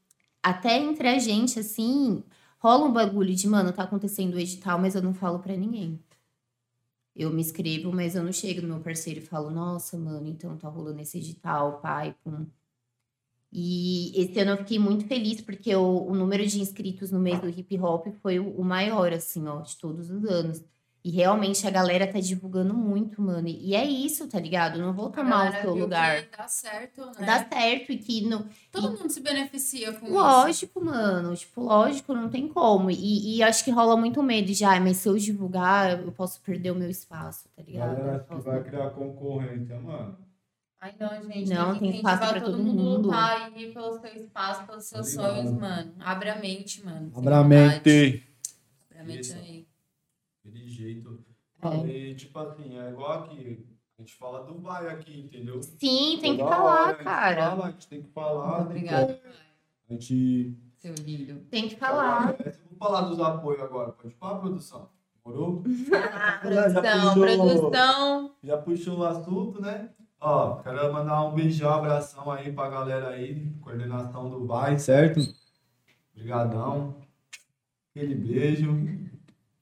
[0.42, 2.24] até entre a gente, assim,
[2.58, 6.00] rola um bagulho de, mano, tá acontecendo o edital, mas eu não falo pra ninguém.
[7.18, 10.56] Eu me inscrevo, mas eu não chego no meu parceiro e falo, nossa, mano, então
[10.56, 12.46] tá rolando esse edital, pai, pum.
[13.52, 17.40] E esse ano eu fiquei muito feliz, porque o, o número de inscritos no mês
[17.40, 20.62] do hip hop foi o, o maior, assim, ó, de todos os anos.
[21.04, 23.46] E realmente a galera tá divulgando muito, mano.
[23.48, 24.78] E é isso, tá ligado?
[24.78, 26.22] Não vou tomar o seu lugar.
[26.24, 27.24] que Dá certo, né?
[27.24, 28.46] Dá certo e que não.
[28.70, 30.14] Todo mundo se beneficia com isso.
[30.14, 31.34] Lógico, mano.
[31.36, 32.90] Tipo, lógico, não tem como.
[32.90, 36.40] E, e acho que rola muito medo de, ah, mas se eu divulgar, eu posso
[36.42, 37.96] perder o meu espaço, tá ligado?
[37.96, 40.18] Galera Eu acha que vai criar concorrência, mano.
[40.80, 41.48] Ai, não, gente.
[41.48, 43.02] Não, tem, tem que espaço incentivar pra todo todo mundo mundo.
[43.06, 45.36] lutar aí pelo seu espaço, pelos seus Tá ligado.
[45.46, 45.92] sonhos, mano.
[46.00, 47.12] Abre a mente, mano.
[47.16, 48.24] Abra a mente.
[48.90, 49.34] Abre a mente Isso.
[49.36, 49.67] aí.
[50.82, 51.24] Jeito.
[51.60, 51.86] É.
[51.88, 53.66] E tipo assim, é igual aqui.
[53.98, 55.60] A gente fala do vai aqui, entendeu?
[55.60, 57.50] Sim, tem que Toda falar, hora a gente cara.
[57.50, 58.60] fala, a gente tem que falar.
[58.60, 59.20] Obrigada,
[59.88, 60.56] A gente.
[60.78, 61.40] seu lindo.
[61.50, 62.36] Tem que falar.
[62.36, 63.90] Vamos falar dos apoios agora.
[63.90, 64.88] Pode falar, produção?
[65.24, 65.64] Morou?
[66.42, 68.34] Produção, puxou- produção.
[68.44, 69.90] Já puxou o assunto, né?
[70.20, 75.20] Ó, quero mandar um beijão, abração aí pra galera aí, coordenação do Vai, certo?
[76.14, 76.96] Obrigadão.
[77.90, 79.07] Aquele beijo.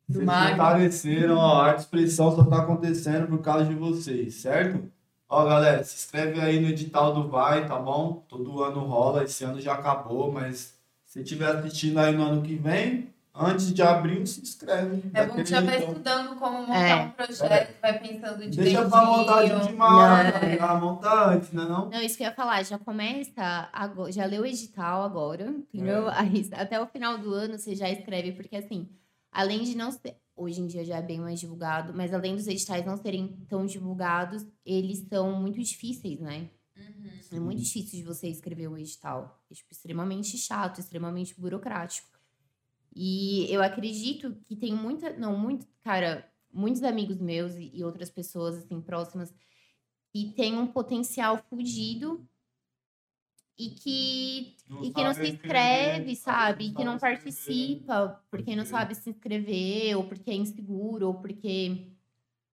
[0.09, 4.89] Do Vocês ó, a arte expressão só tá acontecendo por causa de vocês, certo?
[5.29, 8.25] Ó, galera, se inscreve aí no edital do Vai, tá bom?
[8.29, 12.55] Todo ano rola, esse ano já acabou, mas se estiver assistindo aí no ano que
[12.55, 15.03] vem, antes de abril, se inscreve.
[15.13, 16.95] É bom que já vai estudando como montar É.
[17.05, 18.63] um projeto, vai pensando direitinho.
[18.65, 20.31] Deixa pra montar de última né?
[20.31, 21.91] hora, já montar antes, né não?
[21.91, 26.09] Não, isso que eu ia falar, já começa, agora, já leu o edital agora, entendeu?
[26.09, 26.21] É.
[26.21, 28.89] Aí, até o final do ano você já escreve, porque assim,
[29.37, 32.47] além de não ser, hoje em dia já é bem mais divulgado, mas além dos
[32.47, 36.49] editais não serem tão divulgados, eles são muito difíceis, né?
[36.75, 37.37] Uhum.
[37.37, 39.45] É muito difícil de você escrever um edital.
[39.51, 42.09] É, tipo, extremamente chato, extremamente burocrático.
[42.95, 48.57] E eu acredito que tem muita, não, muito, cara, muitos amigos meus e, outras pessoas,
[48.57, 49.35] assim, próximas,
[50.15, 52.27] que têm um potencial fudido
[53.59, 56.67] e que, e que não se inscreve, escrever, sabe?
[56.67, 61.89] E que não participa porque não sabe se inscrever, ou porque é inseguro, ou porque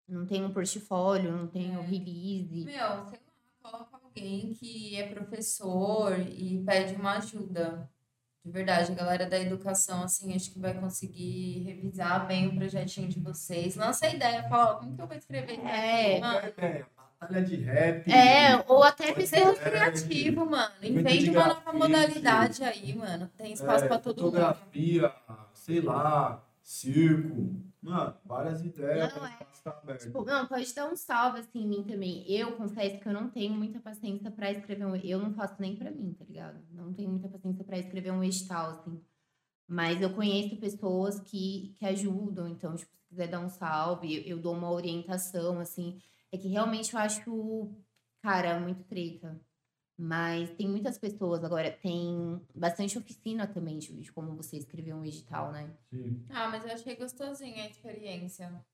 [0.07, 1.85] não tem um portfólio, não tem o É.
[1.85, 2.65] release.
[2.65, 7.89] Meu, sei lá, coloca alguém que é professor e pede uma ajuda.
[8.45, 13.07] De verdade, a galera da educação, assim, acho que vai conseguir revisar bem o projetinho
[13.07, 13.77] de vocês.
[13.77, 16.19] Lança a ideia, fala, como que eu vou escrever É.
[16.19, 16.87] Qualquer ideia,
[17.23, 18.11] Batalha de rap.
[18.11, 19.09] É, ou até.
[19.09, 20.73] É, criativo, mano.
[20.81, 23.29] Invente de uma nova modalidade aí, mano.
[23.37, 24.31] Tem espaço é, pra todo mundo.
[24.31, 25.13] fotografia,
[25.53, 27.55] sei lá, circo.
[27.81, 29.13] Mano, várias ideias.
[29.13, 29.37] Não, é.
[29.63, 29.97] tá.
[29.97, 32.29] Tipo, não, pode dar um salve assim em mim também.
[32.29, 34.95] Eu confesso que eu não tenho muita paciência pra escrever um.
[34.95, 36.59] Eu não faço nem pra mim, tá ligado?
[36.71, 39.01] Não tenho muita paciência pra escrever um edital, assim.
[39.67, 44.37] Mas eu conheço pessoas que, que ajudam, então, tipo, se quiser dar um salve, eu,
[44.37, 45.97] eu dou uma orientação, assim.
[46.33, 47.71] É que realmente eu acho,
[48.23, 49.39] cara, muito treta.
[49.95, 55.05] Mas tem muitas pessoas agora, tem bastante oficina também de, de como você escrever um
[55.05, 55.71] edital, né?
[55.91, 56.25] Sim.
[56.31, 58.65] Ah, mas eu achei gostosinha a experiência.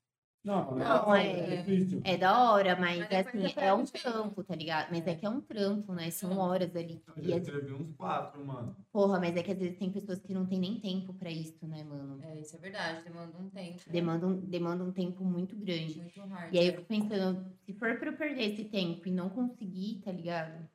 [0.42, 1.64] Não, Não, é, é-.
[2.02, 4.90] É da hora, mas, Mas depois assim, é um trampo, tá ligado?
[4.90, 6.10] Mas é que é um trampo, né?
[6.10, 7.02] São horas ali.
[7.16, 8.74] Eu E, já escrevi uns quatro, mano.
[8.90, 11.66] porra, mas é que às vezes tem pessoas que não tem nem tempo pra isso,
[11.66, 12.20] né, mano?
[12.22, 13.80] É, isso é verdade, demanda um tempo.
[13.90, 16.00] Demanda um, demanda um tempo muito grande.
[16.00, 16.54] Muito hard.
[16.54, 20.00] E aí eu fico pensando, se for pra eu perder esse tempo e não conseguir,
[20.02, 20.66] tá ligado?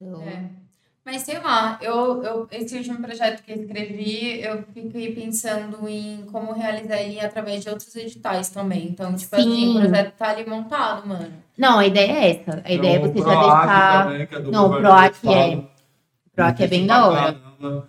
[0.00, 0.63] Então, É.
[1.04, 6.24] Mas sei lá, eu, eu, esse último projeto que eu escrevi, eu fiquei pensando em
[6.32, 8.86] como realizar ele através de outros editais também.
[8.86, 9.76] Então, tipo assim, Sim.
[9.76, 11.30] o projeto tá ali montado, mano.
[11.58, 12.62] Não, a ideia é essa.
[12.64, 14.04] A ideia é Tem o você já deixar.
[14.06, 17.36] também, que é do Não, o governo PROAC é- O PROAC é bem da hora.
[17.60, 17.82] um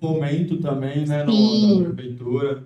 [0.00, 1.82] fomento também, né, no, Sim.
[1.82, 2.64] na prefeitura.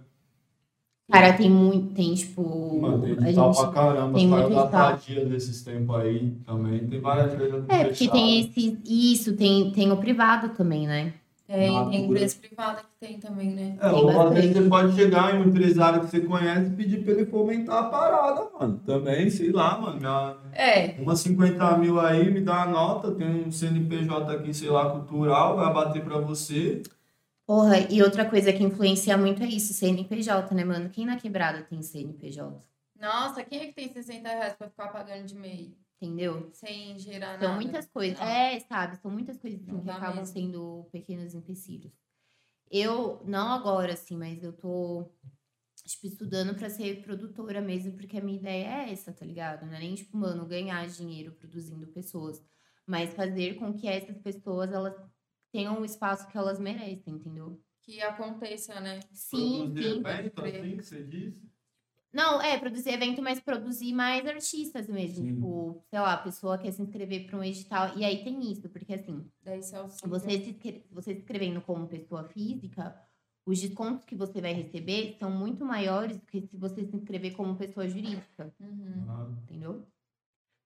[1.12, 1.94] Cara, tem muito.
[1.94, 2.80] Tem, tipo.
[2.80, 3.62] Mano, tem a edital gente.
[3.62, 4.18] pra caramba.
[4.18, 4.98] tem Saiu muito da edital.
[4.98, 6.86] Sadia desses tempos aí também.
[6.86, 8.78] Tem várias coisas É, porque tem esse.
[8.86, 11.12] Isso, tem, tem o privado também, né?
[11.46, 11.90] Tem, Natura.
[11.90, 13.76] tem empresa privada que tem também, né?
[13.78, 16.70] É, Tem ou às vezes você pode chegar em um empresário que você conhece e
[16.70, 18.80] pedir pra ele fomentar a parada, mano.
[18.86, 19.98] Também, sei lá, mano.
[20.00, 24.70] Minha, É, umas 50 mil aí, me dá a nota, tem um CNPJ aqui, sei
[24.70, 26.80] lá, cultural, vai bater pra você.
[27.52, 30.88] Porra, e outra coisa que influencia muito é isso, CNPJ, né, mano?
[30.88, 32.64] Quem na quebrada tem CNPJ?
[32.98, 35.76] nossa, quem é que tem 60 reais pra ficar pagando de MEI?
[36.00, 36.48] Entendeu?
[36.54, 37.54] Sem gerar São nada?
[37.60, 38.18] muitas coisas.
[38.18, 38.26] Não.
[38.26, 38.96] É, sabe?
[38.96, 40.32] São muitas coisas assim, que acabam mesmo.
[40.32, 41.92] sendo pequenos empecilhos.
[42.70, 45.12] Eu, não agora, assim, mas eu tô,
[45.84, 49.66] tipo, estudando pra ser produtora mesmo, porque a minha ideia é essa, tá ligado?
[49.66, 52.42] Não é nem, tipo, mano, ganhar dinheiro produzindo pessoas,
[52.86, 54.94] mas fazer com que essas pessoas, elas
[55.52, 57.60] tenham o espaço que elas merecem, entendeu?
[57.82, 59.00] Que aconteça, né?
[59.12, 60.00] Sim, Produzir sim.
[60.00, 61.52] evento, assim que você disse.
[62.12, 65.24] Não, é, produzir evento, mas produzir mais artistas mesmo.
[65.24, 65.34] Sim.
[65.34, 67.96] Tipo, sei lá, a pessoa quer se inscrever para um edital.
[67.96, 73.00] E aí tem isso, porque assim, Daí você se, você se inscrevendo como pessoa física,
[73.46, 77.34] os descontos que você vai receber são muito maiores do que se você se inscrever
[77.34, 79.04] como pessoa jurídica, Uhum.
[79.08, 79.86] Ah, entendeu?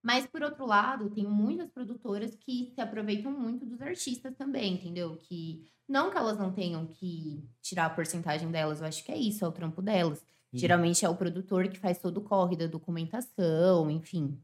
[0.01, 5.17] Mas, por outro lado, tem muitas produtoras que se aproveitam muito dos artistas também, entendeu?
[5.17, 9.17] Que não que elas não tenham que tirar a porcentagem delas, eu acho que é
[9.17, 10.19] isso, é o trampo delas.
[10.19, 10.57] Sim.
[10.59, 14.39] Geralmente é o produtor que faz todo o corre da documentação, enfim.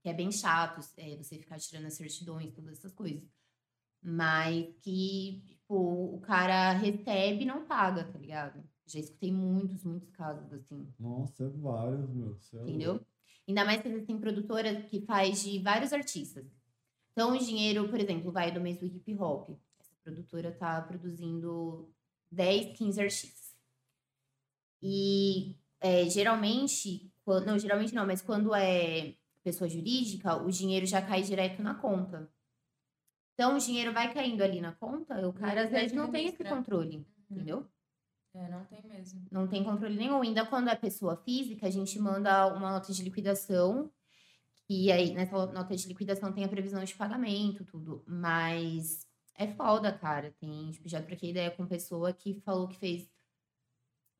[0.00, 3.22] Que é bem chato é, você ficar tirando as certidões, todas essas coisas.
[4.02, 5.74] Mas que, tipo,
[6.14, 8.62] o cara recebe e não paga, tá ligado?
[8.86, 10.86] Já escutei muitos, muitos casos assim.
[10.98, 12.38] Nossa, é vários, meu.
[12.54, 13.04] É Entendeu?
[13.48, 16.44] Ainda mais que existem produtoras que faz de vários artistas.
[17.12, 19.50] Então, o dinheiro, por exemplo, vai do mês do hip hop.
[19.78, 21.88] Essa produtora tá produzindo
[22.30, 23.56] 10, 15 artistas.
[24.82, 31.00] E é, geralmente, quando, não, geralmente não, mas quando é pessoa jurídica, o dinheiro já
[31.00, 32.28] cai direto na conta.
[33.34, 36.42] Então, o dinheiro vai caindo ali na conta, o cara às vezes não tem esse
[36.42, 37.04] controle, Uhum.
[37.36, 37.66] entendeu?
[38.36, 39.22] É, não tem mesmo.
[39.30, 40.20] não tem controle nenhum.
[40.20, 43.90] Ainda quando é pessoa física, a gente manda uma nota de liquidação,
[44.68, 48.04] e aí nessa nota de liquidação tem a previsão de pagamento, tudo.
[48.06, 50.34] Mas é foda, cara.
[50.38, 53.08] Tem, tipo, já troquei ideia com pessoa que falou que fez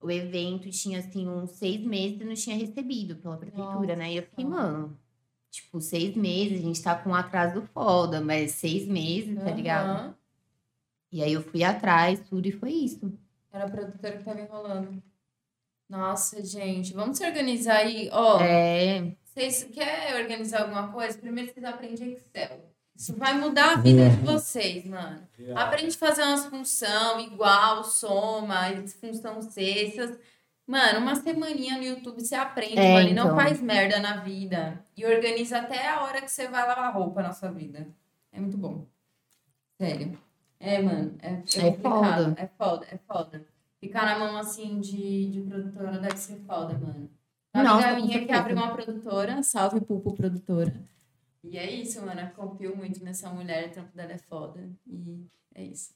[0.01, 4.12] o evento, tinha assim uns seis meses e não tinha recebido pela prefeitura, né?
[4.12, 4.62] E eu fiquei, Nossa.
[4.62, 4.99] mano.
[5.51, 10.14] Tipo, seis meses, a gente tá com um atraso foda, mas seis meses, tá ligado?
[11.11, 13.11] E aí eu fui atrás, tudo, e foi isso.
[13.57, 15.03] Era a produtora que tava enrolando.
[15.89, 18.11] Nossa, gente, vamos se organizar aí.
[18.13, 21.17] Ó, É, vocês querem organizar alguma coisa?
[21.17, 22.71] Primeiro vocês aprendem Excel.
[22.95, 25.27] Isso vai mudar a vida de vocês, mano.
[25.55, 28.63] Aprende a fazer umas função igual, soma,
[29.01, 30.19] função cestas.
[30.67, 33.37] Mano, uma semaninha no YouTube você aprende, É, mano, e não então.
[33.37, 34.85] faz merda na vida.
[34.97, 37.87] E organiza até a hora que você vai lavar roupa na sua vida.
[38.33, 38.85] É muito bom.
[39.81, 40.19] Sério.
[40.59, 41.83] É, mano, é, é, É complicado.
[41.83, 42.35] foda.
[42.39, 43.47] É foda, é foda.
[43.81, 47.11] Ficar na mão, assim, de, de produtora deve ser foda, mano.
[47.55, 50.75] Uma Nossa, amiga minha que abre uma produtora, salve Pupo Produtora.
[51.45, 52.21] E é isso, mano.
[52.21, 54.69] Eu confio muito nessa mulher, o trampo dela é foda.
[54.87, 55.95] E é isso.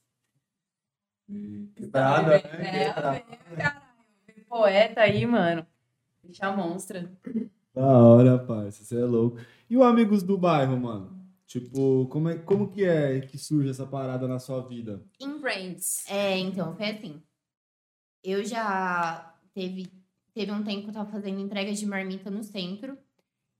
[1.74, 2.92] Quebrada, É, né?
[2.92, 3.24] Caralho.
[4.48, 5.66] Poeta aí, mano.
[6.24, 7.10] Deixa monstra.
[7.74, 8.84] Da hora, parça.
[8.84, 9.38] Você é louco.
[9.68, 11.19] E o Amigos do Bairro, mano?
[11.50, 15.04] Tipo, como, é, como que é que surge essa parada na sua vida?
[15.18, 16.08] In Brands.
[16.08, 17.20] É, então, foi assim.
[18.22, 19.92] Eu já teve,
[20.32, 22.96] teve um tempo que eu tava fazendo entrega de marmita no centro.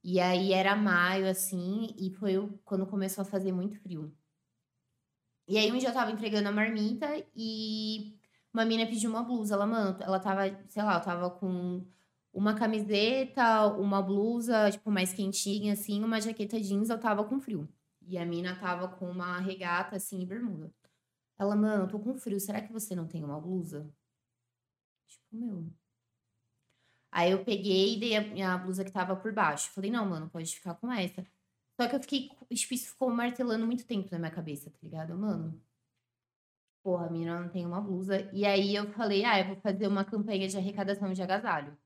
[0.05, 2.35] E aí era maio, assim, e foi
[2.65, 4.17] quando começou a fazer muito frio.
[5.49, 8.17] E aí um dia eu tava entregando a marmita e
[8.55, 9.55] uma mina pediu uma blusa.
[9.55, 11.85] Ela, mano, ela tava, sei lá, eu tava com
[12.33, 17.69] uma camiseta, uma blusa, tipo, mais quentinha, assim, uma jaqueta jeans, eu tava com frio.
[18.11, 20.75] E a mina tava com uma regata, assim, e bermuda.
[21.39, 23.89] Ela, mano, eu tô com frio, será que você não tem uma blusa?
[25.07, 25.73] Tipo, meu.
[27.13, 29.71] Aí eu peguei e dei a minha blusa que tava por baixo.
[29.71, 31.25] Falei, não, mano, pode ficar com essa.
[31.81, 35.17] Só que eu fiquei, tipo, isso ficou martelando muito tempo na minha cabeça, tá ligado?
[35.17, 35.63] Mano,
[36.83, 38.29] porra, a mina não tem uma blusa.
[38.33, 41.79] E aí eu falei, ah, eu vou fazer uma campanha de arrecadação de agasalho.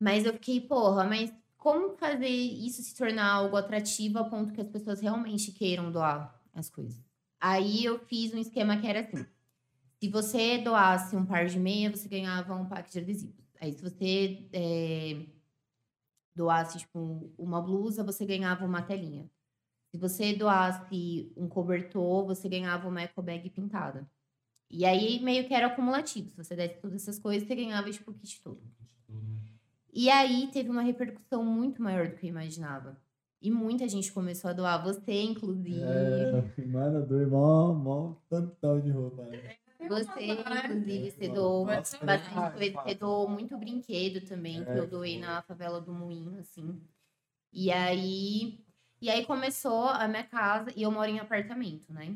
[0.00, 4.60] Mas eu fiquei, porra, mas como fazer isso se tornar algo atrativo a ponto que
[4.60, 7.04] as pessoas realmente queiram doar as coisas?
[7.40, 9.26] Aí eu fiz um esquema que era assim.
[10.00, 13.44] Se você doasse um par de meia, você ganhava um pack de adesivos.
[13.60, 15.26] Aí se você é,
[16.34, 19.28] doasse, tipo, uma blusa, você ganhava uma telinha.
[19.90, 24.08] Se você doasse um cobertor, você ganhava uma eco bag pintada.
[24.70, 26.30] E aí meio que era acumulativo.
[26.30, 28.62] Se você desse todas essas coisas, você ganhava, tipo, o kit todo.
[29.98, 32.96] E aí teve uma repercussão muito maior do que eu imaginava.
[33.42, 35.82] E muita gente começou a doar, você, inclusive.
[35.82, 36.30] É,
[36.66, 39.24] mano, doei mó, mó tantão de roupa.
[39.24, 39.56] né?
[39.88, 42.82] Você, inclusive, você doou bastante coisa.
[42.84, 45.26] Você doou muito brinquedo também, que É, eu doei foi.
[45.26, 46.80] na favela do Moinho, assim.
[47.52, 48.64] E aí,
[49.00, 52.14] e aí começou a minha casa, e eu moro em apartamento, né?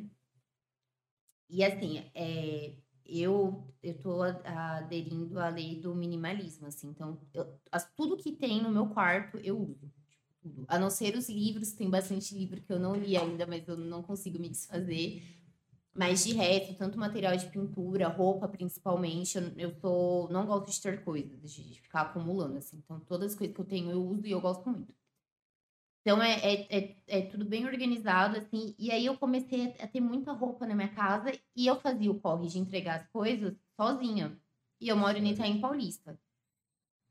[1.51, 2.75] E assim, é,
[3.07, 3.97] eu, eu
[4.45, 6.89] aderindo à lei do minimalismo, assim.
[6.89, 9.91] Então, eu- as- tudo que tem no meu quarto, eu uso.
[10.09, 10.65] tipo, tudo.
[10.69, 13.77] A não ser os livros, tem bastante livro que eu não li ainda, mas eu
[13.77, 15.23] não consigo me desfazer.
[15.95, 20.81] Mas de resto, tanto material de pintura, roupa principalmente, eu, eu tô, não gosto de
[20.81, 22.79] ter coisas, de ficar acumulando, assim.
[22.79, 24.95] Então, todas as coisas que eu tenho eu uso e eu gosto muito.
[26.03, 28.75] Então, é, é, é, é tudo bem organizado, assim.
[28.79, 32.19] E aí, eu comecei a ter muita roupa na minha casa e eu fazia o
[32.21, 34.37] corre de entregar as coisas sozinha.
[34.81, 36.19] E eu moro em Itaim Paulista.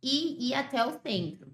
[0.04, 1.54] E ia até o centro.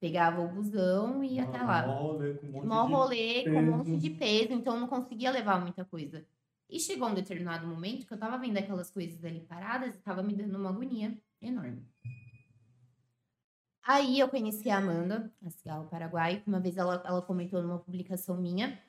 [0.00, 3.44] Pegava o busão e ia até lá Mó rolê com um monte mó de- rolê
[3.44, 3.98] com um monte peso.
[3.98, 6.24] de peso, então eu não conseguia levar muita coisa.
[6.68, 10.22] E chegou um determinado momento que eu tava vendo aquelas coisas ali paradas e tava
[10.22, 11.82] me dando uma agonia enorme.
[13.86, 16.42] Aí eu conheci a Amanda, a Cigarro Paraguai.
[16.46, 18.80] Uma vez ela, ela comentou numa publicação minha.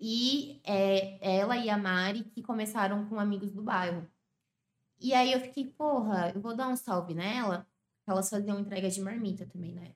[0.00, 4.08] E é, ela e a Mari que começaram com amigos do bairro.
[4.98, 7.66] E aí eu fiquei, porra, eu vou dar um salve nela.
[8.06, 9.94] Elas faziam entrega de marmita também, né?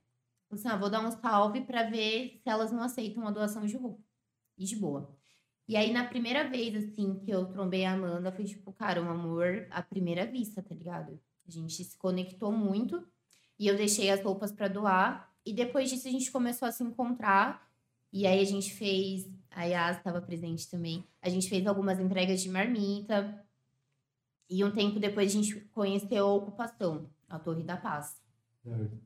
[0.50, 3.76] Assim, ah, vou dar um salve pra ver se elas não aceitam a doação de
[3.76, 4.02] roupa.
[4.58, 5.16] E de boa.
[5.66, 9.08] E aí, na primeira vez, assim, que eu trombei a Amanda, foi tipo, cara, um
[9.08, 11.18] amor à primeira vista, tá ligado?
[11.46, 13.02] A gente se conectou muito.
[13.58, 15.32] E eu deixei as roupas para doar.
[15.44, 17.68] E depois disso, a gente começou a se encontrar.
[18.12, 19.30] E aí, a gente fez.
[19.50, 21.04] A Yas estava presente também.
[21.20, 23.44] A gente fez algumas entregas de marmita.
[24.48, 28.20] E um tempo depois, a gente conheceu a ocupação, a Torre da Paz.
[28.62, 28.98] Certo.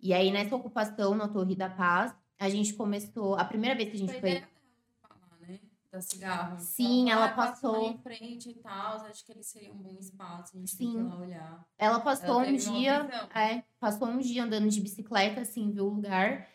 [0.00, 3.34] E aí, nessa ocupação na Torre da Paz, a gente começou.
[3.34, 4.30] A primeira vez que a gente Foi foi.
[4.30, 4.52] ideia dela
[5.02, 5.60] falar, né?
[5.90, 6.58] Da cigarro.
[6.58, 8.98] Sim, ela "Ah, passa lá passou- em frente e tal.
[9.06, 10.54] Acho que ele seria um bom espaço.
[10.54, 11.02] A gente Sim.
[11.02, 11.66] lá olhar.
[11.78, 13.08] Ela passou Ela um dia.
[13.34, 16.46] É, passou um dia andando de bicicleta, assim, viu o lugar.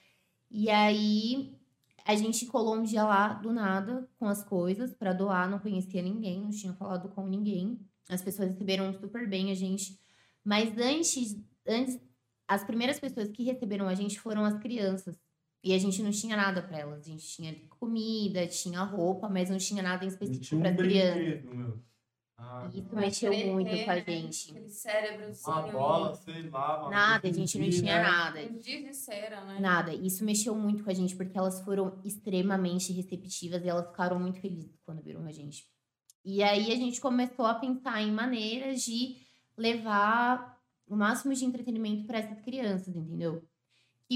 [0.51, 1.57] E aí
[2.05, 6.01] a gente colou um dia lá do nada com as coisas pra doar, não conhecia
[6.03, 7.79] ninguém, não tinha falado com ninguém.
[8.09, 9.99] As pessoas receberam super bem a gente.
[10.43, 11.35] Mas antes,
[11.67, 11.99] antes
[12.47, 15.17] as primeiras pessoas que receberam a gente foram as crianças.
[15.63, 16.99] E a gente não tinha nada pra elas.
[16.99, 21.43] A gente tinha comida, tinha roupa, mas não tinha nada em específico para um crianças.
[21.45, 21.79] meu.
[22.37, 23.01] Ah, Isso não.
[23.01, 24.03] mexeu muito com a né?
[24.05, 24.51] gente.
[24.51, 25.55] Aquele cérebrozinho.
[25.57, 26.81] uma bola, sei lá.
[26.81, 28.03] uma Nada, a gente não tinha né?
[28.03, 28.39] nada.
[28.41, 29.59] Um dia de cera, né?
[29.61, 29.93] Nada.
[29.93, 34.41] Isso mexeu muito com a gente, porque elas foram extremamente receptivas e elas ficaram muito
[34.41, 35.65] felizes quando viram a gente.
[36.25, 39.17] E aí a gente começou a pensar em maneiras de
[39.57, 43.41] levar o máximo de entretenimento para essas crianças, entendeu?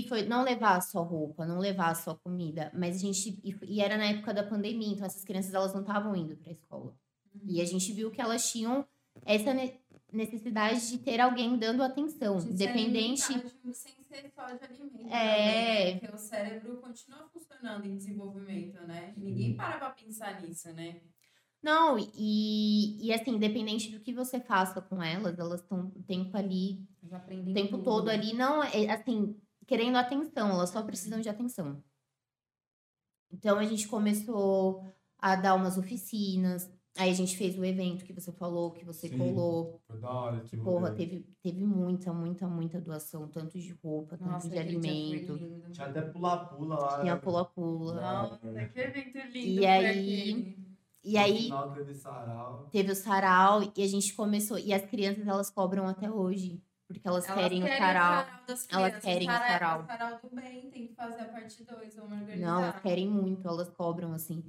[0.01, 3.39] Que foi não levar só roupa, não levar só comida, mas a gente.
[3.43, 6.49] E, e era na época da pandemia, então essas crianças elas não estavam indo para
[6.49, 6.95] a escola.
[7.45, 8.85] E a gente viu que elas tinham
[9.25, 9.79] essa ne-
[10.11, 13.23] necessidade de ter alguém dando atenção, De independente.
[13.25, 15.07] alimentado sem ser só de alimento.
[15.11, 15.11] É.
[15.11, 15.99] também, né?
[15.99, 19.13] Porque o cérebro continua funcionando em desenvolvimento, né?
[19.17, 21.01] Ninguém para pra pensar nisso, né?
[21.61, 26.37] Não, e, e assim, independente do que você faça com elas, elas estão o tempo
[26.37, 27.83] ali, o tempo tudo.
[27.83, 29.35] todo ali, não, é, assim,
[29.67, 31.83] querendo atenção, elas só precisam de atenção.
[33.31, 34.83] Então a gente começou
[35.19, 39.09] a dar umas oficinas, aí a gente fez o evento que você falou, que você
[39.09, 39.17] Sim.
[39.17, 40.39] colou, Foi da hora.
[40.41, 44.63] que porra, teve, teve muita, muita, muita doação, tanto de roupa, tanto Nossa, de foi
[44.63, 45.37] alimento.
[45.71, 46.99] Tinha até pula-pula lá.
[47.01, 47.21] tinha né?
[47.21, 47.95] pula-pula.
[48.01, 48.37] Nossa,
[48.73, 49.85] que evento lindo E aí-
[50.31, 50.67] aquele.
[51.03, 52.67] E aí final teve sarau.
[52.69, 57.07] teve o sarau e a gente começou, e as crianças elas cobram até hoje, porque
[57.07, 58.25] elas, Elas querem o sarau.
[58.47, 59.03] das Elas crianças.
[59.03, 59.81] querem o sarau.
[59.81, 62.47] O sarau do bem, tem que fazer a parte 2, vamos organizar.
[62.47, 64.43] Não, elas querem muito, elas cobram assim.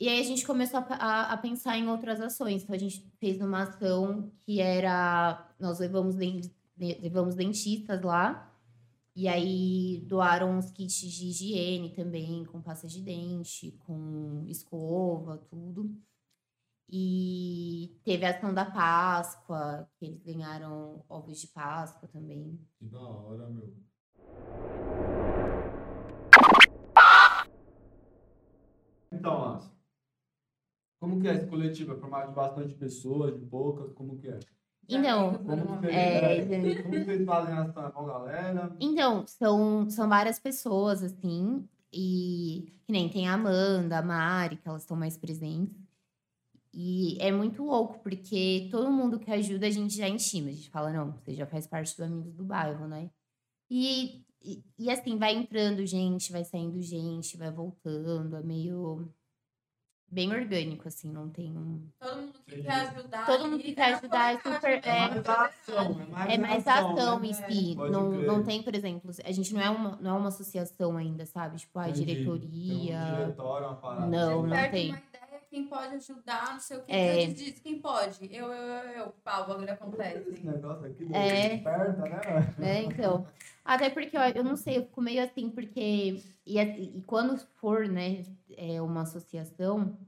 [0.00, 2.62] E aí a gente começou a, a- a pensar em outras ações.
[2.62, 5.48] Então a gente fez uma ação que era.
[5.58, 6.50] Nós levamos, de-
[7.00, 8.44] levamos dentistas lá.
[9.14, 15.90] E aí doaram uns kits de higiene também, com pasta de dente, com escova, tudo.
[16.90, 22.58] E teve a ação da Páscoa, que eles ganharam ovos de Páscoa também.
[22.78, 23.74] Que da hora, meu.
[29.12, 29.70] Então, Márcio.
[30.98, 31.92] Como que é esse coletivo?
[31.92, 33.92] É formado de bastante pessoas, de poucas?
[33.92, 34.38] Como que é?
[34.88, 35.94] Então, Como vez.
[35.94, 37.86] É, é, como que vocês fazem ação?
[37.86, 38.76] É com a galera?
[38.80, 44.66] Então, são, são várias pessoas, assim, e que nem tem a Amanda, a Mari, que
[44.66, 45.87] elas estão mais presentes.
[46.72, 50.48] E é muito louco, porque todo mundo que ajuda a gente já intima.
[50.50, 53.10] A gente fala, não, você já faz parte do Amigos do Bairro, né?
[53.70, 59.12] E, e, e assim, vai entrando gente, vai saindo gente, vai voltando, é meio
[60.10, 61.86] bem orgânico, assim, não tem um.
[62.00, 63.26] Todo mundo que quer ajudar.
[63.26, 66.92] Todo mundo que quer ajudar é super- é- mais ação, é mais, É mais ação,
[66.92, 67.26] ação né?
[67.28, 67.74] em si.
[67.76, 68.26] Pode Não, crer.
[68.26, 71.58] não tem, por exemplo, a gente não é uma, não é uma associação ainda, sabe?
[71.58, 72.06] Tipo, a Entendi.
[72.06, 73.00] Tem um diretoria.
[73.22, 74.06] diretório, uma parada.
[74.06, 75.02] Não, Você não tem.
[75.48, 76.92] Quem pode ajudar, não sei o que.
[76.92, 77.26] É.
[77.26, 78.18] Você diz, quem pode?
[78.34, 79.08] Eu, eu, eu, eu.
[79.24, 80.28] Pá, o bagulho acontece.
[80.30, 81.56] Esse negócio aqui É.
[81.56, 82.54] desperta, né?
[82.60, 83.26] É, então.
[83.64, 86.22] Até porque, ó, eu não sei, eu fico meio assim, porque.
[86.46, 88.22] E, e quando for, né,
[88.56, 89.98] é uma associação,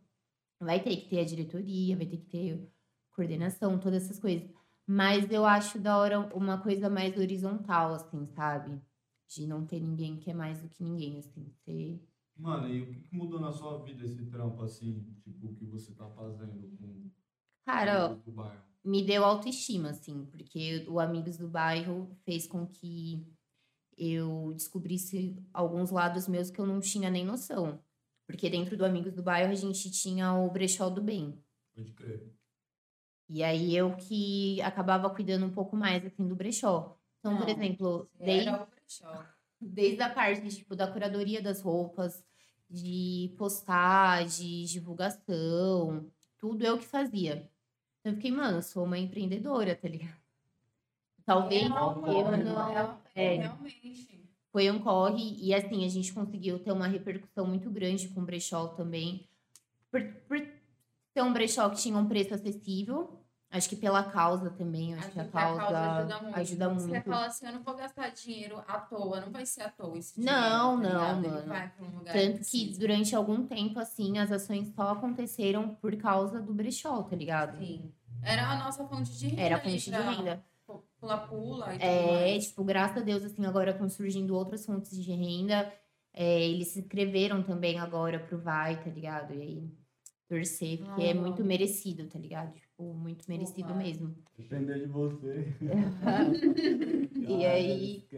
[0.58, 2.70] vai ter que ter a diretoria, vai ter que ter
[3.14, 4.48] coordenação, todas essas coisas.
[4.86, 8.80] Mas eu acho da hora uma coisa mais horizontal, assim, sabe?
[9.28, 11.52] De não ter ninguém que é mais do que ninguém, assim.
[11.64, 12.02] Ter...
[12.40, 15.14] Mano, e o que mudou na sua vida esse trampo, assim?
[15.22, 17.10] Tipo, o que você tá fazendo com
[17.64, 18.62] Cara, do bairro?
[18.84, 23.26] me deu autoestima, assim, porque o Amigos do Bairro fez com que
[23.96, 27.78] eu descobrisse alguns lados meus que eu não tinha nem noção.
[28.26, 31.38] Porque dentro do Amigos do Bairro a gente tinha o Brechó do Bem.
[31.74, 32.32] Pode crer.
[33.28, 36.98] E aí eu que acabava cuidando um pouco mais, assim, do brechó.
[37.20, 39.26] Então, por Não, exemplo, Você desde, Era o brechó.
[39.60, 42.24] desde a parte, tipo, da curadoria das roupas,
[42.70, 46.06] de postar, de divulgação,
[46.38, 47.50] tudo eu que fazia.
[48.00, 50.16] Então, eu fiquei, mano, eu sou uma empreendedora, tá ligado?
[51.26, 52.06] Talvez É, eu não...
[52.08, 54.28] É, É, realmente.
[54.52, 58.24] foi um corre e assim a gente conseguiu ter uma repercussão muito grande com o
[58.24, 59.28] brechó também
[59.90, 60.38] por, por
[61.12, 63.19] ser um brechó que tinha um preço acessível
[63.50, 65.66] acho que pela causa também acho, que a causa,
[65.98, 66.38] ajuda muito.
[66.38, 67.04] ajuda Você muito.
[67.10, 70.20] fala assim, eu não vou gastar dinheiro à toa, não vai ser à toa esse
[70.20, 71.18] Não, dinheiro, tá não?
[71.20, 71.48] Ele mano.
[71.48, 72.80] vai pra um lugar tanto que precisa.
[72.80, 77.92] durante algum tempo assim as ações só aconteceram por causa do brechó tá ligado Sim.
[78.22, 79.42] Era a nossa fonte de renda.
[79.42, 80.44] era a fonte de renda
[81.00, 82.46] Pula-pula e tudo É, mais.
[82.48, 85.72] tipo, graças a Deus, assim, agora estão surgindo outras fontes de renda.
[86.12, 89.32] É, eles se inscreveram também agora pro Vai, tá ligado?
[89.34, 89.70] E aí,
[90.28, 92.52] torcer, porque Ai, é muito merecido, tá ligado?
[92.80, 93.84] Tipo, muito merecido Vai.
[93.84, 94.14] mesmo.
[94.38, 95.44] Depender de você.
[97.28, 98.08] E Ah, aí-.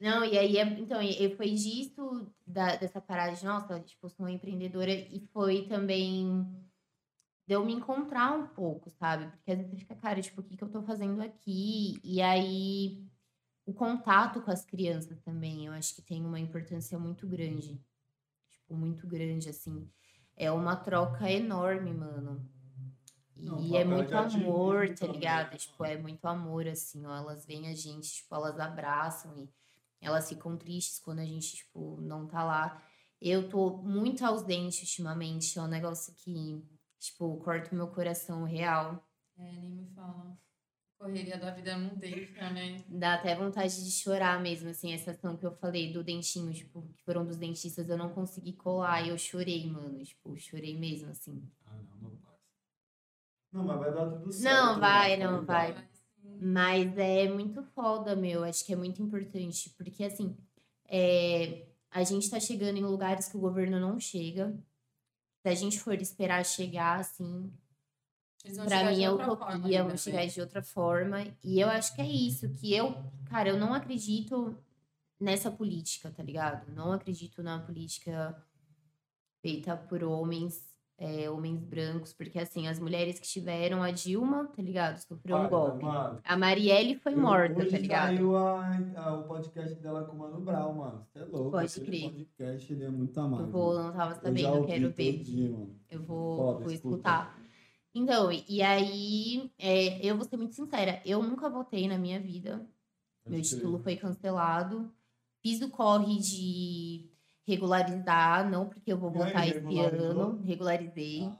[0.00, 1.00] Não, e aí, é- então,
[1.36, 6.44] foi disso, da, dessa parada de, nossa, tipo, sou uma empreendedora, e foi também
[7.46, 9.26] de eu me encontrar um pouco, sabe?
[9.30, 12.00] Porque às vezes você fica, cara, tipo, o que, que eu tô fazendo aqui?
[12.04, 13.04] E aí,
[13.66, 17.80] o contato com as crianças também, eu acho que tem uma importância muito grande.
[18.52, 19.88] Tipo, muito grande, assim.
[20.36, 22.48] É uma troca enorme, mano.
[23.38, 25.50] E é muito amor, tá também, ligado?
[25.52, 27.14] né, Tipo, é muito amor, assim, ó.
[27.14, 29.48] Elas veem a gente, tipo, elas abraçam e
[30.00, 32.82] elas ficam tristes quando a gente, tipo, não tá lá.
[33.20, 36.62] Eu tô muito ausente ultimamente, é um negócio que,
[36.98, 39.06] tipo, corta o meu coração real.
[39.38, 40.38] É, nem me fala.
[40.98, 42.82] Correria da vida não deixa, né?
[42.88, 46.82] Dá até vontade de chorar mesmo, assim, essa ação que eu falei do dentinho, tipo,
[46.94, 50.02] que foram dos dentistas, eu não consegui colar e eu chorei, mano.
[50.02, 51.42] Tipo, chorei mesmo, assim.
[51.66, 52.36] Ah, não, não passa.
[53.56, 54.54] Não, mas vai dar tudo certo.
[54.54, 55.24] Não, vai, né?
[55.26, 55.72] não vai.
[55.72, 55.84] Mas,
[56.20, 56.38] sim.
[56.40, 58.44] Mas é muito foda, meu.
[58.44, 59.70] Acho que é muito importante.
[59.70, 60.36] Porque, assim,
[60.88, 64.54] é, a gente tá chegando em lugares que o governo não chega.
[65.42, 67.50] Se a gente for esperar chegar, assim,
[68.44, 70.26] de mim é utopia, vão ainda, chegar né?
[70.26, 71.24] de outra forma.
[71.42, 72.94] E eu acho que é isso, que eu,
[73.24, 74.56] cara, eu não acredito
[75.18, 76.70] nessa política, tá ligado?
[76.72, 78.36] Não acredito na política
[79.40, 84.62] feita por homens, é, homens brancos, porque assim, as mulheres que tiveram a Dilma, tá
[84.62, 84.98] ligado?
[84.98, 85.84] Sofreu um golpe.
[85.84, 88.06] mano, A Marielle foi eu- morta, hoje tá ligado?
[88.16, 91.06] saiu a, a- o podcast dela com o Mano Brown, mano.
[91.12, 91.50] Você é louco.
[91.50, 92.10] Pode crer.
[92.10, 93.42] podcast, ele é muito amado.
[93.44, 95.22] Eu vou, não tava Eu sabendo, ouvi quero todo ver.
[95.22, 95.68] dia.
[95.90, 96.94] Eu vou, Foda, vou escuta.
[96.96, 97.38] escutar.
[97.94, 102.20] Então, e e aí, é, eu vou ser muito sincera, eu nunca votei na minha
[102.20, 102.58] vida.
[103.24, 103.42] Pode Meu crer.
[103.42, 104.90] título foi cancelado.
[105.42, 107.08] Fiz o corre de
[107.46, 110.40] regularizar, não porque eu vou aí, votar esse ano.
[110.42, 111.22] Regularizei.
[111.24, 111.36] Ah,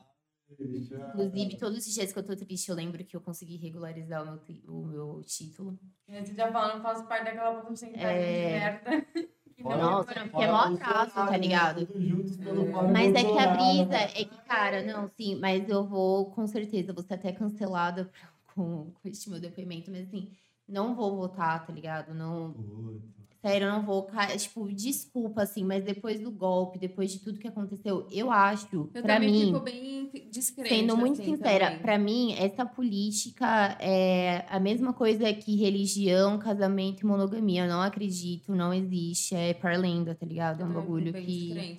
[0.88, 4.22] já- Inclusive, todos os dias que eu tô triste, eu lembro que eu consegui regularizar
[4.22, 5.76] o meu, o meu título.
[6.08, 8.46] Você já fala, não faço parte daquela porcentagem É.
[8.80, 9.06] de merda.
[9.56, 11.80] Que não Fora- Nossa, é porque é mó atraso, tá ligado?
[11.80, 12.92] É.
[12.92, 16.92] Mas é que a brisa é que, cara, não, sim, mas eu vou, com certeza,
[16.92, 18.10] vou ser até cancelada
[18.54, 20.30] com, com este meu depoimento, mas assim,
[20.68, 22.12] não vou votar, tá ligado?
[22.12, 23.00] Não, Puta.
[23.46, 27.46] Sério, eu não vou, tipo, desculpa, assim, mas depois do golpe, depois de tudo que
[27.46, 30.74] aconteceu, eu acho, Eu pra também mim, fico bem discreta.
[30.74, 31.82] sendo muito assim, sincera, também.
[31.82, 37.64] pra mim, essa política é a mesma coisa que religião, casamento e monogamia.
[37.64, 40.62] Eu não acredito, não existe, é parlenda, tá ligado?
[40.62, 41.76] É um Eu fico bagulho bem que...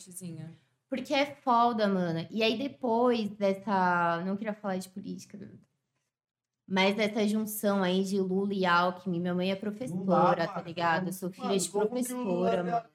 [0.89, 2.25] Porque é foda, mano.
[2.31, 4.23] E aí, depois dessa.
[4.25, 5.37] Não queria falar de política,
[6.67, 9.19] mas dessa junção aí de Lula e Alckmin.
[9.21, 10.67] Minha mãe é Não dá, professora, tá mano.
[10.67, 11.07] ligado?
[11.07, 12.85] Eu sou filha Mano, de como que Lula professora, é mano.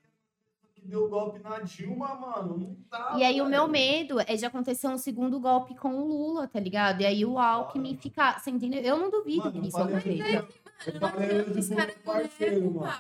[0.74, 2.58] que deu golpe na Dilma, mano.
[2.58, 3.14] Não tá.
[3.16, 6.60] E aí, o meu medo é de acontecer um segundo golpe com o Lula, tá
[6.60, 7.00] ligado?
[7.00, 8.40] E aí, o Alckmin ficar.
[8.40, 8.80] Você entendeu?
[8.82, 10.48] Eu não duvido Mano, que isso aconteça.
[10.86, 12.92] Eu Não falei hoje caras meu parceiro, mano.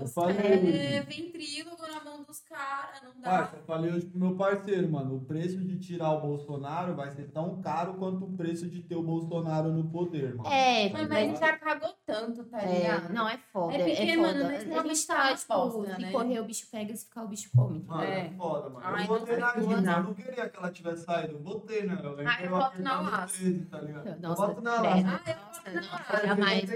[0.00, 0.76] Eu falei hoje.
[0.76, 3.30] é ventrílogo na mão dos caras, não dá.
[3.30, 5.16] Parça, eu falei hoje pro meu parceiro, mano.
[5.16, 8.96] O preço de tirar o Bolsonaro vai ser tão caro quanto o preço de ter
[8.96, 10.48] o Bolsonaro no poder, mano.
[10.50, 11.30] É, Mas, mas.
[11.30, 13.12] mas já cagou tanto, tá É, ligado?
[13.14, 13.74] não, é foda.
[13.74, 14.48] É porque, é mano, foda.
[14.48, 16.12] nesse a momento gente tá tá, tipo, bosta, se né?
[16.12, 17.82] correr o bicho pega, se ficar o bicho come.
[17.82, 18.20] Mano, É.
[18.26, 18.86] é foda, mano.
[18.86, 21.32] Ai, eu votei não na Dilma, eu não queria que ela tivesse saído.
[21.32, 21.98] Eu votei, né?
[22.02, 23.38] Eu lembro Ah, que eu voto na laço.
[23.38, 24.20] 13, tá ligado?
[24.20, 25.06] Nossa, eu voto na laço.
[25.06, 26.70] Ah, eu voto na jamais.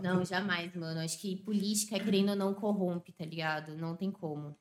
[0.00, 1.00] Não, jamais, mano.
[1.00, 3.76] Acho que política, querendo ou não, corrompe, tá ligado?
[3.76, 4.53] Não tem como.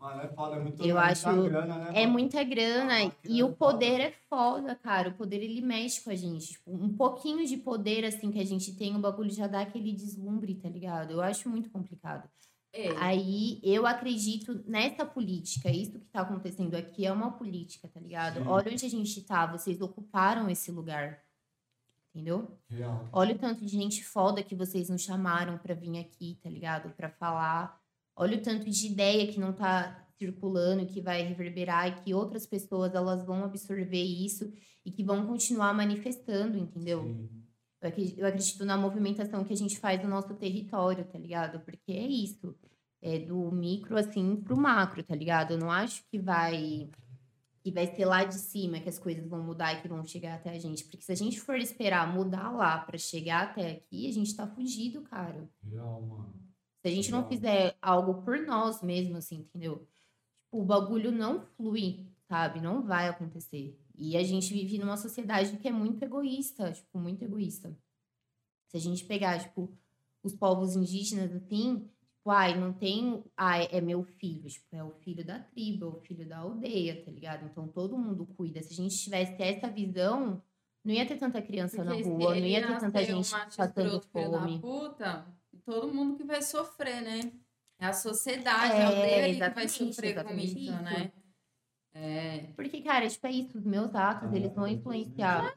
[0.00, 2.94] Mano, é foda, é muito Eu muita acho- grana, né, É muita grana.
[3.06, 5.10] Ah, e o é poder é foda, cara.
[5.10, 6.52] O poder, ele mexe com a gente.
[6.52, 9.92] Tipo, um pouquinho de poder, assim, que a gente tem, o bagulho já dá aquele
[9.92, 11.10] deslumbre, tá ligado?
[11.12, 12.26] Eu acho muito complicado.
[12.72, 12.88] É.
[12.96, 15.68] Aí eu acredito nessa política.
[15.68, 18.40] Isso que tá acontecendo aqui é uma política, tá ligado?
[18.40, 18.46] Sim.
[18.46, 21.20] Olha onde a gente tá, vocês ocuparam esse lugar.
[22.14, 22.58] Entendeu?
[22.68, 23.08] Real.
[23.12, 26.90] Olha o tanto de gente foda que vocês não chamaram pra vir aqui, tá ligado?
[26.94, 27.79] Pra falar.
[28.20, 32.44] Olha o tanto de ideia que não tá circulando, que vai reverberar e que outras
[32.46, 34.52] pessoas elas vão absorver isso
[34.84, 37.02] e que vão continuar manifestando, entendeu?
[37.02, 37.30] Sim.
[37.80, 41.60] Eu acre- eu acredito na movimentação que a gente faz no nosso território, tá ligado?
[41.60, 42.54] Porque é isso.
[43.00, 45.52] É do micro, assim, pro macro, tá ligado?
[45.52, 46.90] Eu não acho que vai
[47.62, 50.34] que vai ser lá de cima que as coisas vão mudar e que vão chegar
[50.34, 50.84] até a gente.
[50.84, 54.46] Porque se a gente for esperar mudar lá pra chegar até aqui, a gente tá
[54.46, 55.46] fugido, cara.
[55.70, 56.39] Real, mano.
[56.82, 59.86] Se a gente não fizer algo por nós mesmos, assim, entendeu?
[59.92, 62.60] Tipo, o bagulho não flui, sabe?
[62.60, 63.78] Não vai acontecer.
[63.96, 67.76] E a gente vive numa sociedade que é muito egoísta, tipo, muito egoísta.
[68.68, 69.70] Se a gente pegar, tipo,
[70.22, 71.80] os povos indígenas, assim,
[72.14, 73.22] tipo, ai, não tem.
[73.36, 74.48] Ai, é meu filho.
[74.48, 77.44] Tipo, é o filho da tribo, é o filho da aldeia, tá ligado?
[77.44, 78.62] Então todo mundo cuida.
[78.62, 80.42] Se a gente tivesse essa visão,
[80.82, 84.60] não ia ter tanta criança na Porque rua, não ia ter tanta gente passando fome.
[84.60, 85.26] puta,
[85.70, 87.32] todo mundo que vai sofrer, né?
[87.78, 90.72] É a sociedade, É, a aldeia ali que vai exatamente, sofrer com isso, isso.
[90.82, 91.12] né?
[91.94, 92.38] É.
[92.54, 93.56] Porque, cara, tipo, é isso.
[93.58, 95.54] Os meus atos, eles Ah, vão influenciar.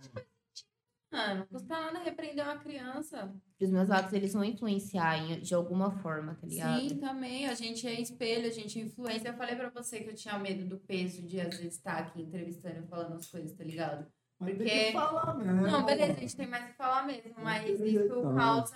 [1.11, 3.31] Mano, não custa nada repreender uma criança.
[3.61, 6.79] Os meus atos, eles vão influenciar em- de alguma forma, tá ligado?
[6.89, 7.47] Sim, também.
[7.47, 9.27] A gente é espelho, a gente é influência.
[9.29, 12.21] Eu falei pra você que eu tinha medo do peso de, às vezes, estar aqui
[12.21, 14.07] entrevistando e falando as coisas, tá ligado?
[14.39, 15.61] Mas Porque- tem que falar mesmo.
[15.67, 18.73] Não, beleza, a gente tem mais o que falar mesmo, mas isso jeito, causa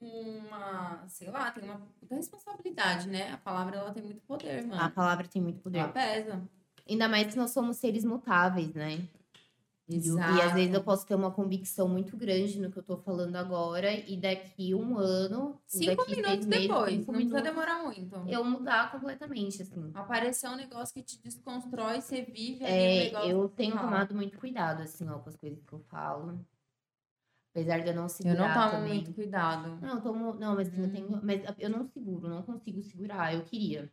[0.00, 3.32] uma, sei lá, tem uma puta responsabilidade, né?
[3.32, 4.90] A palavra, ela tem muito poder, A mano.
[4.90, 5.78] palavra tem muito poder.
[5.78, 6.42] Ela pesa.
[6.88, 9.06] Ainda mais que nós somos seres mutáveis, né?
[9.86, 10.40] E, e Exato.
[10.42, 13.92] às vezes eu posso ter uma convicção muito grande no que eu tô falando agora,
[13.92, 18.16] e daqui um ano, Cinco daqui minutos meses, depois, cinco não precisa minutos, demorar muito.
[18.26, 19.90] eu mudar completamente, assim.
[19.92, 24.14] Aparecer um negócio que te desconstrói, você vive ali um É, negócio eu tenho tomado
[24.14, 26.38] muito cuidado, assim, ó, com as coisas que eu falo.
[27.54, 28.94] Apesar de eu não Eu segurar não tomo também.
[28.94, 29.78] muito cuidado.
[29.80, 30.34] Não, eu tomo.
[30.34, 30.92] Não, mas assim, eu Hum.
[30.92, 31.20] tenho.
[31.22, 33.32] Mas eu não seguro, não consigo segurar.
[33.32, 33.92] Eu queria.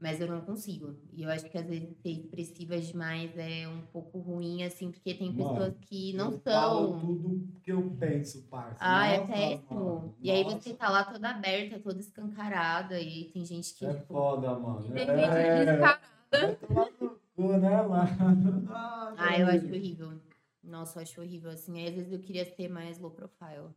[0.00, 0.98] Mas eu não consigo.
[1.12, 5.14] E eu acho que às vezes ser expressiva demais é um pouco ruim, assim, porque
[5.14, 7.00] tem Mano, pessoas que não eu falo são.
[7.00, 8.78] tudo que eu penso, parça.
[8.80, 9.80] Ah, é Nossa, péssimo.
[9.84, 13.94] mano, E aí você tá lá toda aberta, toda escancarada, e tem gente que, É
[13.94, 14.84] tipo, foda, mano.
[14.88, 15.56] E tem é...
[15.56, 16.00] gente descarada.
[16.32, 18.68] Vai tomar no cu, né, mano?
[19.16, 20.20] Ah, eu acho horrível.
[20.64, 21.78] Nossa, eu acho horrível, assim.
[21.80, 23.70] Aí, às vezes eu queria ser mais low profile.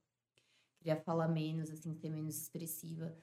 [0.80, 3.14] Queria falar menos, assim, ser menos expressiva.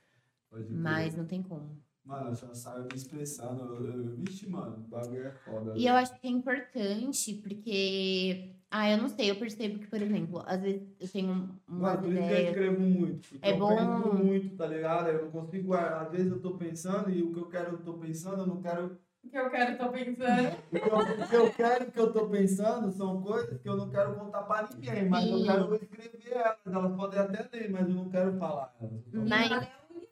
[0.70, 1.82] Mas não tem como.
[2.04, 3.62] Mano, eu só saio me expressando.
[3.74, 5.70] Eu, eu, vixe, mano, o bagulho é foda.
[5.74, 8.56] E eu acho que é importante, porque.
[8.70, 12.02] Ah, eu não sei, eu percebo que, por exemplo, às vezes eu tenho umas Mano,
[12.02, 13.28] por isso que eu escrevo muito.
[13.28, 15.08] Porque É eu bom- penso muito, tá ligado?
[15.10, 16.06] Eu não consigo guardar.
[16.06, 18.60] Às vezes eu tô pensando e o que eu quero, eu tô pensando, eu não
[18.62, 18.98] quero.
[19.24, 20.56] O que eu quero, tô pensando.
[20.74, 23.88] O que eu, eu quero, o que eu tô pensando são coisas que eu não
[23.90, 25.44] quero contar pra ninguém, mas eu Sim.
[25.44, 26.58] quero escrever elas.
[26.66, 29.00] Elas podem até ler, mas eu não quero falar elas.
[29.12, 29.68] Mas-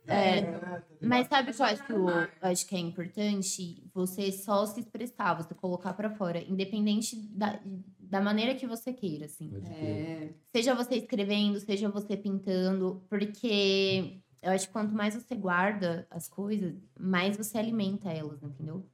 [0.06, 3.90] É, tá Mas sabe o que eu acho que, eu, eu acho que é importante?
[3.94, 7.60] Você só se expressar, você colocar pra fora, independente da,
[8.00, 9.50] da maneira que você queira, assim.
[9.64, 16.06] É, Seja você escrevendo, seja você pintando, porque eu acho que quanto mais você guarda
[16.10, 18.84] as coisas, mais você alimenta elas, entendeu?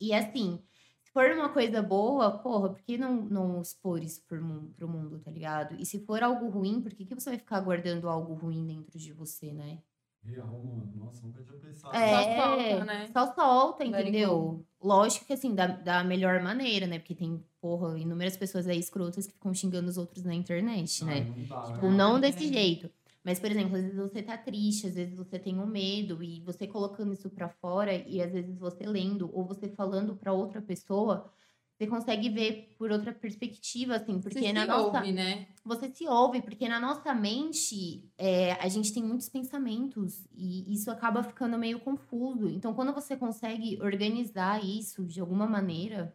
[0.00, 0.62] E assim,
[1.02, 4.88] se for uma coisa boa, porra, por que não, não expor isso pro, mu- pro
[4.88, 5.74] mundo, tá ligado?
[5.80, 8.98] E se for algo ruim, por que, que você vai ficar guardando algo ruim dentro
[8.98, 9.82] de você, né?
[10.22, 10.92] Real, mano.
[10.96, 11.94] Nossa, nunca tinha pensado.
[11.96, 13.06] É, solta, né?
[13.12, 14.66] Só solta, entendeu?
[14.82, 16.98] Lógico que assim, da, da melhor maneira, né?
[16.98, 21.28] Porque tem, porra, inúmeras pessoas aí escrotas que ficam xingando os outros na internet, né?
[21.36, 21.96] não dá, Tipo, né?
[21.96, 22.20] não é.
[22.20, 22.90] desse jeito.
[23.26, 26.40] Mas, por exemplo, às vezes você tá triste, às vezes você tem um medo, e
[26.42, 30.62] você colocando isso pra fora, e às vezes você lendo, ou você falando pra outra
[30.62, 31.28] pessoa,
[31.76, 34.98] você consegue ver por outra perspectiva, assim, porque você na se nossa.
[34.98, 35.48] ouve, né?
[35.64, 40.88] Você se ouve, porque na nossa mente é, a gente tem muitos pensamentos e isso
[40.88, 42.48] acaba ficando meio confuso.
[42.48, 46.14] Então, quando você consegue organizar isso de alguma maneira,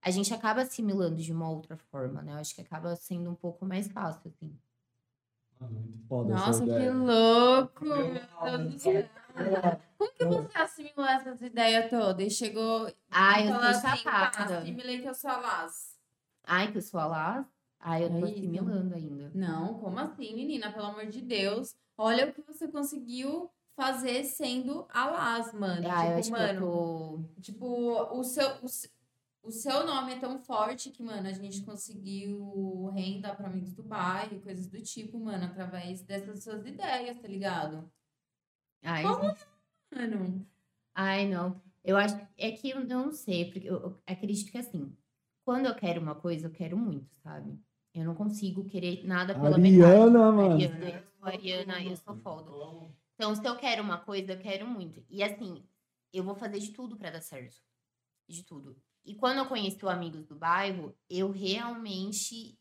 [0.00, 2.32] a gente acaba assimilando de uma outra forma, né?
[2.32, 4.58] Eu acho que acaba sendo um pouco mais fácil, assim.
[5.60, 6.92] Mano, muito foda Nossa, que ideia.
[6.92, 7.84] louco!
[7.84, 9.08] Meu Deus do céu.
[9.98, 12.26] Como que você assimilou essas ideias todas?
[12.26, 14.58] E chegou Ai, e eu falou sou assim, tá, chapada.
[14.58, 15.96] assimilei que eu sou a Laz.
[16.44, 17.46] Ai, que eu sou a Laz?
[17.80, 19.30] Ai, eu tô É assimilando ainda.
[19.34, 20.72] Não, como assim, menina?
[20.72, 21.74] Pelo amor de Deus.
[21.98, 25.86] Olha o que você conseguiu fazer sendo a Laz, mano.
[25.88, 26.70] Ai, eu tipo, acho mano, que eu
[27.36, 27.40] tô...
[27.42, 27.66] tipo,
[28.18, 28.66] o seu, o,
[29.46, 33.82] o seu nome é tão forte que, mano, a gente conseguiu renda pra amigos do
[33.82, 37.88] bairro, coisas do tipo, mano, através dessas suas ideias, tá ligado?
[38.82, 39.34] Ai, Como?
[39.94, 40.46] Mano,
[40.94, 41.60] ai, não.
[41.84, 44.92] Eu acho é que eu não sei, porque eu, eu acredito que assim,
[45.44, 47.56] quando eu quero uma coisa, eu quero muito, sabe?
[47.94, 49.82] Eu não consigo querer nada pela metade.
[49.82, 50.54] Ariana, mano.
[50.54, 52.50] Ariana, eu sou Ariana, eu sou foda.
[53.14, 55.02] Então, se eu quero uma coisa, eu quero muito.
[55.08, 55.64] E assim,
[56.12, 57.56] eu vou fazer de tudo pra dar certo.
[58.28, 58.76] De tudo.
[59.06, 62.58] E quando eu conheci o Amigos do Bairro, eu realmente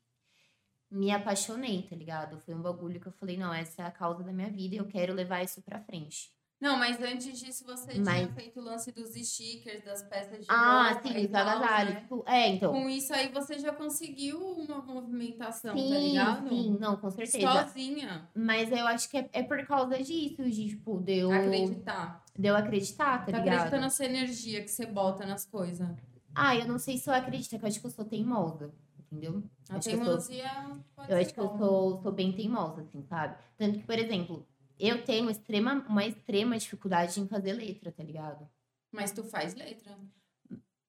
[0.92, 2.40] me apaixonei, tá ligado?
[2.40, 4.78] Foi um bagulho que eu falei, não, essa é a causa da minha vida e
[4.78, 6.32] eu quero levar isso pra frente.
[6.62, 10.46] Não, mas antes disso você tinha Mas- feito o lance dos stickers, das peças de
[10.48, 11.94] Ah, roupa sim, os agasalhos.
[11.96, 12.02] né?
[12.02, 12.72] tipo, É, então.
[12.72, 16.48] Com isso aí você já conseguiu uma movimentação, tá Sim, ligado?
[16.48, 17.52] sim, não, com certeza.
[17.52, 18.30] Sozinha.
[18.34, 22.24] Mas eu acho que é, é por causa disso, de, tipo, de eu, Acreditar.
[22.38, 23.56] de eu acreditar, tá Tá ligado?
[23.56, 25.90] acreditando nessa energia que você bota nas coisas.
[26.36, 28.74] Ah, eu não sei se eu acredito, é que eu acho que eu sou teimosa,
[29.00, 29.44] entendeu?
[29.70, 31.58] A Acho que eu sou- teimosia pode Eu acho que eu bom.
[31.58, 33.38] sou, sou bem teimosa, assim, sabe?
[33.58, 34.46] Tanto que, por exemplo,
[34.78, 38.48] eu tenho extrema, uma extrema dificuldade em fazer letra, tá ligado?
[38.92, 39.98] Mas tu faz letra.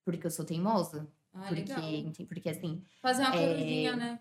[0.05, 1.09] Porque eu sou teimosa.
[1.33, 1.81] Ah, legal.
[2.03, 4.21] porque, porque, assim, Fazer uma é, né?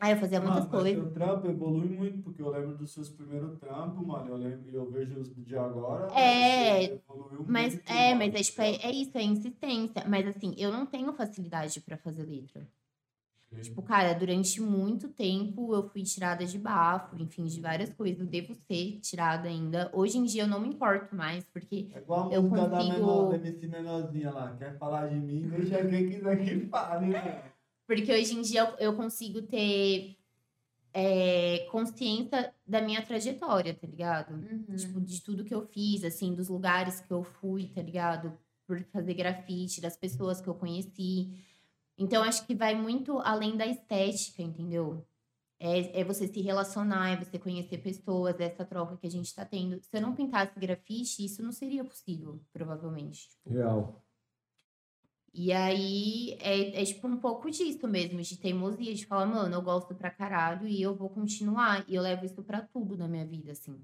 [0.00, 1.02] Aí eu fazia muitas mas coisas.
[1.04, 4.28] seu trampo evolui muito, porque eu lembro dos seus primeiros trampos, mano.
[4.30, 6.06] Eu lembro, eu vejo os de agora.
[6.14, 6.98] É,
[7.46, 10.04] Mas muito, é, mas é, tipo, é, é isso, é insistência.
[10.08, 12.66] Mas assim, eu não tenho facilidade pra fazer letra.
[13.60, 18.20] Tipo, cara, durante muito tempo eu fui tirada de bafo, enfim, de várias coisas.
[18.20, 19.90] Eu devo ser tirada ainda.
[19.94, 22.78] Hoje em dia eu não me importo mais, porque É igual a Eu música da,
[22.78, 24.56] consigo- menor, da MC Menorzinha lá.
[24.56, 27.52] Quer falar de mim, deixa quem quiser que fale, né?
[27.86, 30.16] Porque hoje em dia eu, eu consigo ter
[30.98, 34.32] é, consciência da minha trajetória, tá ligado?
[34.32, 34.76] Uhum.
[34.76, 38.32] Tipo, de tudo que eu fiz, assim, dos lugares que eu fui, tá ligado?
[38.66, 41.38] Por fazer grafite, das pessoas que eu conheci.
[41.98, 45.06] Então, acho que vai muito além da estética, entendeu?
[45.60, 49.34] É, é você se relacionar, é você conhecer pessoas, é essa troca que a gente
[49.34, 49.78] tá tendo.
[49.82, 53.28] Se eu não pintasse grafite, isso não seria possível, provavelmente.
[53.28, 54.02] Tipo, Real.
[55.38, 59.60] E aí é, é tipo um pouco disso mesmo, de teimosia, de falar, mano, eu
[59.60, 61.84] gosto pra caralho e eu vou continuar.
[61.86, 63.78] E eu levo isso pra tudo na minha vida, assim.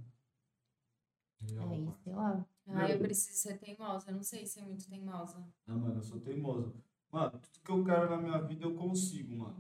[1.42, 1.70] Real.
[1.70, 2.46] Aí, sei lá.
[2.68, 4.10] Ah, eu preciso ser teimosa.
[4.10, 5.44] Eu não sei ser muito teimosa.
[5.66, 6.72] Ah, mano, eu sou teimoso.
[7.10, 9.56] Mano, tudo que eu quero na minha vida eu consigo, mano.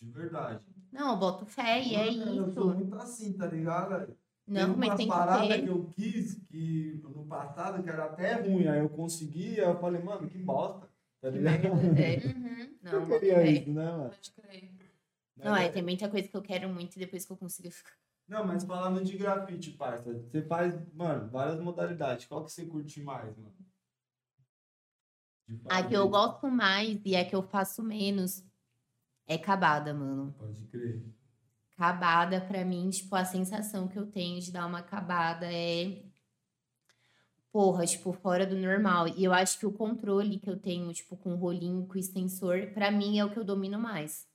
[0.00, 0.64] De verdade.
[0.90, 2.74] Não, eu boto fé e é Mano, Eu sou isso.
[2.80, 4.16] muito assim, tá ligado?
[4.46, 5.62] Não, Teve mas umas tem que paradas ter.
[5.62, 9.78] que eu quis, que no passado, que era até ruim, aí eu consegui, aí eu
[9.78, 10.85] falei, mano, que bosta,
[11.26, 11.74] tá ligado?
[11.76, 12.02] merda.
[12.02, 12.26] É.
[12.26, 12.78] Uhum.
[12.82, 13.50] Não, eu queria fé.
[13.50, 14.10] isso, né, mano?
[14.10, 14.70] Pode crer.
[15.36, 17.92] Não, é, tem muita coisa que eu quero muito e depois que eu consigo ficar.
[18.26, 22.26] Não, mas falando de grafite, parça, você faz, mano, várias modalidades.
[22.26, 23.54] Qual que você curte mais, mano?
[25.68, 28.44] A que eu gosto mais e a que eu faço menos
[29.28, 30.34] é cabada, mano.
[30.38, 31.04] Pode crer.
[31.76, 36.02] Cabada, pra mim, tipo, a sensação que eu tenho de dar uma cabada é.
[37.56, 39.08] Porra, tipo, fora do normal.
[39.08, 41.98] E eu acho que o controle que eu tenho, tipo, com o rolinho, com o
[41.98, 44.26] extensor, pra mim é o que eu domino mais.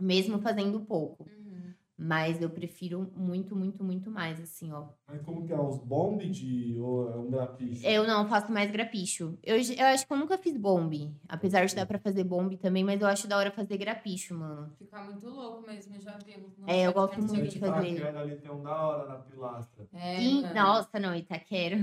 [0.00, 1.24] Mesmo fazendo pouco.
[1.24, 1.74] Uhum.
[1.98, 4.86] Mas eu prefiro muito, muito, muito mais, assim, ó.
[5.06, 5.60] Mas como que é?
[5.60, 6.78] Os bombe de.
[6.80, 7.86] ou é um grafite?
[7.86, 9.38] Eu não faço mais grapicho.
[9.42, 11.14] Eu, eu acho que eu nunca fiz bombe.
[11.28, 14.72] Apesar de dar pra fazer bombe também, mas eu acho da hora fazer grapicho, mano.
[14.78, 16.42] Ficar muito louco mesmo, eu já vi.
[16.66, 18.00] É, eu gosto muito que de fazer.
[18.00, 19.86] Taquera ali tem um da hora na pilastra.
[19.92, 21.76] É, E- nossa, não, Itaquera.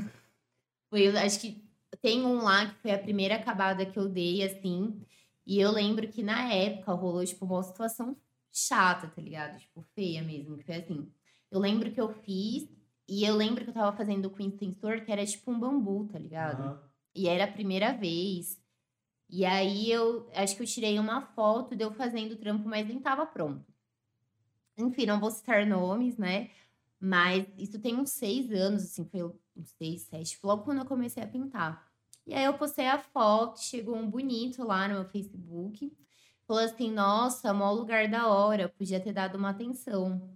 [0.95, 1.61] Foi, eu acho que
[2.01, 4.97] tem um lá que foi a primeira acabada que eu dei, assim.
[5.45, 8.15] E eu lembro que na época rolou, tipo, uma situação
[8.49, 9.59] chata, tá ligado?
[9.59, 10.57] Tipo, feia mesmo.
[10.57, 11.11] Que foi assim.
[11.51, 12.69] Eu lembro que eu fiz,
[13.09, 16.07] e eu lembro que eu tava fazendo com o extensor, que era tipo um bambu,
[16.07, 16.61] tá ligado?
[16.63, 16.83] Aham.
[17.13, 18.57] E era a primeira vez.
[19.29, 22.87] E aí eu acho que eu tirei uma foto de eu fazendo o trampo, mas
[22.87, 23.65] nem tava pronto.
[24.77, 26.51] Enfim, não vou citar nomes, né?
[26.97, 29.21] Mas isso tem uns seis anos, assim, foi
[29.55, 31.91] uns seis, sete, logo quando eu comecei a pintar.
[32.25, 35.95] E aí eu postei a foto, chegou um bonito lá no meu Facebook.
[36.47, 40.35] Falou assim, nossa, maior lugar da hora, podia ter dado uma atenção.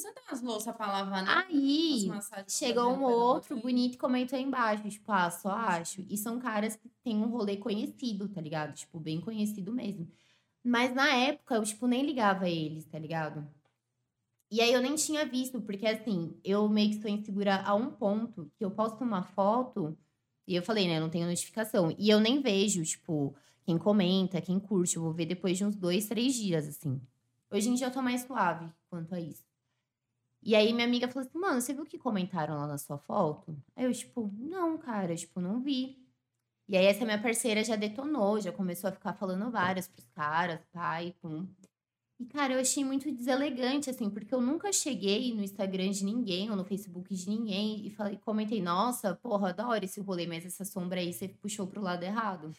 [0.00, 1.30] Você tem umas louças pra lavar, né?
[1.46, 2.08] Aí,
[2.48, 6.06] Chegou um outro bonito e comentou aí embaixo, tipo, ah, só acho.
[6.08, 8.74] E são caras que têm um rolê conhecido, tá ligado?
[8.74, 10.10] Tipo, bem conhecido mesmo.
[10.64, 13.46] Mas na época, eu, tipo, nem ligava a eles, tá ligado?
[14.50, 17.90] E aí eu nem tinha visto, porque assim, eu meio que sou insegura a um
[17.90, 19.96] ponto que eu posto uma foto
[20.46, 21.94] e eu falei, né, eu não tenho notificação.
[21.96, 24.96] E eu nem vejo, tipo, quem comenta, quem curte.
[24.96, 27.00] Eu vou ver depois de uns dois, três dias, assim.
[27.50, 29.44] Hoje em dia eu tô mais suave quanto a isso.
[30.42, 32.98] E aí minha amiga falou assim, mano, você viu o que comentaram lá na sua
[32.98, 33.56] foto?
[33.76, 35.98] Aí eu, tipo, não, cara, tipo, não vi.
[36.68, 40.60] E aí essa minha parceira já detonou, já começou a ficar falando várias pros caras,
[40.72, 41.46] pai, pum.
[42.20, 46.50] E, cara, eu achei muito deselegante, assim, porque eu nunca cheguei no Instagram de ninguém
[46.50, 50.62] ou no Facebook de ninguém e falei, comentei, nossa, porra, adoro esse rolê, mas essa
[50.66, 52.52] sombra aí você puxou pro lado errado.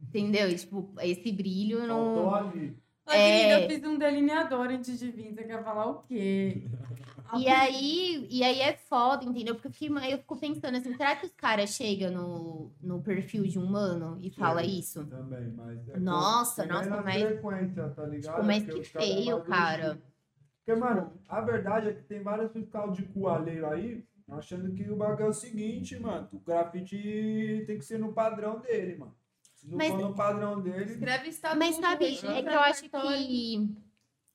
[0.00, 0.48] Entendeu?
[0.48, 2.34] E, tipo, esse brilho não.
[2.34, 2.74] ali.
[3.08, 3.64] Ô, É.
[3.64, 5.32] eu fiz um delineador antes de vir.
[5.34, 6.62] Você quer falar o quê?
[7.36, 9.54] E aí, e aí é foda, entendeu?
[9.54, 13.42] Porque eu, fiquei- eu fico pensando assim, será que os caras chegam no, no perfil
[13.46, 15.04] de um mano e fala isso?
[15.04, 15.86] Também, mas...
[15.90, 18.34] É Nossa, nossa, tem mas- frequência, tá ligado?
[18.34, 19.82] Tipo, mas Porque que é feio, cara.
[19.88, 20.02] doidinho.
[20.64, 24.90] Porque, mano, a verdade é que tem vários fiscal de cu alheio aí, achando que
[24.90, 26.26] o bagulho é o seguinte, mano.
[26.32, 29.14] O grafite tem que ser no padrão dele, mano.
[29.64, 31.58] Mas- no padrão dele, Escreve estatuto.
[31.58, 33.68] Mas sabe, é que eu acho que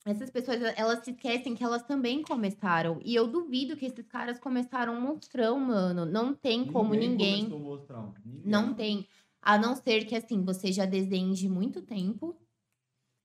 [0.04, 3.00] essas pessoas, elas se esquecem que elas também começaram.
[3.02, 6.04] E eu duvido que esses caras começaram um monstrão, mano.
[6.04, 7.48] Não tem como ninguém.
[7.48, 8.12] começou a mostrar.
[8.24, 8.42] Ninguém.
[8.44, 9.08] Não tem.
[9.40, 12.36] A não ser que, assim, você já desenhe de muito tempo.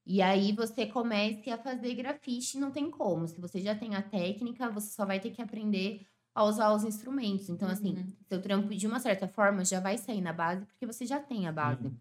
[0.06, 3.28] E aí você comece a fazer grafite, não tem como.
[3.28, 6.84] Se você já tem a técnica, você só vai ter que aprender a usar os
[6.84, 7.50] instrumentos.
[7.50, 8.14] Então, assim, Uhum.
[8.28, 11.48] seu trampo, de uma certa forma, já vai sair na base, porque você já tem
[11.48, 11.92] a base.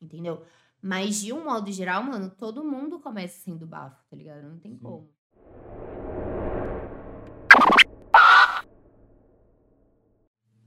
[0.00, 0.42] Entendeu?
[0.80, 4.42] Mas, de um modo geral, mano, todo mundo começa sendo bafo, tá ligado?
[4.42, 4.82] Não tem Sim.
[4.82, 5.10] como.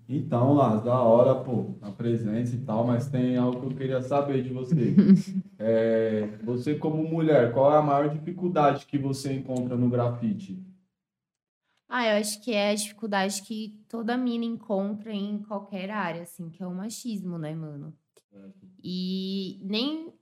[0.07, 4.01] Então, Lars, da hora, pô, a presença e tal, mas tem algo que eu queria
[4.01, 4.95] saber de você.
[5.57, 10.61] É, você, como mulher, qual é a maior dificuldade que você encontra no grafite?
[11.87, 16.49] Ah, eu acho que é a dificuldade que toda mina encontra em qualquer área, assim,
[16.49, 17.95] que é o machismo, né, mano?
[18.83, 20.13] E nem.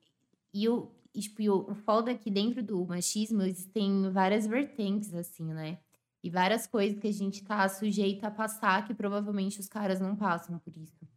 [0.53, 4.45] E o, e, tipo, e o, o foda é que dentro do machismo existem várias
[4.45, 5.79] vertentes, assim, né?
[6.23, 10.15] E várias coisas que a gente tá sujeito a passar que provavelmente os caras não
[10.15, 11.07] passam por isso.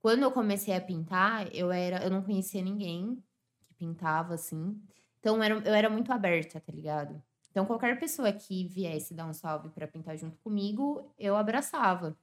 [0.00, 3.22] Quando eu comecei a pintar, eu era, eu não conhecia ninguém
[3.64, 4.80] que pintava assim.
[5.20, 7.22] Então eu era, eu era muito aberta, tá ligado?
[7.52, 12.16] Então qualquer pessoa que viesse dar um salve pra pintar junto comigo, eu abraçava.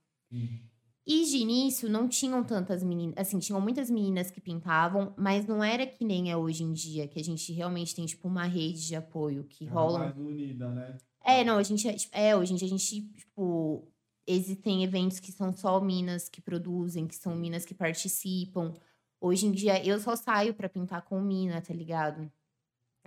[1.05, 5.63] E de início não tinham tantas meninas, assim, tinham muitas meninas que pintavam, mas não
[5.63, 8.87] era que nem é hoje em dia, que a gente realmente tem tipo uma rede
[8.87, 10.97] de apoio que É rola mais unida, né?
[11.23, 13.87] é, não, a gente é, tipo, é, hoje em dia a gente, tipo,
[14.27, 18.73] existem eventos que são só minas que produzem, que são minas que participam.
[19.21, 22.31] Hoje em dia eu só saio pra pintar com mina, tá ligado?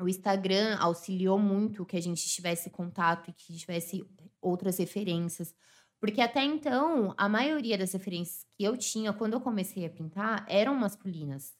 [0.00, 4.04] O Instagram auxiliou muito que a gente tivesse contato e que tivesse
[4.40, 5.54] outras referências.
[6.00, 10.44] Porque até então, a maioria das referências que eu tinha quando eu comecei a pintar
[10.48, 11.54] eram masculinas.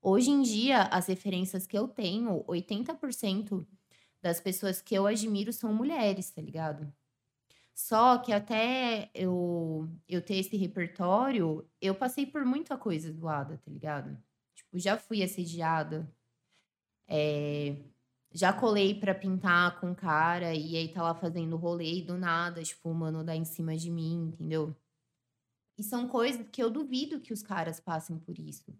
[0.00, 3.66] Hoje em dia, as referências que eu tenho, 80%
[4.22, 6.92] das pessoas que eu admiro são mulheres, tá ligado?
[7.74, 13.70] Só que até eu, eu ter esse repertório, eu passei por muita coisa zoada, tá
[13.70, 14.16] ligado?
[14.54, 16.12] Tipo, já fui assediada.
[17.08, 17.76] É,
[18.32, 22.62] já colei pra pintar com cara e aí tá lá fazendo rolê e do nada,
[22.62, 24.76] tipo, o mano dá em cima de mim, entendeu?
[25.78, 28.76] E são coisas que eu duvido que os caras passem por isso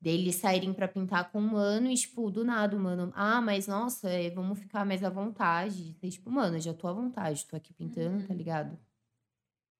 [0.00, 3.66] deles saírem pra pintar com um mano e, tipo, do nada, o mano, ah, mas
[3.68, 5.98] nossa, é, vamos ficar mais à vontade.
[6.02, 8.36] E, tipo, mano, eu já tô à vontade, tô aqui pintando, tá Uhum.
[8.36, 8.78] ligado?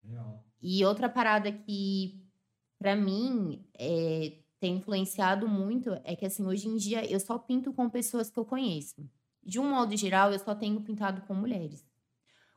[0.02, 0.42] Real.
[0.60, 2.26] E outra parada que,
[2.78, 7.72] pra mim, é, tem influenciado muito é que, assim, hoje em dia eu só pinto
[7.72, 9.08] com pessoas que eu conheço.
[9.40, 11.86] De um modo geral, eu só tenho pintado com mulheres.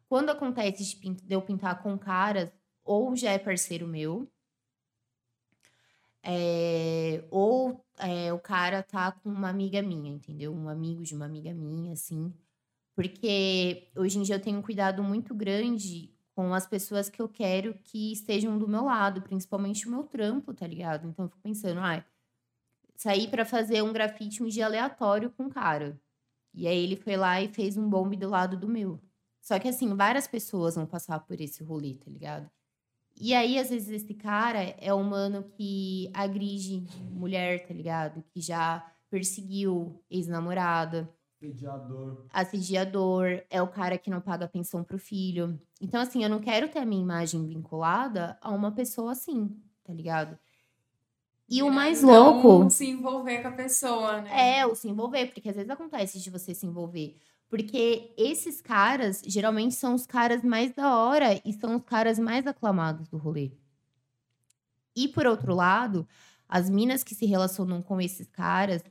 [0.08, 2.52] Quando acontece de, eu pintar com caras,
[2.84, 4.28] ou já é parceiro meu,
[6.24, 10.52] é, ou é, o cara tá com uma amiga minha, entendeu?
[10.52, 12.34] Um amigo de uma amiga minha, assim.
[12.96, 17.28] Porque hoje em dia eu tenho um cuidado muito grande com as pessoas que eu
[17.28, 21.06] quero que estejam do meu lado, principalmente o meu trampo, tá ligado?
[21.06, 22.02] Então eu fico pensando, ah,
[22.96, 26.00] saí pra fazer um grafite um dia aleatório com um cara.
[26.54, 29.02] E aí ele foi lá e fez um bombe do lado do meu.
[29.42, 32.50] Só que assim, várias pessoas vão passar por esse rolê, tá ligado?
[33.20, 38.24] E aí, às vezes, esse cara é um mano que agride mulher, tá ligado?
[38.32, 42.26] Que já perseguiu ex-namorada Sediador.
[42.34, 45.60] assediador, é o cara que não paga pensão pro filho.
[45.80, 49.94] Então, assim, eu não quero ter a minha imagem vinculada a uma pessoa assim, tá
[49.94, 50.38] ligado?
[51.48, 54.60] E o mais Não louco se envolver com a pessoa, né?
[54.60, 57.18] é o se envolver, porque às vezes acontece de você se envolver.
[57.50, 62.46] Porque esses caras, geralmente, são os caras mais da hora e são os caras mais
[62.46, 63.52] aclamados do rolê.
[64.96, 66.08] E, por outro lado,
[66.48, 68.84] as minas que se relacionam com esses caras,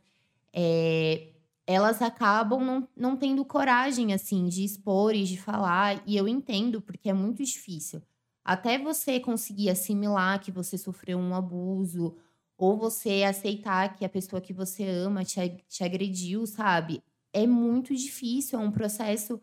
[0.53, 1.29] é,
[1.69, 6.03] elas acabam não, não tendo coragem, assim, de expor e de falar.
[6.07, 8.03] E eu entendo, porque é muito difícil.
[8.45, 12.17] até você conseguir assimilar que você sofreu um abuso,
[12.57, 15.39] ou você aceitar que a pessoa que você ama te,
[15.69, 17.03] te agrediu, sabe?
[17.33, 19.41] É muito difícil, é um processo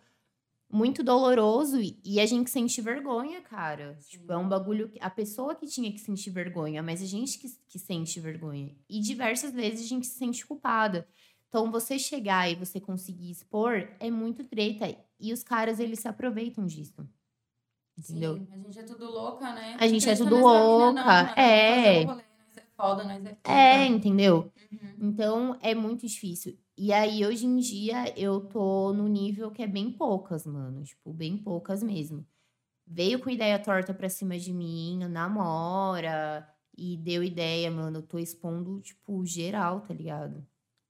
[0.70, 3.98] muito doloroso e, a gente sente vergonha, cara.
[4.10, 7.40] Tipo, é um bagulho que a pessoa que tinha que sentir vergonha, mas a gente
[7.40, 8.76] que, que sente vergonha.
[8.90, 11.08] E diversas vezes a gente se sente culpada.
[11.56, 14.94] Então, você chegar e você conseguir expor é muito treta.
[15.18, 17.08] E os caras, eles se aproveitam disso.
[17.98, 18.36] Entendeu?
[18.36, 19.78] Sim, a gente é tudo louca, né?
[19.80, 22.04] A gente é tudo mina, louca, não, é.
[22.04, 22.24] rolê,
[22.58, 24.52] é foda, é É, entendeu?
[24.70, 24.96] Uhum.
[25.00, 26.60] Então é muito difícil.
[26.78, 30.84] E aí, hoje em dia, eu tô no nível que é bem poucas, mano.
[30.84, 32.28] Tipo, bem poucas mesmo.
[32.86, 38.00] Veio com ideia torta pra cima de mim, namora, e deu ideia, mano.
[38.00, 40.46] Eu tô expondo, tipo, geral, tá ligado?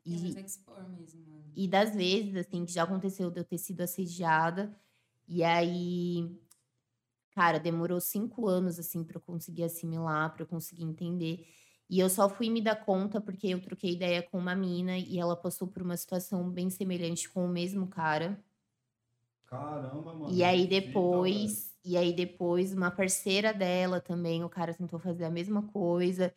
[0.10, 1.54] Tem E, expor mesmo, mano.
[1.56, 4.76] e das vezes, assim, que já aconteceu de eu ter sido assediada.
[5.28, 6.30] E aí,
[7.32, 11.48] cara, demorou cinco anos, assim, pra eu conseguir assimilar, pra eu conseguir entender.
[11.90, 15.20] E eu só fui me dar conta porque eu troquei ideia com uma mina e
[15.20, 18.44] ela passou por uma situação bem semelhante com o mesmo cara.
[19.46, 20.28] Caramba, mano.
[20.28, 25.26] E aí fita, depois, e aí depois uma parceira dela também, o cara tentou fazer
[25.26, 26.34] a mesma coisa.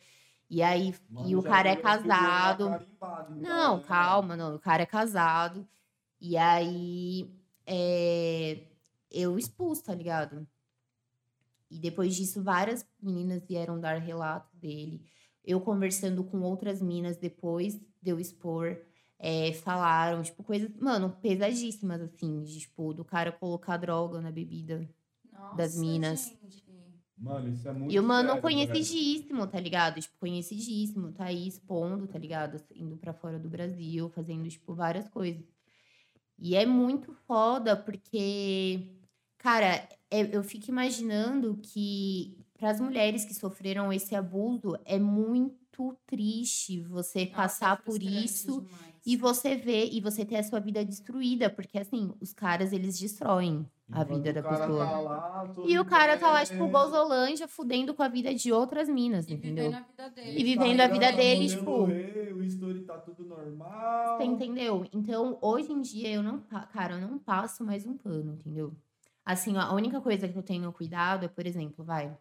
[0.50, 0.94] E aí.
[1.10, 2.64] Mano, e o já cara é casado.
[2.64, 4.54] então, Não, né, calma, não.
[4.54, 5.66] O cara é casado.
[6.20, 7.30] E aí
[7.66, 8.62] é,
[9.10, 10.46] eu expus, tá ligado?
[11.70, 15.02] E depois disso, várias meninas vieram dar relato dele.
[15.44, 18.78] Eu conversando com outras minas depois de eu expor,
[19.18, 24.88] é, falaram, tipo, coisas, mano, pesadíssimas, assim, de, tipo, do cara colocar droga na bebida.
[25.56, 26.24] das Nossa, minas.
[26.42, 26.67] gente.
[27.18, 30.00] Mano, isso é muito E o mano sério, conhecidíssimo, tá ligado?
[30.00, 32.62] Tipo, conhecidíssimo, tá aí expondo, tá ligado?
[32.74, 35.44] Indo pra fora do Brasil, fazendo, tipo, várias coisas.
[36.38, 38.96] E é muito foda, porque,
[39.38, 45.96] cara, é- eu fico imaginando que para as mulheres que sofreram esse abuso, é muito
[46.06, 48.88] triste você Nossa, é passar por isso demais.
[49.09, 52.98] E você ver e você ter a sua vida destruída, porque assim, os caras eles
[52.98, 54.86] destroem a Enquanto vida da pessoa.
[54.86, 58.52] tá lá, E o cara tá lá, tipo, bem, gozolândia, fudendo com a vida de
[58.52, 59.70] outras minas, E entendeu?
[59.70, 60.40] vivendo a vida dele.
[60.40, 64.18] E vivendo a vida dele, tipo- morrer, o story tá tudo normal.
[64.18, 64.86] Você entendeu?
[64.93, 66.40] Então, hoje em dia, eu não,
[66.72, 68.74] cara, eu não passo mais um pano, entendeu?
[69.24, 72.14] Assim, a única coisa que eu tenho cuidado é, por exemplo, vai,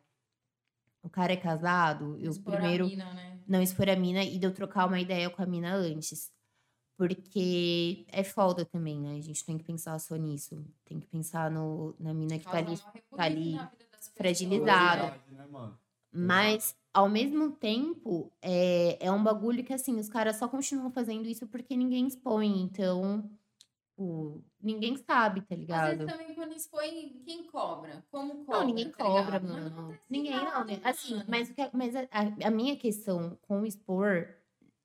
[1.04, 3.40] o cara é casado, eu Expor a primeiro mina, né?
[3.48, 6.32] não expor a mina e de eu trocar uma ideia com a mina antes.
[6.98, 9.18] Porque é foda também, né?
[9.18, 10.66] A gente tem que pensar só nisso.
[10.84, 12.88] Tem que pensar no, na mina que tá ali rebuliço
[13.18, 13.60] ali
[14.16, 15.04] fragilizada.
[15.04, 15.12] né?
[15.12, 15.80] Verdade, né, mano?
[16.12, 21.28] Mas, ao mesmo tempo, é, é um bagulho que, assim, os caras só continuam fazendo
[21.28, 22.62] isso porque ninguém expõe.
[22.64, 23.30] Então,
[23.60, 25.98] tipo, ninguém sabe, tá Às ligado?
[26.00, 28.04] vezes também quando expõe, quem cobra?
[28.10, 28.60] Como cobra?
[28.62, 29.68] Não, ninguém tá cobra, não mano.
[29.68, 30.44] acontece Ninguém, não.
[30.46, 30.82] nada, né?
[30.84, 34.34] Assim, mas, o que, mas a, a- a minha questão com o expor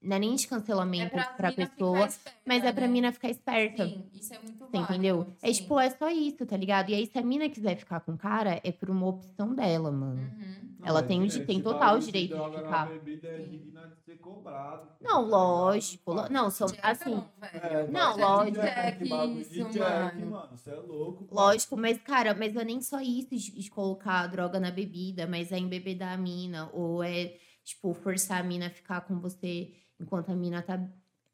[0.03, 2.93] não é nem de é cancelamento pra, pra, ficar pessoa, esperta, mas é pra né?
[2.93, 3.87] mina ficar esperta.
[3.87, 4.93] Sim, isso é muito Você válido.
[4.93, 5.27] entendeu?
[5.43, 5.63] É sim.
[5.63, 6.91] tipo, é só isso, tá ligado?
[6.91, 9.91] E aí, se a mina quiser ficar com o cara, é por uma opção dela,
[9.91, 10.21] mano.
[10.21, 10.73] Uhum.
[10.85, 12.87] Ela Não, tem o esse- di- tem total direito de na ficar.
[12.89, 13.51] bebida é Sim.
[13.51, 14.87] digna de ser cobrado.
[14.89, 15.31] tá Não, ligado?
[15.31, 16.13] lógico.
[16.13, 16.29] lo-.
[16.29, 17.23] Não, são, assim.
[17.53, 18.61] É, Não, lógico.
[18.61, 19.05] Jack,
[19.41, 20.49] Isso, Jack, mano.
[20.57, 21.25] Você é louco.
[21.27, 21.29] pai.
[21.45, 24.73] Lógico, mas, cara, mas não é nem só isso de, de colocar a droga na
[24.73, 29.21] bebida, mas é embebedar a mina, ou é, tipo, forçar a mina a ficar com
[29.21, 29.71] você
[30.03, 30.79] enquanto a mina tá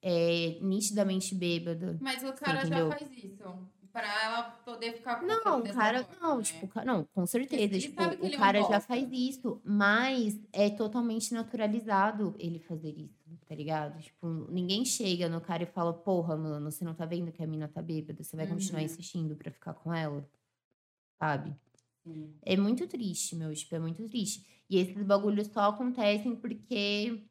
[0.02, 1.98] é, nitidamente bêbada.
[2.00, 2.88] Mas o cara já entendeu?
[2.90, 3.68] faz isso.
[3.92, 6.42] Pra ela poder ficar com Não, o cara, forma, não, né?
[6.44, 11.32] tipo, ca- não, com certeza, Ele tipo, o cara já faz isso, mas é totalmente
[11.32, 14.00] naturalizado ele fazer isso, tá ligado?
[14.00, 17.46] Tipo, ninguém chega no cara e fala, porra, mano, você não tá vendo que a
[17.46, 18.84] mina tá bêbada, você vai continuar Uhum.
[18.86, 20.28] insistindo pra ficar com ela?
[21.18, 21.56] Sabe?
[22.42, 24.46] É muito triste, meu, tipo, é muito triste.
[24.70, 27.24] E esses bagulhos só acontecem porque,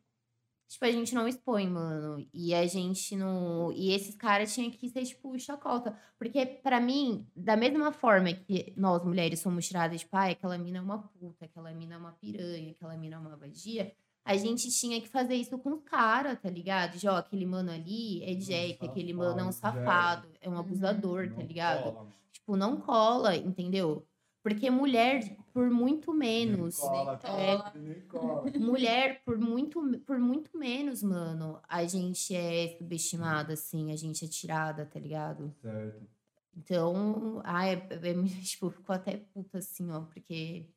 [0.68, 2.26] tipo, a gente não expõe, mano.
[2.34, 3.72] E a gente não.
[3.72, 5.98] E esses caras tinham que ser, tipo, chacota.
[6.18, 10.78] Porque, pra mim, da mesma forma que nós mulheres somos tiradas, tipo, ah, aquela mina
[10.80, 13.94] é uma puta, aquela mina é uma piranha, aquela mina é uma vadia.
[14.26, 16.98] A gente tinha que fazer isso com os caras, tá ligado?
[17.00, 20.60] Já, ó, aquele mano ali é Jack, aquele mano é um safado, é um Uhum.
[20.60, 21.84] abusador, tá Não ligado?
[21.94, 22.08] cola.
[22.34, 24.06] Tipo, não cola, entendeu?
[24.44, 26.78] Porque mulher, por muito menos.
[26.78, 27.18] Nem cola, É.
[27.58, 28.52] cara, nem cola.
[28.60, 34.28] Mulher, por muito, por muito menos, mano, a gente é subestimada, assim, a gente é
[34.28, 35.52] tirada, tá ligado?
[35.60, 36.08] Certo.
[36.56, 38.14] Então, ai, é, é,
[38.46, 40.70] tipo, ficou até puta, assim, ó, porque,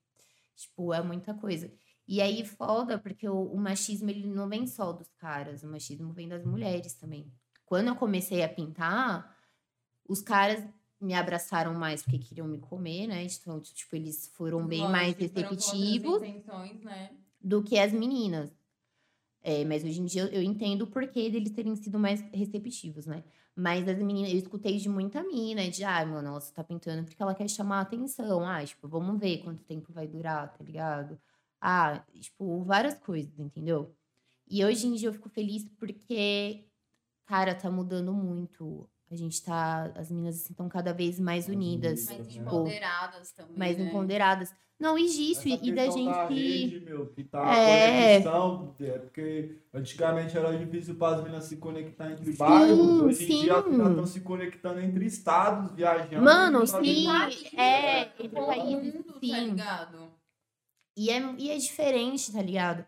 [0.57, 1.71] tipo, é muita coisa.
[2.09, 6.11] E aí, foda, porque o, o machismo, ele não vem só dos caras, o machismo
[6.15, 7.31] vem das mulheres também.
[7.67, 9.37] Quando eu comecei a pintar,
[10.09, 10.65] os caras
[11.01, 13.25] me abraçaram mais porque queriam me comer, né?
[13.25, 17.11] Então, tipo, eles foram bem Lógico, mais receptivos né?
[17.41, 18.51] do que as meninas.
[19.43, 23.07] É, mas hoje em dia eu, eu entendo o porquê deles terem sido mais receptivos,
[23.07, 23.25] né?
[23.57, 27.05] Mas as meninas, eu escutei de muita mina, de, ah, mano, ela só tá pintando
[27.05, 28.47] porque ela quer chamar a atenção.
[28.47, 31.19] Ah, tipo, vamos ver quanto tempo vai durar, tá ligado?
[31.61, 33.95] Ah, tipo, várias coisas, entendeu?
[34.49, 36.67] E hoje em dia eu fico feliz porque,
[37.27, 38.89] cara, tá mudando muito.
[39.11, 39.91] A gente tá.
[39.97, 42.07] As meninas assim, estão cada vez mais unidas.
[42.09, 43.57] Mais Tipo, empoderadas também.
[43.59, 43.85] mais né?
[43.87, 44.53] empoderadas.
[44.79, 46.33] Não, e disso, Essa e, da gente.
[46.33, 48.17] rede, meu, que tá É.
[48.17, 53.25] a conexão, é porque antigamente era difícil para as meninas se conectar entre bairros, hoje
[53.25, 53.89] em dia sim.
[53.91, 56.23] estão se conectando entre estados, viajando.
[56.25, 58.01] Mano, sim, é, né?
[58.03, 59.45] entre Todo países, Tá sim.
[59.51, 60.11] ligado?
[60.97, 62.87] E é, e é diferente, tá ligado?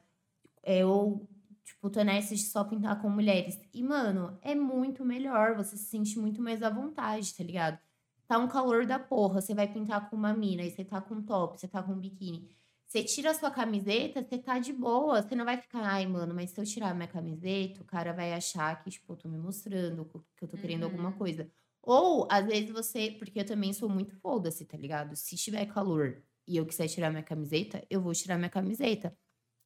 [0.62, 1.28] É, Eu,
[1.64, 3.58] tipo, tô nessa de só pintar com mulheres.
[3.72, 5.56] E, mano, é muito melhor.
[5.56, 7.78] Você se sente muito mais à vontade, tá ligado?
[8.26, 9.40] Tá um calor da porra.
[9.40, 12.48] Você vai pintar com uma mina, aí você tá com top, você tá com biquíni.
[12.86, 15.22] Você tira a sua camiseta, você tá de boa.
[15.22, 18.32] Você não vai ficar, ai, mano, mas se eu tirar minha camiseta, o cara vai
[18.34, 20.04] achar que, tipo, eu tô me mostrando,
[20.36, 21.18] que eu tô querendo alguma Uhum.
[21.18, 21.50] coisa.
[21.82, 23.10] Ou, às vezes, você.
[23.18, 25.16] Porque eu também sou muito foda-se, tá ligado?
[25.16, 29.16] Se tiver calor e eu quiser tirar minha camiseta, eu vou tirar minha camiseta.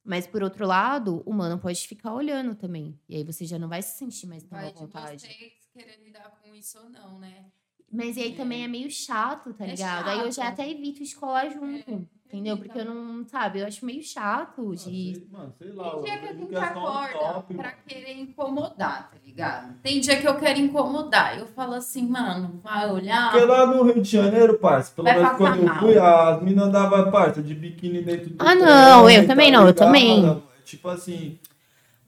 [0.07, 2.97] Mas, por outro lado, o mano pode ficar olhando também.
[3.09, 5.21] E aí você já não vai se sentir mais tão Vai à de vontade.
[5.21, 7.51] vocês querer lidar com isso ou não, né?
[7.91, 10.07] Mas e aí também é meio chato, tá É ligado?
[10.09, 10.53] Aí eu já chato.
[10.53, 12.05] até evito escolar junto.
[12.27, 12.57] entendeu?
[12.57, 14.77] Porque eu não, sabe, eu acho meio chato de.
[14.83, 15.91] sei- Mano, sei lá.
[15.91, 19.73] Tem dia eu que a gente é acorda top, pra querer incomodar, tá ligado?
[19.81, 21.39] Tem dia que eu quero incomodar.
[21.39, 23.31] Eu falo assim, mano, vai olhar.
[23.31, 25.79] Porque lá no Rio de Janeiro, parça, pelo menos quando eu mal.
[25.79, 29.61] fui, as meninas andavam, parça, de biquíni dentro do Ah, não, trem, eu também não,
[29.61, 30.21] eu ligado, também.
[30.21, 30.43] mano?
[30.65, 31.39] Tipo assim,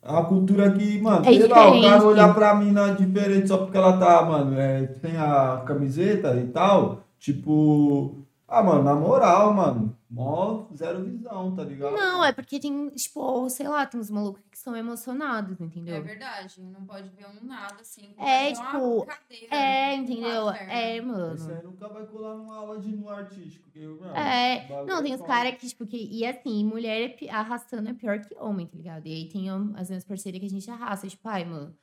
[0.02, 3.58] é uma cultura que, mano, É sei lá, o cara olhar pra mina diferente só
[3.58, 8.16] porque ela tá, mano, é, sem a camiseta e tal, tipo,
[8.50, 11.94] ah, mano, na moral, mano, mó zero visão, tá ligado?
[11.94, 16.02] Não, é porque tem, tipo, sei lá, tem uns malucos que são emocionados, É entendeu?
[16.04, 18.14] verdade, não pode ver um nada assim.
[18.18, 20.50] É, tipo, cadeira, É, uma entendeu?
[20.50, 21.52] É, mano.
[21.58, 23.70] aí nunca vai colar numa aula de nu artístico.
[23.72, 25.34] Que, mano, É, não, tem é os foda.
[25.34, 25.98] caras que, tipo, que.
[26.12, 29.06] E assim, mulher é pi- arrastando é pior que homem, tá ligado?
[29.08, 31.76] E aí tem as minhas parceiras que a gente arrasta, tipo, ai, mano,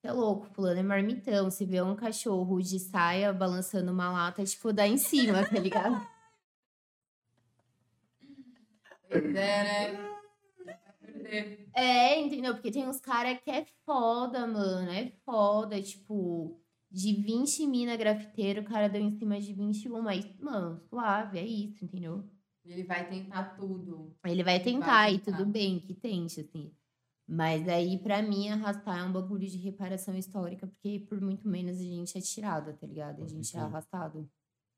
[0.00, 1.50] você é louco, fulano é marmitão.
[1.50, 5.94] Se vê um cachorro de saia balançando uma lata, tipo, dá em cima, tá ligado?
[8.20, 10.14] Pois é, né?
[11.74, 12.54] É, entendeu?
[12.54, 14.90] Porque tem uns caras que é foda, mano.
[14.90, 15.80] É foda.
[15.80, 16.60] Tipo,
[16.90, 20.00] de 20 mina grafiteiro, o cara deu em cima de 21.
[20.02, 22.24] Mas, mano, suave, é isso, entendeu?
[22.64, 24.16] Ele vai tentar tudo.
[24.24, 25.38] Ele vai tentar, vai e tentar.
[25.38, 26.72] tudo bem, que tente, assim.
[27.26, 31.78] Mas aí, pra mim, arrastar é um bagulho de reparação histórica, porque por muito menos
[31.78, 33.22] a gente é tirada, tá ligado?
[33.22, 33.64] A gente é crer.
[33.64, 34.30] arrastado.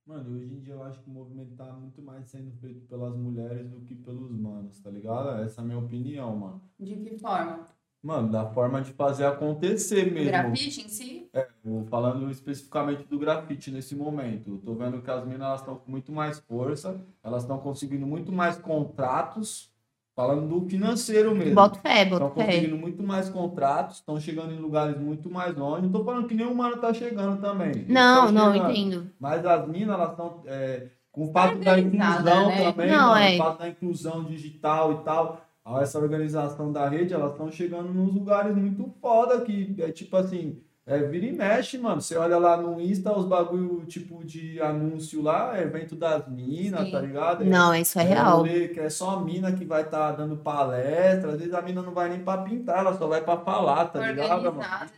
[0.07, 3.17] Mano, hoje em dia eu acho que o movimento tá muito mais sendo feito pelas
[3.17, 5.43] mulheres do que pelos manos, tá ligado?
[5.43, 6.63] Essa é a minha opinião, mano.
[6.79, 7.67] De que forma?
[8.01, 10.31] Mano, da forma de fazer acontecer O mesmo.
[10.31, 11.29] grafite em si?
[11.65, 14.51] Vou falando especificamente do grafite nesse momento.
[14.53, 18.07] Eu tô vendo que as minas elas estão com muito mais força, elas estão conseguindo
[18.07, 19.75] muito mais contratos,
[20.17, 21.55] falando do financeiro mesmo.
[21.55, 22.47] Boto fé, Estão boto fé.
[22.47, 25.83] conseguindo muito mais contratos, estão chegando em lugares muito mais longe.
[25.83, 27.69] Não tô falando que nenhum mano tá chegando também.
[27.69, 28.71] Eles Não, não, chegando.
[28.73, 29.11] entendo.
[29.21, 30.43] Mas as minas, elas estão.
[30.47, 32.73] é, com o fato da inclusão né?
[32.73, 33.35] também, Não, mano, é.
[33.35, 35.41] o fato da inclusão digital e tal,
[35.81, 40.59] essa organização da rede, elas estão chegando nos lugares muito foda que é tipo assim.
[40.89, 42.01] É, vira e mexe, mano.
[42.01, 46.89] Você olha lá no Insta, os bagulho tipo de anúncio lá, é evento das minas,
[46.93, 47.45] tá ligado?
[47.45, 48.37] Não, isso é real.
[48.39, 51.33] rolê que é só a mina que vai estar dando palestra.
[51.33, 53.99] Às vezes a mina não vai nem pra pintar, ela só vai pra falar, tá
[54.13, 54.45] ligado?
[54.45, 54.61] mano?
[54.61, 54.89] Tá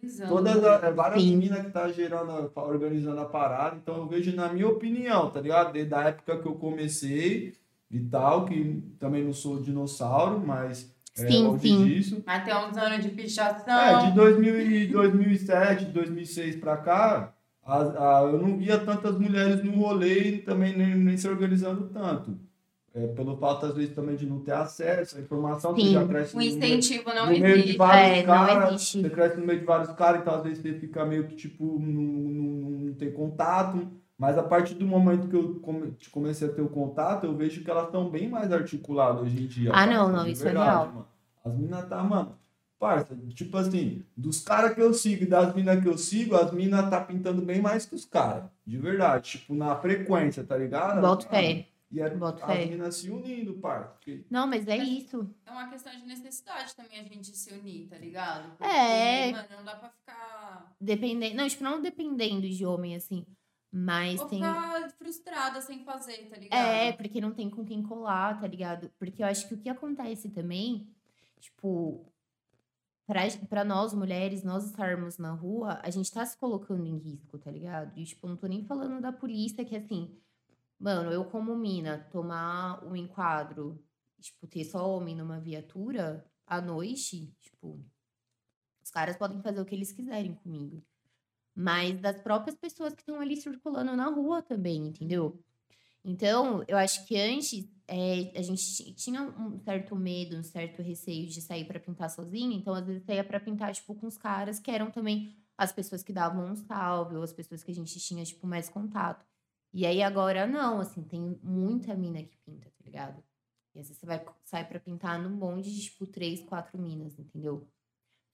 [0.00, 0.28] organizando.
[0.28, 1.36] Todas a- é, várias Sim.
[1.36, 5.40] minas que tá gerando, a- organizando a parada, então eu vejo na minha opinião, tá
[5.40, 5.72] ligado?
[5.72, 7.54] Desde a época que eu comecei
[7.90, 11.84] e tal, que também não sou dinossauro, mas é, Sim, longe sim.
[11.84, 12.22] disso.
[12.26, 13.78] Até uns anos de pichação.
[13.78, 17.32] É, de 2000 e 2007, 2006 pra cá,
[17.64, 21.88] a- a- eu não via tantas mulheres no rolê e também nem, nem se organizando
[21.92, 22.36] tanto.
[22.92, 25.92] É, pelo fato, às vezes, também de não ter acesso à informação, você Sim.
[25.94, 27.76] já cresce O no meio- incentivo não no meio de existe.
[27.76, 29.02] vários É, não caras, existe.
[29.02, 31.64] você cresce no meio de vários caras, então às vezes você fica meio que tipo,
[31.80, 33.88] não, não, não tem contato.
[34.16, 37.64] Mas a partir do momento que eu come- comecei a ter o contato, eu vejo
[37.64, 39.70] que elas estão bem mais articuladas hoje em dia.
[39.74, 40.86] Ah, não, parça, não, de isso é real.
[40.86, 41.08] mano.
[41.44, 42.38] As minas tá, mano,
[42.78, 46.52] parça, tipo assim, dos caras que eu sigo e das minas que eu sigo, as
[46.52, 48.44] minas tá pintando bem mais que os caras.
[48.64, 51.00] De verdade, tipo, na frequência, tá ligado?
[51.00, 51.66] Boto fé.
[51.90, 53.88] E é, Boto as minas se unindo, parça.
[53.90, 55.28] porque Não, mas é isso.
[55.46, 58.50] É uma questão de necessidade também a gente se unir, tá ligado?
[58.60, 59.30] É.
[59.32, 60.72] mano, não dá pra ficar.
[60.80, 61.36] Dependendo.
[61.36, 63.24] Não, tipo, não dependendo de homem, assim.
[63.76, 64.38] Mas Vou tem.
[64.38, 66.64] ficar frustrada sem fazer, tá ligado?
[66.64, 68.88] É, porque não tem com quem colar, tá ligado?
[69.00, 70.88] Porque eu acho que o que acontece também,
[71.40, 72.06] tipo,
[73.48, 77.50] pra nós mulheres, nós estarmos na rua, a gente tá se colocando em risco, tá
[77.50, 77.98] ligado?
[77.98, 80.16] E, tipo, não tô nem falando da polícia, que assim,
[80.78, 83.84] mano, eu como mina, tomar um enquadro,
[84.20, 87.84] tipo, ter só homem numa viatura à noite, tipo,
[88.84, 90.80] os caras podem fazer o que eles quiserem comigo.
[91.54, 95.40] Mas das próprias pessoas que estão ali circulando na rua também, entendeu?
[96.04, 100.82] Então, eu acho que antes é, a gente ti- tinha um certo medo, um certo
[100.82, 102.56] receio de sair pra pintar sozinha.
[102.56, 106.02] Então, às vezes, saía pra pintar, tipo, com os caras que eram também as pessoas
[106.02, 109.24] que davam um salve, ou as pessoas que a gente tinha, tipo, mais contato.
[109.72, 113.22] E aí, agora, não, assim, tem muita mina que pinta, tá ligado?
[113.74, 117.18] E às vezes você vai, sai pra pintar num bonde de, tipo, três, quatro minas,
[117.18, 117.68] entendeu?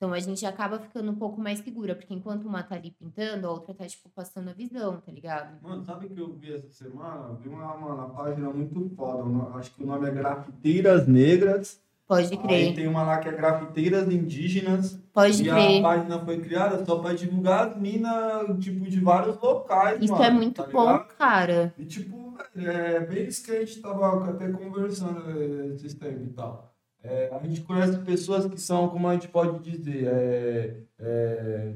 [0.01, 3.45] Então, a gente acaba ficando um pouco mais segura, porque enquanto uma tá ali pintando,
[3.45, 5.61] a outra tá, tipo, passando a visão, tá ligado?
[5.61, 7.37] Mano, sabe o que eu vi essa semana?
[7.39, 9.23] Vi uma, uma, página muito foda.
[9.59, 11.79] Acho que o nome é Grafiteiras Negras.
[12.07, 14.99] Pode Aí crer, tem uma lá que é Grafiteiras Indígenas.
[15.13, 15.79] pode e crer.
[15.81, 20.25] a página foi criada só pra divulgar as minas, tipo, de vários locais, Isso mano,
[20.25, 21.15] é muito tá bom, ligado?
[21.15, 21.75] cara.
[21.77, 26.33] E tipo, é bem isso que a gente tava até conversando eh, esses tempos e
[26.33, 26.70] tal.
[27.03, 31.73] É, a gente conhece pessoas que são, como a gente pode dizer, é, é,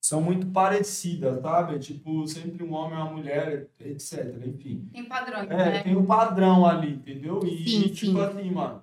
[0.00, 1.78] são muito parecidas, sabe?
[1.78, 4.34] Tipo, sempre um homem e uma mulher, etc.
[4.44, 4.88] Enfim.
[4.92, 5.82] Tem padrões, É, né?
[5.84, 7.40] tem um padrão ali, entendeu?
[7.44, 8.20] E, Sim, tipo sim.
[8.20, 8.82] assim, mano.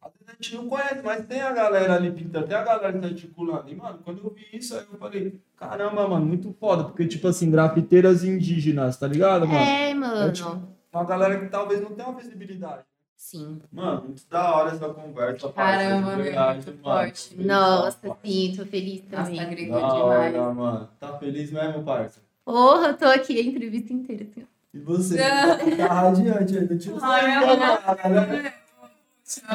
[0.00, 2.92] Às vezes a gente não conhece, mas tem a galera ali pintando, tem a galera
[2.94, 3.68] que tá articulando.
[3.70, 6.84] E, mano, quando eu vi isso, aí eu falei, caramba, mano, muito foda.
[6.84, 9.58] Porque, tipo assim, grafiteiras indígenas, tá ligado, mano?
[9.60, 10.32] É, mano.
[10.32, 12.84] tipo- Uma galera que talvez não tenha uma visibilidade.
[13.18, 13.60] Sim.
[13.72, 16.98] Mano, muito da hora essa conversa, Caramba, meu, verdade, muito mano.
[17.00, 17.28] forte.
[17.30, 19.40] Feliz, Nossa, sim, tô feliz Nossa, também.
[19.40, 20.34] agregou Da demais.
[20.36, 20.88] hora, mano.
[21.00, 22.20] Tá feliz mesmo, parça?
[22.44, 24.24] Porra, eu tô aqui a entrevista inteira.
[24.30, 24.46] Assim.
[24.72, 25.16] E você?
[25.18, 26.78] Tá, tá radiante ainda.
[26.78, 27.00] Tira o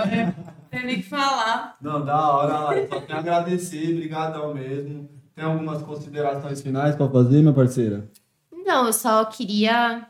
[0.06, 0.36] né?
[0.70, 1.78] Tem nem que falar.
[1.82, 2.88] Não, da hora, Lara.
[2.90, 5.10] Só tenho a agradecer, brigadão mesmo.
[5.34, 8.10] Tem algumas considerações finais pra fazer, minha parceira?
[8.52, 10.06] Não, eu só queria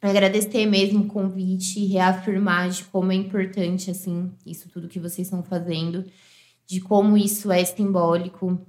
[0.00, 5.26] agradecer mesmo o convite e reafirmar de como é importante, assim, isso tudo que vocês
[5.26, 6.04] estão fazendo,
[6.66, 8.60] de como isso é simbólico.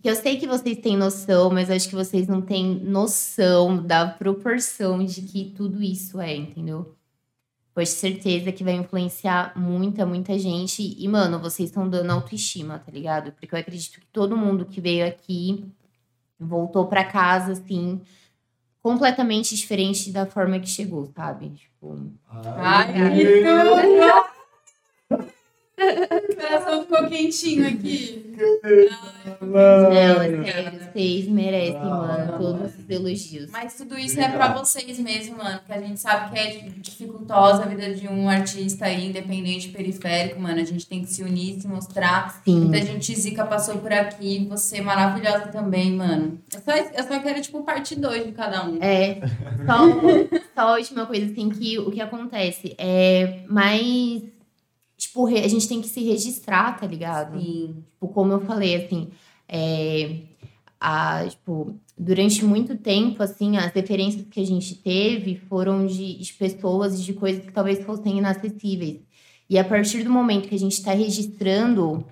[0.00, 4.06] Que eu sei que vocês têm noção, mas acho que vocês não têm noção da
[4.06, 6.94] proporção de que tudo isso é, entendeu?
[7.74, 10.82] Pois certeza que vai influenciar muita, muita gente.
[10.82, 13.32] E, mano, vocês estão dando autoestima, tá ligado?
[13.32, 15.64] Porque eu acredito que todo mundo que veio aqui
[16.38, 18.00] voltou pra casa, assim,
[18.88, 21.50] completamente diferente da forma que chegou, sabe?
[21.50, 22.10] Tipo,
[22.56, 24.27] Ai, que tudo!
[25.78, 28.34] O coração ficou quentinho aqui.
[29.40, 33.50] não, é sério, vocês merecem, mano, todos os elogios.
[33.50, 35.58] Mas tudo isso é pra vocês mesmo, mano.
[35.58, 40.40] Porque a gente sabe que é dificultosa a vida de um artista aí, independente, periférico,
[40.40, 40.60] mano.
[40.60, 42.40] A gente tem que se unir, se mostrar.
[42.44, 42.60] Sim.
[42.60, 44.46] Muita gente zica passou por aqui.
[44.48, 46.38] Você é maravilhosa também, mano.
[46.52, 48.78] Eu só, eu só quero, tipo, parte 2 de cada um.
[48.80, 49.20] É,
[49.66, 54.22] só, só a última coisa, assim, que o que acontece é mais.
[54.98, 57.40] Tipo, a gente tem que se registrar, tá ligado?
[57.40, 57.84] Sim.
[57.92, 59.08] Tipo, como eu falei, assim,
[59.48, 60.22] é,
[60.80, 66.32] a, tipo, durante muito tempo, assim, as referências que a gente teve foram de, de
[66.34, 68.98] pessoas e de coisas que talvez fossem inacessíveis.
[69.48, 72.04] E a partir do momento que a gente tá registrando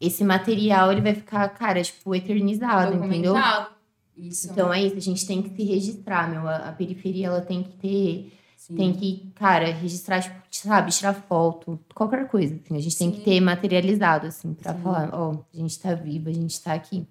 [0.00, 3.34] esse material, ele vai ficar, cara, tipo, eternizado, entendeu?
[4.16, 4.50] Isso.
[4.50, 6.48] Então é isso, a gente tem que se registrar, meu.
[6.48, 8.32] A, a periferia, ela tem que ter,
[8.66, 8.76] Sim.
[8.76, 12.76] tem que, cara, registrar, tipo, sabe, tirar foto, qualquer coisa, assim.
[12.76, 13.22] A gente tem que Sim.
[13.24, 14.80] ter materializado, assim, pra Sim.
[14.80, 17.06] falar, ó, a gente tá viva, a gente tá aqui.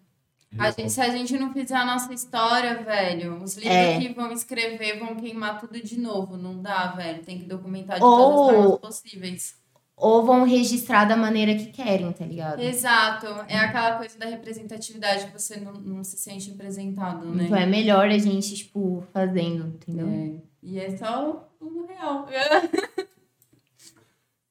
[0.58, 4.00] A gente- se a gente não fizer a nossa história, velho, os livros É.
[4.00, 6.38] que vão escrever vão queimar tudo de novo.
[6.38, 7.24] Não dá, velho.
[7.24, 9.56] Tem que documentar de Ou- todas as formas possíveis.
[9.96, 12.60] Ou vão registrar da maneira que querem, tá ligado?
[12.62, 13.28] Exato.
[13.48, 17.46] É aquela coisa da representatividade que você não, não se sente representado, né?
[17.46, 20.08] Então é melhor a gente, tipo, fazendo, entendeu?
[20.08, 20.53] É.
[20.64, 22.26] E é só o real.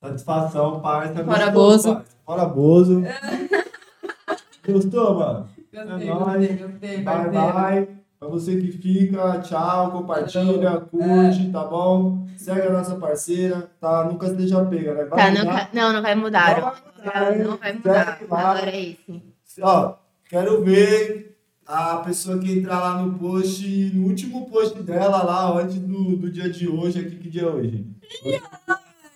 [0.01, 1.25] Satisfação, parça.
[1.25, 1.95] Fora Gostou, Bozo.
[1.95, 2.11] parça?
[2.27, 3.03] Fora Bozo.
[4.67, 5.49] Gostou, mano?
[5.73, 6.39] Gostei, É nóis.
[6.39, 7.03] gostei, gostei.
[7.03, 7.89] Bye, bye.
[8.19, 12.25] Pra você que fica, tchau, compartilha, curte, tá bom?
[12.37, 14.05] Segue a nossa parceira, tá?
[14.05, 15.05] Nunca seja pega, né?
[15.07, 15.71] Vai Tá, não, mudar?
[15.73, 16.61] não, não vai mudar.
[16.61, 16.71] Não
[17.13, 17.45] vai mudar?
[17.49, 18.19] Não vai mudar.
[18.31, 19.23] Agora é esse.
[19.61, 19.95] Ó,
[20.29, 21.32] quero ver
[21.67, 26.31] a pessoa que entrar lá no post, no último post dela lá, antes do, do
[26.31, 27.87] dia de hoje, aqui, que dia é hoje?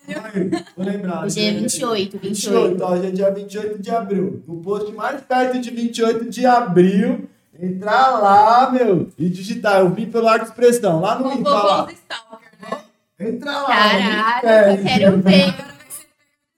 [0.08, 1.24] Ai, Vou lembrar.
[1.24, 2.84] Hoje é dia- 28, 28, 28.
[2.84, 4.42] ó, hoje é dia 28 de abril.
[4.46, 7.28] No post mais perto de 28 de abril,
[7.58, 9.80] Entrar lá, meu, e digitar.
[9.80, 11.88] Eu vi pelo Arte Expressão, lá no Insta lá.
[11.90, 12.78] stalker, né?
[13.18, 13.66] Entra lá.
[14.42, 15.54] Caralho, eu quero ver.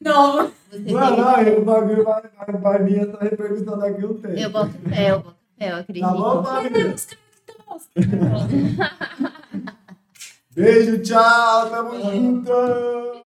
[0.00, 0.50] Não.
[0.72, 1.22] Você Mano, vê.
[1.22, 4.34] aí o bagulho vai, vai, vai vir essa repercussão daqui um tempo.
[4.36, 6.06] Eu boto fé, eu boto eu acredito.
[6.06, 6.94] Tá bom, família?
[10.54, 13.24] Beijo, tchau, tamo junto.